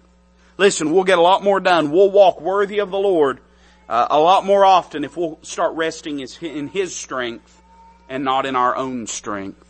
Listen, 0.57 0.91
we'll 0.91 1.05
get 1.05 1.17
a 1.17 1.21
lot 1.21 1.43
more 1.43 1.59
done. 1.59 1.89
We'll 1.89 2.11
walk 2.11 2.41
worthy 2.41 2.79
of 2.79 2.91
the 2.91 2.99
Lord 2.99 3.39
uh, 3.89 4.07
a 4.11 4.19
lot 4.19 4.45
more 4.45 4.63
often 4.63 5.03
if 5.03 5.17
we'll 5.17 5.39
start 5.41 5.73
resting 5.75 6.19
in 6.19 6.67
his 6.67 6.95
strength 6.95 7.59
and 8.07 8.23
not 8.23 8.45
in 8.45 8.55
our 8.55 8.75
own 8.75 9.07
strength. 9.07 9.65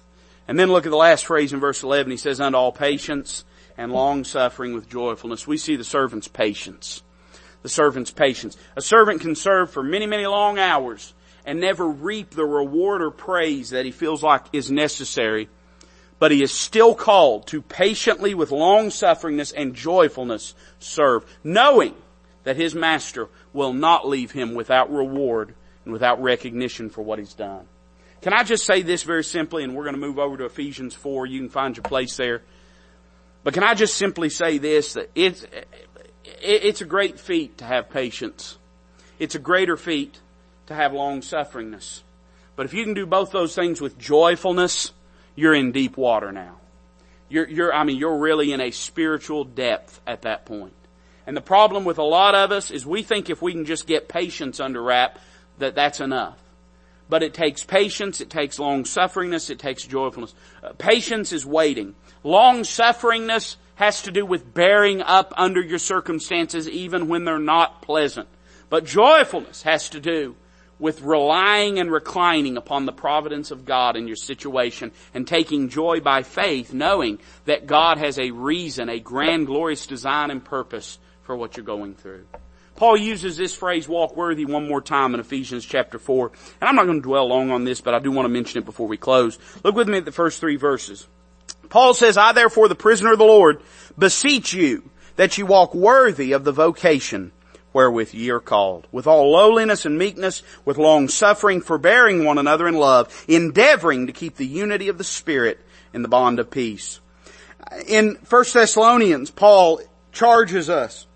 And 0.49 0.57
then 0.57 0.71
look 0.71 0.87
at 0.87 0.89
the 0.89 0.95
last 0.95 1.27
phrase 1.27 1.53
in 1.53 1.59
verse 1.59 1.83
11. 1.83 2.09
He 2.09 2.17
says, 2.17 2.41
unto 2.41 2.57
all 2.57 2.71
patience 2.71 3.45
and 3.77 3.91
long 3.91 4.23
suffering 4.23 4.73
with 4.73 4.89
joyfulness. 4.89 5.45
We 5.45 5.57
see 5.57 5.75
the 5.75 5.83
servant's 5.83 6.27
patience. 6.27 7.03
The 7.61 7.69
servant's 7.69 8.09
patience. 8.09 8.57
A 8.75 8.81
servant 8.81 9.21
can 9.21 9.35
serve 9.35 9.69
for 9.69 9.83
many, 9.83 10.07
many 10.07 10.25
long 10.25 10.57
hours 10.57 11.13
and 11.45 11.59
never 11.59 11.87
reap 11.87 12.31
the 12.31 12.47
reward 12.47 13.03
or 13.03 13.11
praise 13.11 13.69
that 13.69 13.85
he 13.85 13.91
feels 13.91 14.23
like 14.23 14.45
is 14.51 14.71
necessary. 14.71 15.49
But 16.17 16.31
he 16.31 16.41
is 16.41 16.51
still 16.51 16.95
called 16.95 17.45
to 17.49 17.61
patiently 17.61 18.33
with 18.33 18.49
long 18.49 18.87
sufferingness 18.87 19.53
and 19.55 19.75
joyfulness 19.75 20.55
serve, 20.79 21.25
knowing 21.43 21.93
that 22.43 22.55
his 22.55 22.73
master 22.73 23.29
will 23.53 23.71
not 23.71 24.07
leave 24.07 24.31
him 24.31 24.55
without 24.55 24.91
reward 24.91 25.53
and 25.83 25.93
without 25.93 26.19
recognition 26.23 26.89
for 26.89 27.03
what 27.03 27.19
he's 27.19 27.35
done. 27.35 27.67
Can 28.21 28.33
I 28.33 28.43
just 28.43 28.65
say 28.65 28.81
this 28.81 29.03
very 29.03 29.23
simply 29.23 29.63
and 29.63 29.75
we're 29.75 29.83
going 29.83 29.95
to 29.95 30.01
move 30.01 30.19
over 30.19 30.37
to 30.37 30.45
Ephesians 30.45 30.93
4. 30.93 31.25
You 31.25 31.39
can 31.39 31.49
find 31.49 31.75
your 31.75 31.83
place 31.83 32.17
there. 32.17 32.41
But 33.43 33.53
can 33.53 33.63
I 33.63 33.73
just 33.73 33.95
simply 33.95 34.29
say 34.29 34.57
this, 34.57 34.93
that 34.93 35.09
it's, 35.15 35.45
it's 36.41 36.81
a 36.81 36.85
great 36.85 37.19
feat 37.19 37.59
to 37.59 37.65
have 37.65 37.89
patience. 37.89 38.57
It's 39.17 39.35
a 39.35 39.39
greater 39.39 39.77
feat 39.77 40.19
to 40.67 40.75
have 40.75 40.93
long 40.93 41.21
sufferingness. 41.21 42.01
But 42.55 42.65
if 42.65 42.73
you 42.73 42.83
can 42.83 42.93
do 42.93 43.05
both 43.05 43.31
those 43.31 43.55
things 43.55 43.79
with 43.79 43.97
joyfulness, 43.97 44.91
you're 45.35 45.55
in 45.55 45.71
deep 45.71 45.95
water 45.95 46.33
now. 46.33 46.57
You're, 47.29 47.47
you're, 47.47 47.73
I 47.73 47.83
mean, 47.85 47.97
you're 47.97 48.17
really 48.17 48.51
in 48.51 48.59
a 48.59 48.71
spiritual 48.71 49.45
depth 49.45 50.01
at 50.05 50.23
that 50.23 50.45
point. 50.45 50.73
And 51.25 51.37
the 51.37 51.41
problem 51.41 51.85
with 51.85 51.99
a 51.99 52.03
lot 52.03 52.35
of 52.35 52.51
us 52.51 52.71
is 52.71 52.85
we 52.85 53.03
think 53.03 53.29
if 53.29 53.41
we 53.41 53.53
can 53.53 53.65
just 53.65 53.87
get 53.87 54.09
patience 54.09 54.59
under 54.59 54.81
wrap, 54.81 55.19
that 55.59 55.75
that's 55.75 56.01
enough. 56.01 56.37
But 57.09 57.23
it 57.23 57.33
takes 57.33 57.63
patience, 57.63 58.21
it 58.21 58.29
takes 58.29 58.59
long 58.59 58.83
sufferingness, 58.83 59.49
it 59.49 59.59
takes 59.59 59.83
joyfulness. 59.83 60.35
Uh, 60.63 60.73
patience 60.73 61.33
is 61.33 61.45
waiting. 61.45 61.95
Long 62.23 62.61
sufferingness 62.61 63.55
has 63.75 64.03
to 64.03 64.11
do 64.11 64.25
with 64.25 64.53
bearing 64.53 65.01
up 65.01 65.33
under 65.35 65.61
your 65.61 65.79
circumstances 65.79 66.69
even 66.69 67.07
when 67.07 67.25
they're 67.25 67.39
not 67.39 67.81
pleasant. 67.81 68.27
But 68.69 68.85
joyfulness 68.85 69.63
has 69.63 69.89
to 69.89 69.99
do 69.99 70.35
with 70.77 71.01
relying 71.01 71.79
and 71.79 71.91
reclining 71.91 72.57
upon 72.57 72.85
the 72.85 72.93
providence 72.93 73.51
of 73.51 73.65
God 73.65 73.97
in 73.97 74.07
your 74.07 74.15
situation 74.15 74.91
and 75.13 75.27
taking 75.27 75.69
joy 75.69 75.99
by 75.99 76.23
faith 76.23 76.73
knowing 76.73 77.19
that 77.45 77.67
God 77.67 77.97
has 77.97 78.17
a 78.17 78.31
reason, 78.31 78.87
a 78.87 78.99
grand 78.99 79.47
glorious 79.47 79.87
design 79.87 80.31
and 80.31 80.43
purpose 80.43 80.99
for 81.23 81.35
what 81.35 81.57
you're 81.57 81.65
going 81.65 81.95
through. 81.95 82.25
Paul 82.79 82.95
uses 82.95 83.35
this 83.35 83.53
phrase 83.53 83.89
walk 83.89 84.15
worthy 84.15 84.45
one 84.45 84.65
more 84.65 84.79
time 84.79 85.13
in 85.13 85.19
Ephesians 85.19 85.65
chapter 85.65 85.99
4. 85.99 86.31
And 86.61 86.69
I'm 86.69 86.77
not 86.77 86.85
going 86.85 87.01
to 87.01 87.03
dwell 87.03 87.27
long 87.27 87.51
on 87.51 87.65
this, 87.65 87.81
but 87.81 87.93
I 87.93 87.99
do 87.99 88.09
want 88.09 88.23
to 88.23 88.29
mention 88.29 88.57
it 88.61 88.65
before 88.65 88.87
we 88.87 88.95
close. 88.95 89.37
Look 89.65 89.75
with 89.75 89.89
me 89.89 89.97
at 89.97 90.05
the 90.05 90.13
first 90.13 90.39
three 90.39 90.55
verses. 90.55 91.05
Paul 91.67 91.93
says, 91.93 92.17
I 92.17 92.31
therefore 92.31 92.69
the 92.69 92.75
prisoner 92.75 93.11
of 93.11 93.19
the 93.19 93.25
Lord 93.25 93.61
beseech 93.97 94.53
you 94.53 94.89
that 95.17 95.37
you 95.37 95.45
walk 95.45 95.75
worthy 95.75 96.31
of 96.31 96.45
the 96.45 96.53
vocation 96.53 97.33
wherewith 97.73 98.13
ye 98.13 98.29
are 98.29 98.39
called, 98.39 98.87
with 98.93 99.07
all 99.07 99.29
lowliness 99.29 99.85
and 99.85 99.97
meekness, 99.97 100.41
with 100.63 100.77
long 100.77 101.09
suffering, 101.09 101.59
forbearing 101.59 102.23
one 102.23 102.37
another 102.37 102.65
in 102.65 102.75
love, 102.75 103.25
endeavoring 103.27 104.07
to 104.07 104.13
keep 104.13 104.37
the 104.37 104.47
unity 104.47 104.87
of 104.87 104.97
the 104.97 105.03
Spirit 105.03 105.59
in 105.93 106.01
the 106.01 106.07
bond 106.07 106.39
of 106.39 106.49
peace. 106.49 107.01
In 107.89 108.17
1 108.29 108.45
Thessalonians, 108.53 109.31
Paul 109.31 109.81
charges 110.13 110.69
us 110.69 111.07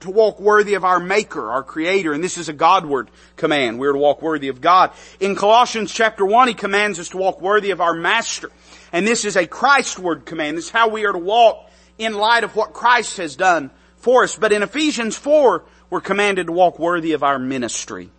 to 0.00 0.10
walk 0.10 0.40
worthy 0.40 0.74
of 0.74 0.84
our 0.84 0.98
Maker, 0.98 1.50
our 1.50 1.62
Creator, 1.62 2.12
and 2.12 2.24
this 2.24 2.38
is 2.38 2.48
a 2.48 2.52
Godward 2.52 3.10
command. 3.36 3.78
We're 3.78 3.92
to 3.92 3.98
walk 3.98 4.22
worthy 4.22 4.48
of 4.48 4.60
God. 4.60 4.92
In 5.20 5.36
Colossians 5.36 5.92
chapter 5.92 6.24
1, 6.24 6.48
he 6.48 6.54
commands 6.54 6.98
us 6.98 7.10
to 7.10 7.18
walk 7.18 7.40
worthy 7.40 7.70
of 7.70 7.80
our 7.80 7.94
Master, 7.94 8.50
and 8.92 9.06
this 9.06 9.24
is 9.24 9.36
a 9.36 9.46
Christward 9.46 10.24
command. 10.24 10.56
This 10.56 10.66
is 10.66 10.70
how 10.70 10.88
we 10.88 11.06
are 11.06 11.12
to 11.12 11.18
walk 11.18 11.70
in 11.98 12.14
light 12.14 12.44
of 12.44 12.56
what 12.56 12.72
Christ 12.72 13.18
has 13.18 13.36
done 13.36 13.70
for 13.96 14.24
us. 14.24 14.36
But 14.36 14.52
in 14.52 14.62
Ephesians 14.62 15.16
4, 15.16 15.62
we're 15.90 16.00
commanded 16.00 16.46
to 16.46 16.52
walk 16.52 16.78
worthy 16.78 17.12
of 17.12 17.22
our 17.22 17.38
ministry. 17.38 18.10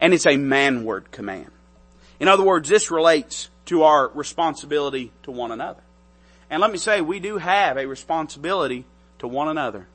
And 0.00 0.12
it's 0.12 0.26
a 0.26 0.36
manward 0.36 1.10
command. 1.10 1.50
In 2.18 2.28
other 2.28 2.42
words, 2.42 2.68
this 2.68 2.90
relates 2.90 3.50
to 3.66 3.84
our 3.84 4.08
responsibility 4.08 5.12
to 5.22 5.30
one 5.30 5.52
another. 5.52 5.80
And 6.50 6.60
let 6.60 6.70
me 6.70 6.78
say, 6.78 7.00
we 7.00 7.20
do 7.20 7.38
have 7.38 7.76
a 7.76 7.86
responsibility 7.86 8.84
to 9.20 9.28
one 9.28 9.48
another. 9.48 9.86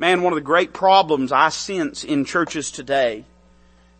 Man, 0.00 0.22
one 0.22 0.32
of 0.32 0.38
the 0.38 0.40
great 0.40 0.72
problems 0.72 1.30
I 1.30 1.50
sense 1.50 2.04
in 2.04 2.24
churches 2.24 2.70
today, 2.70 3.26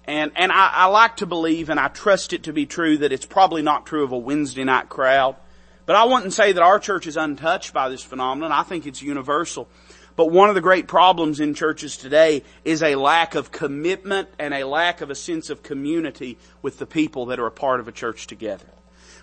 and, 0.06 0.32
and 0.34 0.50
I, 0.50 0.70
I 0.72 0.86
like 0.86 1.16
to 1.16 1.26
believe 1.26 1.68
and 1.68 1.78
I 1.78 1.88
trust 1.88 2.32
it 2.32 2.44
to 2.44 2.54
be 2.54 2.64
true 2.64 2.96
that 2.96 3.12
it's 3.12 3.26
probably 3.26 3.60
not 3.60 3.84
true 3.84 4.02
of 4.02 4.10
a 4.10 4.16
Wednesday 4.16 4.64
night 4.64 4.88
crowd, 4.88 5.36
but 5.84 5.96
I 5.96 6.04
wouldn't 6.04 6.32
say 6.32 6.52
that 6.52 6.62
our 6.62 6.78
church 6.78 7.06
is 7.06 7.18
untouched 7.18 7.74
by 7.74 7.90
this 7.90 8.02
phenomenon. 8.02 8.50
I 8.50 8.62
think 8.62 8.86
it's 8.86 9.02
universal. 9.02 9.68
But 10.16 10.30
one 10.30 10.48
of 10.48 10.54
the 10.54 10.62
great 10.62 10.88
problems 10.88 11.38
in 11.38 11.52
churches 11.52 11.98
today 11.98 12.44
is 12.64 12.82
a 12.82 12.94
lack 12.94 13.34
of 13.34 13.52
commitment 13.52 14.30
and 14.38 14.54
a 14.54 14.64
lack 14.64 15.02
of 15.02 15.10
a 15.10 15.14
sense 15.14 15.50
of 15.50 15.62
community 15.62 16.38
with 16.62 16.78
the 16.78 16.86
people 16.86 17.26
that 17.26 17.38
are 17.38 17.46
a 17.46 17.50
part 17.50 17.78
of 17.78 17.88
a 17.88 17.92
church 17.92 18.26
together. 18.26 18.68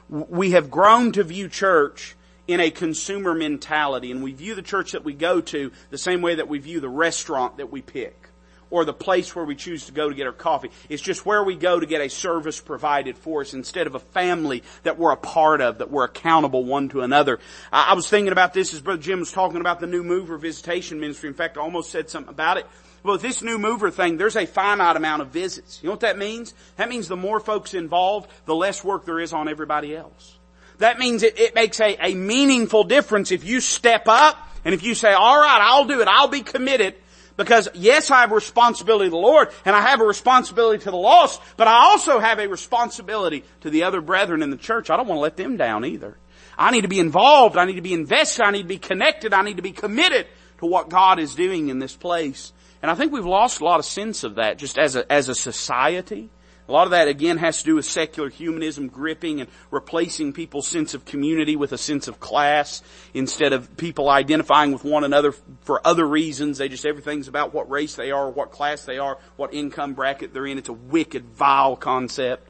We 0.09 0.51
have 0.51 0.69
grown 0.69 1.11
to 1.13 1.23
view 1.23 1.49
church 1.49 2.15
in 2.47 2.59
a 2.59 2.71
consumer 2.71 3.33
mentality 3.33 4.11
and 4.11 4.23
we 4.23 4.33
view 4.33 4.55
the 4.55 4.61
church 4.61 4.93
that 4.93 5.03
we 5.03 5.13
go 5.13 5.41
to 5.41 5.71
the 5.89 5.97
same 5.97 6.21
way 6.21 6.35
that 6.35 6.47
we 6.47 6.59
view 6.59 6.79
the 6.79 6.89
restaurant 6.89 7.57
that 7.57 7.71
we 7.71 7.81
pick 7.81 8.27
or 8.69 8.85
the 8.85 8.93
place 8.93 9.35
where 9.35 9.45
we 9.45 9.55
choose 9.55 9.85
to 9.85 9.91
go 9.91 10.09
to 10.09 10.15
get 10.15 10.27
our 10.27 10.33
coffee. 10.33 10.69
It's 10.89 11.01
just 11.01 11.25
where 11.25 11.43
we 11.43 11.55
go 11.55 11.79
to 11.79 11.85
get 11.85 12.01
a 12.01 12.09
service 12.09 12.59
provided 12.59 13.17
for 13.17 13.41
us 13.41 13.53
instead 13.53 13.87
of 13.87 13.95
a 13.95 13.99
family 13.99 14.63
that 14.83 14.97
we're 14.97 15.11
a 15.11 15.17
part 15.17 15.61
of, 15.61 15.77
that 15.77 15.91
we're 15.91 16.03
accountable 16.03 16.65
one 16.65 16.89
to 16.89 17.01
another. 17.01 17.39
I, 17.71 17.93
was 17.93 18.09
thinking 18.09 18.31
about 18.31 18.53
this 18.53 18.73
as 18.73 18.81
Brother 18.81 19.01
Jim 19.01 19.19
was 19.19 19.31
talking 19.31 19.61
about 19.61 19.79
the 19.79 19.87
new 19.87 20.03
mover 20.03 20.37
visitation 20.37 20.99
ministry. 20.99 21.29
In 21.29 21.35
fact, 21.35 21.57
I 21.57 21.61
almost 21.61 21.91
said 21.91 22.09
something 22.09 22.33
about 22.33 22.57
it. 22.57 22.67
Well, 23.03 23.17
this 23.17 23.41
new 23.41 23.57
mover 23.57 23.89
thing, 23.89 24.17
there's 24.17 24.35
a 24.35 24.45
finite 24.45 24.97
amount 24.97 25.21
of 25.21 25.29
visits. 25.29 25.79
You 25.81 25.87
know 25.87 25.93
what 25.93 26.01
that 26.01 26.17
means? 26.17 26.53
That 26.75 26.89
means 26.89 27.07
the 27.07 27.15
more 27.15 27.39
folks 27.39 27.73
involved, 27.73 28.29
the 28.45 28.55
less 28.55 28.83
work 28.83 29.05
there 29.05 29.19
is 29.19 29.31
on 29.31 29.47
everybody 29.47 29.95
else. 29.95 30.36
That 30.79 30.99
means 30.99 31.23
it, 31.23 31.39
it 31.39 31.55
makes 31.55 31.79
a, 31.79 31.97
a 31.99 32.13
meaningful 32.13 32.83
difference 32.83 33.31
if 33.31 33.43
you 33.43 33.59
step 33.59 34.03
up 34.07 34.37
and 34.63 34.73
if 34.73 34.83
you 34.83 34.95
say, 34.95 35.13
all 35.13 35.39
right, 35.39 35.59
I'll 35.61 35.85
do 35.85 36.01
it. 36.01 36.07
I'll 36.07 36.27
be 36.27 36.41
committed 36.41 36.95
because 37.35 37.69
yes, 37.73 38.11
I 38.11 38.21
have 38.21 38.31
a 38.31 38.35
responsibility 38.35 39.05
to 39.05 39.11
the 39.11 39.17
Lord 39.17 39.49
and 39.65 39.75
I 39.75 39.81
have 39.81 40.01
a 40.01 40.05
responsibility 40.05 40.83
to 40.83 40.91
the 40.91 40.97
lost, 40.97 41.41
but 41.55 41.67
I 41.67 41.85
also 41.85 42.19
have 42.19 42.39
a 42.39 42.47
responsibility 42.47 43.43
to 43.61 43.69
the 43.69 43.83
other 43.83 44.01
brethren 44.01 44.41
in 44.41 44.49
the 44.49 44.57
church. 44.57 44.89
I 44.89 44.97
don't 44.97 45.07
want 45.07 45.17
to 45.17 45.21
let 45.21 45.37
them 45.37 45.57
down 45.57 45.85
either. 45.85 46.17
I 46.57 46.71
need 46.71 46.81
to 46.81 46.87
be 46.87 46.99
involved. 46.99 47.55
I 47.55 47.65
need 47.65 47.75
to 47.75 47.81
be 47.81 47.93
invested. 47.93 48.43
I 48.43 48.51
need 48.51 48.63
to 48.63 48.67
be 48.67 48.79
connected. 48.79 49.33
I 49.33 49.43
need 49.43 49.57
to 49.57 49.63
be 49.63 49.71
committed 49.71 50.27
to 50.59 50.65
what 50.65 50.89
God 50.89 51.19
is 51.19 51.35
doing 51.35 51.69
in 51.69 51.79
this 51.79 51.95
place. 51.95 52.51
And 52.81 52.89
I 52.89 52.95
think 52.95 53.11
we've 53.11 53.25
lost 53.25 53.61
a 53.61 53.65
lot 53.65 53.79
of 53.79 53.85
sense 53.85 54.23
of 54.23 54.35
that 54.35 54.57
just 54.57 54.77
as 54.77 54.95
a, 54.95 55.11
as 55.11 55.29
a 55.29 55.35
society. 55.35 56.29
A 56.67 56.71
lot 56.71 56.85
of 56.85 56.91
that 56.91 57.07
again 57.07 57.37
has 57.37 57.59
to 57.59 57.63
do 57.63 57.75
with 57.75 57.85
secular 57.85 58.29
humanism 58.29 58.89
gripping 58.89 59.39
and 59.39 59.49
replacing 59.71 60.33
people's 60.33 60.67
sense 60.67 60.93
of 60.93 61.05
community 61.05 61.55
with 61.55 61.71
a 61.71 61.77
sense 61.77 62.09
of 62.09 62.19
class 62.19 62.81
instead 63.13 63.53
of 63.53 63.77
people 63.77 64.09
identifying 64.09 64.73
with 64.73 64.83
one 64.83 65.05
another 65.05 65.33
for 65.61 65.85
other 65.87 66.05
reasons. 66.05 66.57
They 66.57 66.67
just, 66.67 66.85
everything's 66.85 67.29
about 67.29 67.53
what 67.53 67.69
race 67.69 67.95
they 67.95 68.11
are, 68.11 68.29
what 68.29 68.51
class 68.51 68.83
they 68.83 68.97
are, 68.97 69.17
what 69.37 69.53
income 69.53 69.93
bracket 69.93 70.33
they're 70.33 70.45
in. 70.45 70.57
It's 70.57 70.69
a 70.69 70.73
wicked, 70.73 71.25
vile 71.35 71.77
concept. 71.77 72.49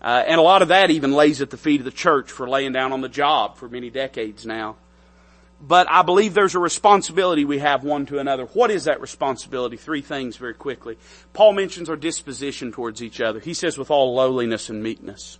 Uh, 0.00 0.24
and 0.26 0.40
a 0.40 0.42
lot 0.42 0.62
of 0.62 0.68
that 0.68 0.90
even 0.90 1.12
lays 1.12 1.42
at 1.42 1.50
the 1.50 1.58
feet 1.58 1.80
of 1.80 1.84
the 1.84 1.90
church 1.90 2.32
for 2.32 2.48
laying 2.48 2.72
down 2.72 2.92
on 2.92 3.02
the 3.02 3.08
job 3.08 3.56
for 3.56 3.68
many 3.68 3.90
decades 3.90 4.46
now 4.46 4.76
but 5.62 5.86
I 5.88 6.02
believe 6.02 6.34
there's 6.34 6.56
a 6.56 6.60
responsibility 6.60 7.44
we 7.44 7.60
have 7.60 7.84
one 7.84 8.04
to 8.06 8.18
another. 8.18 8.46
What 8.46 8.72
is 8.72 8.84
that 8.84 9.00
responsibility? 9.00 9.76
Three 9.76 10.00
things 10.00 10.36
very 10.36 10.54
quickly. 10.54 10.98
Paul 11.32 11.52
mentions 11.52 11.88
our 11.88 11.96
disposition 11.96 12.72
towards 12.72 13.00
each 13.00 13.20
other. 13.20 13.38
He 13.38 13.54
says 13.54 13.78
with 13.78 13.90
all 13.90 14.12
lowliness 14.14 14.68
and 14.68 14.82
meekness. 14.82 15.38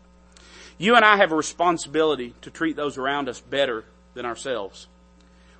You 0.78 0.94
and 0.94 1.04
I 1.04 1.16
have 1.16 1.32
a 1.32 1.36
responsibility 1.36 2.34
to 2.42 2.50
treat 2.50 2.76
those 2.76 2.98
around 2.98 3.28
us 3.28 3.40
better 3.40 3.84
than 4.14 4.24
ourselves. 4.24 4.86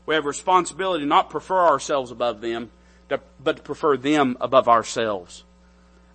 We 0.07 0.15
have 0.15 0.25
a 0.25 0.29
responsibility 0.29 1.03
to 1.03 1.09
not 1.09 1.31
prefer 1.31 1.59
ourselves 1.59 2.13
above 2.13 2.41
them, 2.41 2.71
but 3.09 3.57
to 3.57 3.63
prefer 3.63 3.97
them 3.97 4.37
above 4.41 4.69
ourselves. 4.69 5.43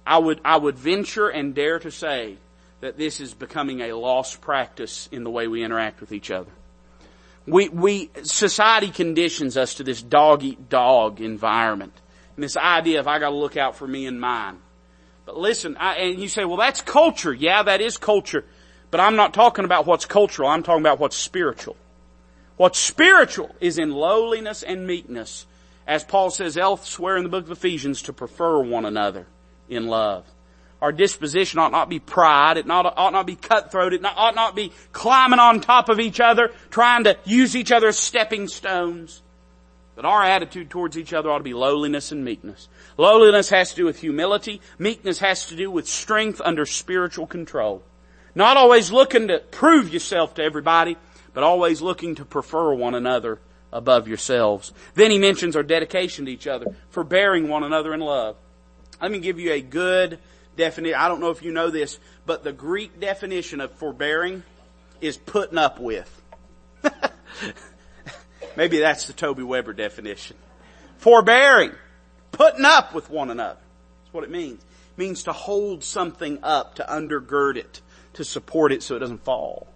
I 0.05 0.19
would, 0.19 0.39
I 0.45 0.55
would 0.55 0.77
venture 0.77 1.27
and 1.27 1.53
dare 1.53 1.79
to 1.79 1.91
say 1.91 2.37
that 2.79 2.97
this 2.97 3.19
is 3.19 3.33
becoming 3.33 3.81
a 3.81 3.93
lost 3.93 4.39
practice 4.39 5.09
in 5.11 5.25
the 5.25 5.29
way 5.29 5.47
we 5.47 5.63
interact 5.63 5.99
with 5.99 6.13
each 6.13 6.31
other. 6.31 6.51
We, 7.47 7.69
we, 7.69 8.11
society 8.23 8.91
conditions 8.91 9.55
us 9.55 9.75
to 9.75 9.83
this 9.83 10.01
dog 10.01 10.43
eat 10.43 10.69
dog 10.69 11.21
environment. 11.21 11.93
And 12.35 12.43
this 12.43 12.57
idea 12.57 12.99
of 12.99 13.07
I 13.07 13.19
gotta 13.19 13.35
look 13.35 13.55
out 13.55 13.77
for 13.77 13.87
me 13.87 14.05
and 14.05 14.19
mine. 14.19 14.57
But 15.25 15.37
listen, 15.37 15.77
I, 15.77 15.95
and 15.95 16.19
you 16.19 16.27
say, 16.27 16.45
well 16.45 16.57
that's 16.57 16.81
culture. 16.81 17.33
Yeah, 17.33 17.63
that 17.63 17.81
is 17.81 17.97
culture. 17.97 18.45
But 18.91 18.99
I'm 18.99 19.15
not 19.15 19.33
talking 19.33 19.65
about 19.65 19.85
what's 19.85 20.05
cultural, 20.05 20.49
I'm 20.49 20.61
talking 20.61 20.81
about 20.83 20.99
what's 20.99 21.15
spiritual. 21.15 21.77
What's 22.57 22.79
spiritual 22.79 23.55
is 23.61 23.77
in 23.77 23.91
lowliness 23.91 24.63
and 24.63 24.85
meekness, 24.85 25.45
as 25.85 26.03
Paul 26.03 26.31
says 26.31 26.57
elsewhere 26.57 27.15
in 27.15 27.23
the 27.23 27.29
book 27.29 27.45
of 27.45 27.51
Ephesians, 27.51 28.01
to 28.03 28.13
prefer 28.13 28.59
one 28.61 28.83
another 28.83 29.27
in 29.69 29.87
love. 29.87 30.25
Our 30.81 30.91
disposition 30.91 31.59
ought 31.59 31.71
not 31.71 31.89
be 31.89 31.99
pride. 31.99 32.57
It 32.57 32.67
not, 32.67 32.85
ought 32.97 33.13
not 33.13 33.25
be 33.25 33.35
cutthroat. 33.35 33.93
It 33.93 34.01
not, 34.01 34.15
ought 34.15 34.35
not 34.35 34.55
be 34.55 34.71
climbing 34.91 35.39
on 35.39 35.59
top 35.59 35.89
of 35.89 35.99
each 35.99 36.19
other, 36.19 36.51
trying 36.69 37.05
to 37.05 37.17
use 37.25 37.55
each 37.55 37.71
other 37.71 37.87
as 37.87 37.97
stepping 37.97 38.47
stones. 38.47 39.23
But 39.95 40.05
our 40.05 40.23
attitude 40.23 40.69
towards 40.69 40.95
each 40.95 41.13
other 41.13 41.31
ought 41.31 41.39
to 41.39 41.43
be 41.43 41.55
lowliness 41.55 42.11
and 42.11 42.23
meekness. 42.23 42.69
Lowliness 42.97 43.49
has 43.49 43.71
to 43.71 43.75
do 43.77 43.85
with 43.85 43.99
humility. 43.99 44.61
Meekness 44.77 45.17
has 45.19 45.47
to 45.47 45.55
do 45.55 45.71
with 45.71 45.87
strength 45.87 46.39
under 46.45 46.67
spiritual 46.67 47.25
control. 47.25 47.81
Not 48.35 48.57
always 48.57 48.91
looking 48.91 49.29
to 49.29 49.39
prove 49.39 49.91
yourself 49.91 50.35
to 50.35 50.43
everybody, 50.43 50.97
but 51.33 51.43
always 51.43 51.81
looking 51.81 52.13
to 52.15 52.25
prefer 52.25 52.75
one 52.75 52.93
another 52.93 53.39
above 53.73 54.07
yourselves. 54.07 54.71
Then 54.93 55.09
he 55.09 55.17
mentions 55.17 55.55
our 55.55 55.63
dedication 55.63 56.25
to 56.25 56.31
each 56.31 56.45
other, 56.45 56.67
forbearing 56.89 57.47
one 57.47 57.63
another 57.63 57.95
in 57.95 57.99
love. 57.99 58.35
Let 59.01 59.11
me 59.11 59.17
give 59.17 59.39
you 59.39 59.51
a 59.51 59.61
good 59.61 60.19
definition. 60.57 60.99
I 60.99 61.07
don't 61.07 61.21
know 61.21 61.29
if 61.29 61.43
you 61.43 61.51
know 61.51 61.69
this, 61.69 61.99
but 62.25 62.43
the 62.43 62.51
Greek 62.51 62.99
definition 62.99 63.61
of 63.61 63.71
forbearing 63.71 64.43
is 64.99 65.17
putting 65.17 65.57
up 65.57 65.79
with. 65.79 66.21
Maybe 68.57 68.79
that's 68.79 69.07
the 69.07 69.13
Toby 69.13 69.43
Weber 69.43 69.73
definition. 69.73 70.35
Forbearing. 70.97 71.71
Putting 72.31 72.65
up 72.65 72.93
with 72.93 73.09
one 73.09 73.29
another. 73.29 73.59
That's 74.03 74.13
what 74.13 74.23
it 74.23 74.31
means. 74.31 74.61
It 74.61 74.97
means 74.97 75.23
to 75.23 75.31
hold 75.31 75.83
something 75.83 76.39
up, 76.43 76.75
to 76.75 76.83
undergird 76.83 77.57
it, 77.57 77.81
to 78.13 78.23
support 78.23 78.71
it 78.71 78.83
so 78.83 78.95
it 78.95 78.99
doesn't 78.99 79.23
fall. 79.23 79.67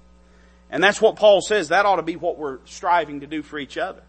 And 0.71 0.83
that's 0.83 1.01
what 1.01 1.15
Paul 1.15 1.41
says. 1.41 1.69
That 1.69 1.85
ought 1.85 1.97
to 1.97 2.01
be 2.01 2.15
what 2.15 2.37
we're 2.37 2.59
striving 2.65 3.19
to 3.19 3.27
do 3.27 3.43
for 3.43 3.59
each 3.59 3.77
other. 3.77 4.01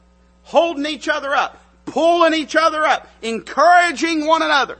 Holding 0.44 0.86
each 0.86 1.08
other 1.08 1.34
up, 1.34 1.62
pulling 1.86 2.34
each 2.34 2.56
other 2.56 2.84
up, 2.84 3.08
encouraging 3.20 4.26
one 4.26 4.42
another. 4.42 4.78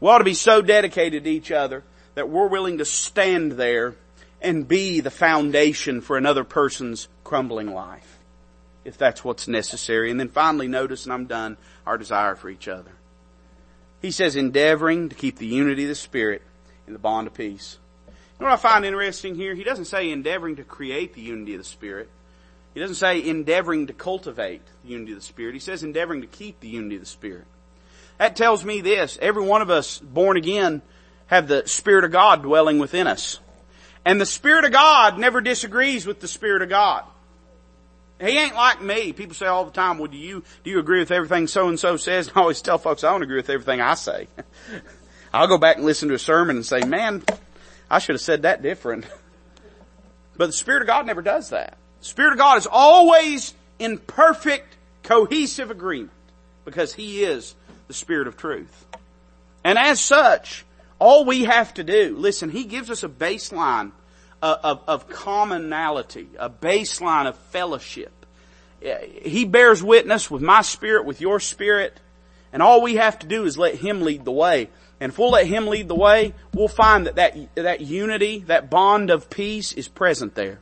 We 0.00 0.08
ought 0.08 0.18
to 0.18 0.24
be 0.24 0.34
so 0.34 0.62
dedicated 0.62 1.24
to 1.24 1.30
each 1.30 1.50
other 1.50 1.84
that 2.14 2.28
we're 2.28 2.48
willing 2.48 2.78
to 2.78 2.84
stand 2.84 3.52
there 3.52 3.94
and 4.40 4.68
be 4.68 5.00
the 5.00 5.10
foundation 5.10 6.00
for 6.00 6.16
another 6.16 6.44
person's 6.44 7.08
crumbling 7.24 7.72
life. 7.72 8.18
If 8.84 8.96
that's 8.96 9.24
what's 9.24 9.48
necessary. 9.48 10.10
And 10.10 10.18
then 10.18 10.28
finally 10.28 10.68
notice, 10.68 11.04
and 11.04 11.12
I'm 11.12 11.26
done, 11.26 11.56
our 11.86 11.98
desire 11.98 12.36
for 12.36 12.48
each 12.48 12.68
other. 12.68 12.92
He 14.00 14.10
says 14.12 14.36
endeavoring 14.36 15.08
to 15.08 15.16
keep 15.16 15.36
the 15.36 15.46
unity 15.46 15.82
of 15.82 15.88
the 15.88 15.94
Spirit 15.94 16.42
in 16.86 16.92
the 16.92 16.98
bond 16.98 17.26
of 17.26 17.34
peace. 17.34 17.78
You 18.06 18.44
know 18.44 18.50
what 18.50 18.54
I 18.54 18.62
find 18.62 18.84
interesting 18.84 19.34
here? 19.34 19.54
He 19.54 19.64
doesn't 19.64 19.86
say 19.86 20.10
endeavoring 20.10 20.56
to 20.56 20.64
create 20.64 21.14
the 21.14 21.20
unity 21.20 21.54
of 21.54 21.58
the 21.58 21.64
Spirit. 21.64 22.08
He 22.72 22.80
doesn't 22.80 22.96
say 22.96 23.26
endeavoring 23.26 23.88
to 23.88 23.92
cultivate 23.92 24.62
the 24.84 24.90
unity 24.90 25.12
of 25.12 25.18
the 25.18 25.24
Spirit. 25.24 25.54
He 25.54 25.60
says 25.60 25.82
endeavoring 25.82 26.20
to 26.20 26.28
keep 26.28 26.60
the 26.60 26.68
unity 26.68 26.94
of 26.94 27.02
the 27.02 27.06
Spirit. 27.06 27.46
That 28.18 28.36
tells 28.36 28.64
me 28.64 28.80
this. 28.80 29.18
Every 29.20 29.42
one 29.42 29.62
of 29.62 29.70
us 29.70 29.98
born 29.98 30.36
again 30.36 30.82
have 31.26 31.48
the 31.48 31.66
Spirit 31.66 32.04
of 32.04 32.12
God 32.12 32.42
dwelling 32.42 32.78
within 32.78 33.06
us. 33.06 33.40
And 34.04 34.20
the 34.20 34.26
Spirit 34.26 34.64
of 34.64 34.72
God 34.72 35.18
never 35.18 35.40
disagrees 35.40 36.06
with 36.06 36.20
the 36.20 36.28
Spirit 36.28 36.62
of 36.62 36.68
God. 36.68 37.04
He 38.20 38.36
ain't 38.36 38.56
like 38.56 38.82
me. 38.82 39.12
People 39.12 39.34
say 39.34 39.46
all 39.46 39.64
the 39.64 39.70
time, 39.70 39.98
well, 39.98 40.08
do 40.08 40.16
you, 40.16 40.42
do 40.64 40.70
you 40.70 40.80
agree 40.80 40.98
with 40.98 41.12
everything 41.12 41.46
so 41.46 41.68
and 41.68 41.78
so 41.78 41.96
says? 41.96 42.28
And 42.28 42.36
I 42.36 42.40
always 42.40 42.60
tell 42.60 42.78
folks 42.78 43.04
I 43.04 43.12
don't 43.12 43.22
agree 43.22 43.36
with 43.36 43.50
everything 43.50 43.80
I 43.80 43.94
say. 43.94 44.26
I'll 45.32 45.46
go 45.46 45.58
back 45.58 45.76
and 45.76 45.84
listen 45.84 46.08
to 46.08 46.14
a 46.14 46.18
sermon 46.18 46.56
and 46.56 46.66
say, 46.66 46.80
man, 46.80 47.22
I 47.90 48.00
should 48.00 48.14
have 48.14 48.20
said 48.20 48.42
that 48.42 48.62
different. 48.62 49.06
But 50.36 50.46
the 50.46 50.52
Spirit 50.52 50.82
of 50.82 50.86
God 50.86 51.04
never 51.04 51.20
does 51.20 51.50
that. 51.50 51.76
The 51.98 52.04
Spirit 52.06 52.30
of 52.30 52.38
God 52.38 52.58
is 52.58 52.68
always 52.70 53.54
in 53.80 53.98
perfect, 53.98 54.76
cohesive 55.02 55.72
agreement 55.72 56.12
because 56.64 56.94
He 56.94 57.24
is 57.24 57.56
the 57.88 57.94
Spirit 57.94 58.28
of 58.28 58.36
truth. 58.36 58.86
And 59.64 59.78
as 59.78 60.00
such, 60.00 60.64
all 60.98 61.24
we 61.24 61.44
have 61.44 61.74
to 61.74 61.84
do, 61.84 62.16
listen, 62.16 62.50
He 62.50 62.64
gives 62.64 62.90
us 62.90 63.02
a 63.02 63.08
baseline 63.08 63.92
of, 64.42 64.58
of, 64.62 64.82
of 64.86 65.08
commonality, 65.08 66.28
a 66.38 66.48
baseline 66.48 67.26
of 67.26 67.36
fellowship. 67.50 68.12
Eh, 68.82 69.06
he 69.24 69.44
bears 69.44 69.82
witness 69.82 70.30
with 70.30 70.42
my 70.42 70.62
spirit, 70.62 71.04
with 71.04 71.20
your 71.20 71.40
spirit, 71.40 71.98
and 72.52 72.62
all 72.62 72.82
we 72.82 72.96
have 72.96 73.18
to 73.20 73.26
do 73.26 73.44
is 73.44 73.58
let 73.58 73.74
Him 73.74 74.02
lead 74.02 74.24
the 74.24 74.32
way. 74.32 74.70
And 75.00 75.12
if 75.12 75.18
we'll 75.18 75.30
let 75.30 75.46
Him 75.46 75.66
lead 75.66 75.88
the 75.88 75.94
way, 75.94 76.34
we'll 76.54 76.68
find 76.68 77.06
that 77.06 77.16
that, 77.16 77.54
that 77.56 77.80
unity, 77.80 78.44
that 78.46 78.70
bond 78.70 79.10
of 79.10 79.30
peace 79.30 79.72
is 79.72 79.88
present 79.88 80.34
there. 80.34 80.60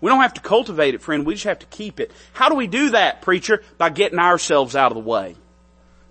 We 0.00 0.10
don't 0.10 0.20
have 0.20 0.34
to 0.34 0.40
cultivate 0.40 0.94
it, 0.94 1.00
friend. 1.00 1.24
We 1.24 1.34
just 1.34 1.44
have 1.44 1.60
to 1.60 1.66
keep 1.66 2.00
it. 2.00 2.12
How 2.34 2.48
do 2.48 2.54
we 2.54 2.66
do 2.66 2.90
that, 2.90 3.22
preacher? 3.22 3.62
By 3.78 3.88
getting 3.88 4.18
ourselves 4.18 4.76
out 4.76 4.92
of 4.92 5.02
the 5.02 5.08
way. 5.08 5.36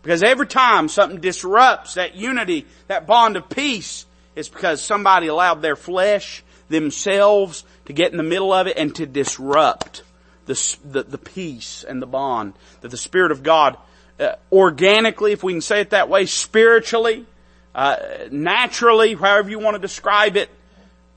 Because 0.05 0.21
every 0.21 0.45
time 0.45 0.87
something 0.87 1.19
disrupts 1.19 1.95
that 1.95 2.13
unity, 2.13 2.67
that 2.85 3.07
bond 3.07 3.37
of 3.37 3.49
peace, 3.49 4.05
it's 4.35 4.49
because 4.49 4.79
somebody 4.79 5.25
allowed 5.25 5.63
their 5.63 5.75
flesh, 5.75 6.43
themselves, 6.69 7.63
to 7.85 7.93
get 7.93 8.11
in 8.11 8.17
the 8.17 8.23
middle 8.23 8.53
of 8.53 8.67
it 8.67 8.77
and 8.77 8.93
to 8.97 9.07
disrupt 9.07 10.03
the, 10.45 10.77
the, 10.85 11.01
the 11.01 11.17
peace 11.17 11.83
and 11.83 12.03
the 12.03 12.05
bond 12.05 12.53
that 12.81 12.91
the 12.91 12.97
Spirit 12.97 13.31
of 13.31 13.41
God, 13.41 13.77
uh, 14.19 14.33
organically, 14.51 15.31
if 15.31 15.41
we 15.41 15.53
can 15.53 15.61
say 15.61 15.81
it 15.81 15.89
that 15.89 16.07
way, 16.07 16.27
spiritually, 16.27 17.25
uh, 17.73 17.97
naturally, 18.29 19.15
however 19.15 19.49
you 19.49 19.57
want 19.57 19.73
to 19.73 19.81
describe 19.81 20.37
it, 20.37 20.51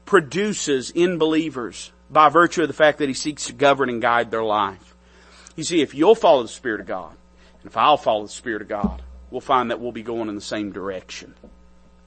produces 0.06 0.90
in 0.92 1.18
believers 1.18 1.92
by 2.08 2.30
virtue 2.30 2.62
of 2.62 2.68
the 2.68 2.72
fact 2.74 3.00
that 3.00 3.08
he 3.08 3.14
seeks 3.14 3.48
to 3.48 3.52
govern 3.52 3.90
and 3.90 4.00
guide 4.00 4.30
their 4.30 4.42
life. 4.42 4.94
You 5.56 5.64
see, 5.64 5.82
if 5.82 5.94
you'll 5.94 6.14
follow 6.14 6.40
the 6.40 6.48
Spirit 6.48 6.80
of 6.80 6.86
God, 6.86 7.12
and 7.62 7.70
if 7.70 7.76
I'll 7.76 7.96
follow 7.96 8.22
the 8.22 8.28
Spirit 8.28 8.62
of 8.62 8.68
God, 8.68 9.02
we'll 9.30 9.40
find 9.40 9.70
that 9.70 9.80
we'll 9.80 9.92
be 9.92 10.02
going 10.02 10.28
in 10.28 10.34
the 10.34 10.40
same 10.40 10.72
direction. 10.72 11.34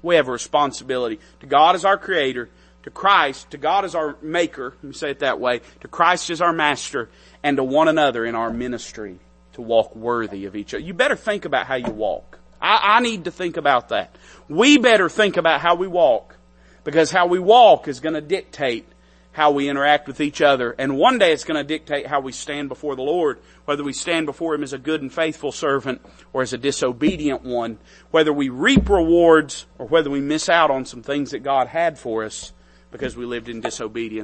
We 0.01 0.15
have 0.15 0.27
a 0.27 0.31
responsibility 0.31 1.19
to 1.41 1.45
God 1.45 1.75
as 1.75 1.85
our 1.85 1.97
creator, 1.97 2.49
to 2.83 2.89
Christ, 2.89 3.51
to 3.51 3.57
God 3.57 3.85
as 3.85 3.93
our 3.93 4.15
maker, 4.21 4.73
let 4.75 4.83
me 4.83 4.93
say 4.93 5.11
it 5.11 5.19
that 5.19 5.39
way, 5.39 5.61
to 5.81 5.87
Christ 5.87 6.29
as 6.29 6.41
our 6.41 6.53
master, 6.53 7.09
and 7.43 7.57
to 7.57 7.63
one 7.63 7.87
another 7.87 8.25
in 8.25 8.35
our 8.35 8.51
ministry 8.51 9.19
to 9.53 9.61
walk 9.61 9.95
worthy 9.95 10.45
of 10.45 10.55
each 10.55 10.73
other. 10.73 10.83
You 10.83 10.93
better 10.93 11.15
think 11.15 11.45
about 11.45 11.67
how 11.67 11.75
you 11.75 11.91
walk. 11.91 12.39
I, 12.61 12.97
I 12.97 12.99
need 13.01 13.25
to 13.25 13.31
think 13.31 13.57
about 13.57 13.89
that. 13.89 14.15
We 14.47 14.77
better 14.77 15.09
think 15.09 15.37
about 15.37 15.61
how 15.61 15.75
we 15.75 15.87
walk 15.87 16.37
because 16.83 17.11
how 17.11 17.27
we 17.27 17.39
walk 17.39 17.87
is 17.87 17.99
going 17.99 18.15
to 18.15 18.21
dictate 18.21 18.87
how 19.33 19.51
we 19.51 19.69
interact 19.69 20.07
with 20.07 20.19
each 20.19 20.41
other. 20.41 20.75
And 20.77 20.97
one 20.97 21.17
day 21.17 21.31
it's 21.31 21.43
going 21.43 21.57
to 21.57 21.63
dictate 21.63 22.07
how 22.07 22.19
we 22.19 22.31
stand 22.31 22.69
before 22.69 22.95
the 22.95 23.01
Lord, 23.01 23.39
whether 23.65 23.83
we 23.83 23.93
stand 23.93 24.25
before 24.25 24.53
Him 24.53 24.63
as 24.63 24.73
a 24.73 24.77
good 24.77 25.01
and 25.01 25.11
faithful 25.11 25.51
servant 25.51 26.01
or 26.33 26.41
as 26.41 26.53
a 26.53 26.57
disobedient 26.57 27.43
one, 27.43 27.77
whether 28.11 28.33
we 28.33 28.49
reap 28.49 28.89
rewards 28.89 29.65
or 29.77 29.87
whether 29.87 30.09
we 30.09 30.19
miss 30.19 30.49
out 30.49 30.69
on 30.69 30.85
some 30.85 31.01
things 31.01 31.31
that 31.31 31.39
God 31.39 31.67
had 31.67 31.97
for 31.97 32.23
us 32.23 32.51
because 32.91 33.15
we 33.15 33.25
lived 33.25 33.47
in 33.47 33.61
disobedience. 33.61 34.19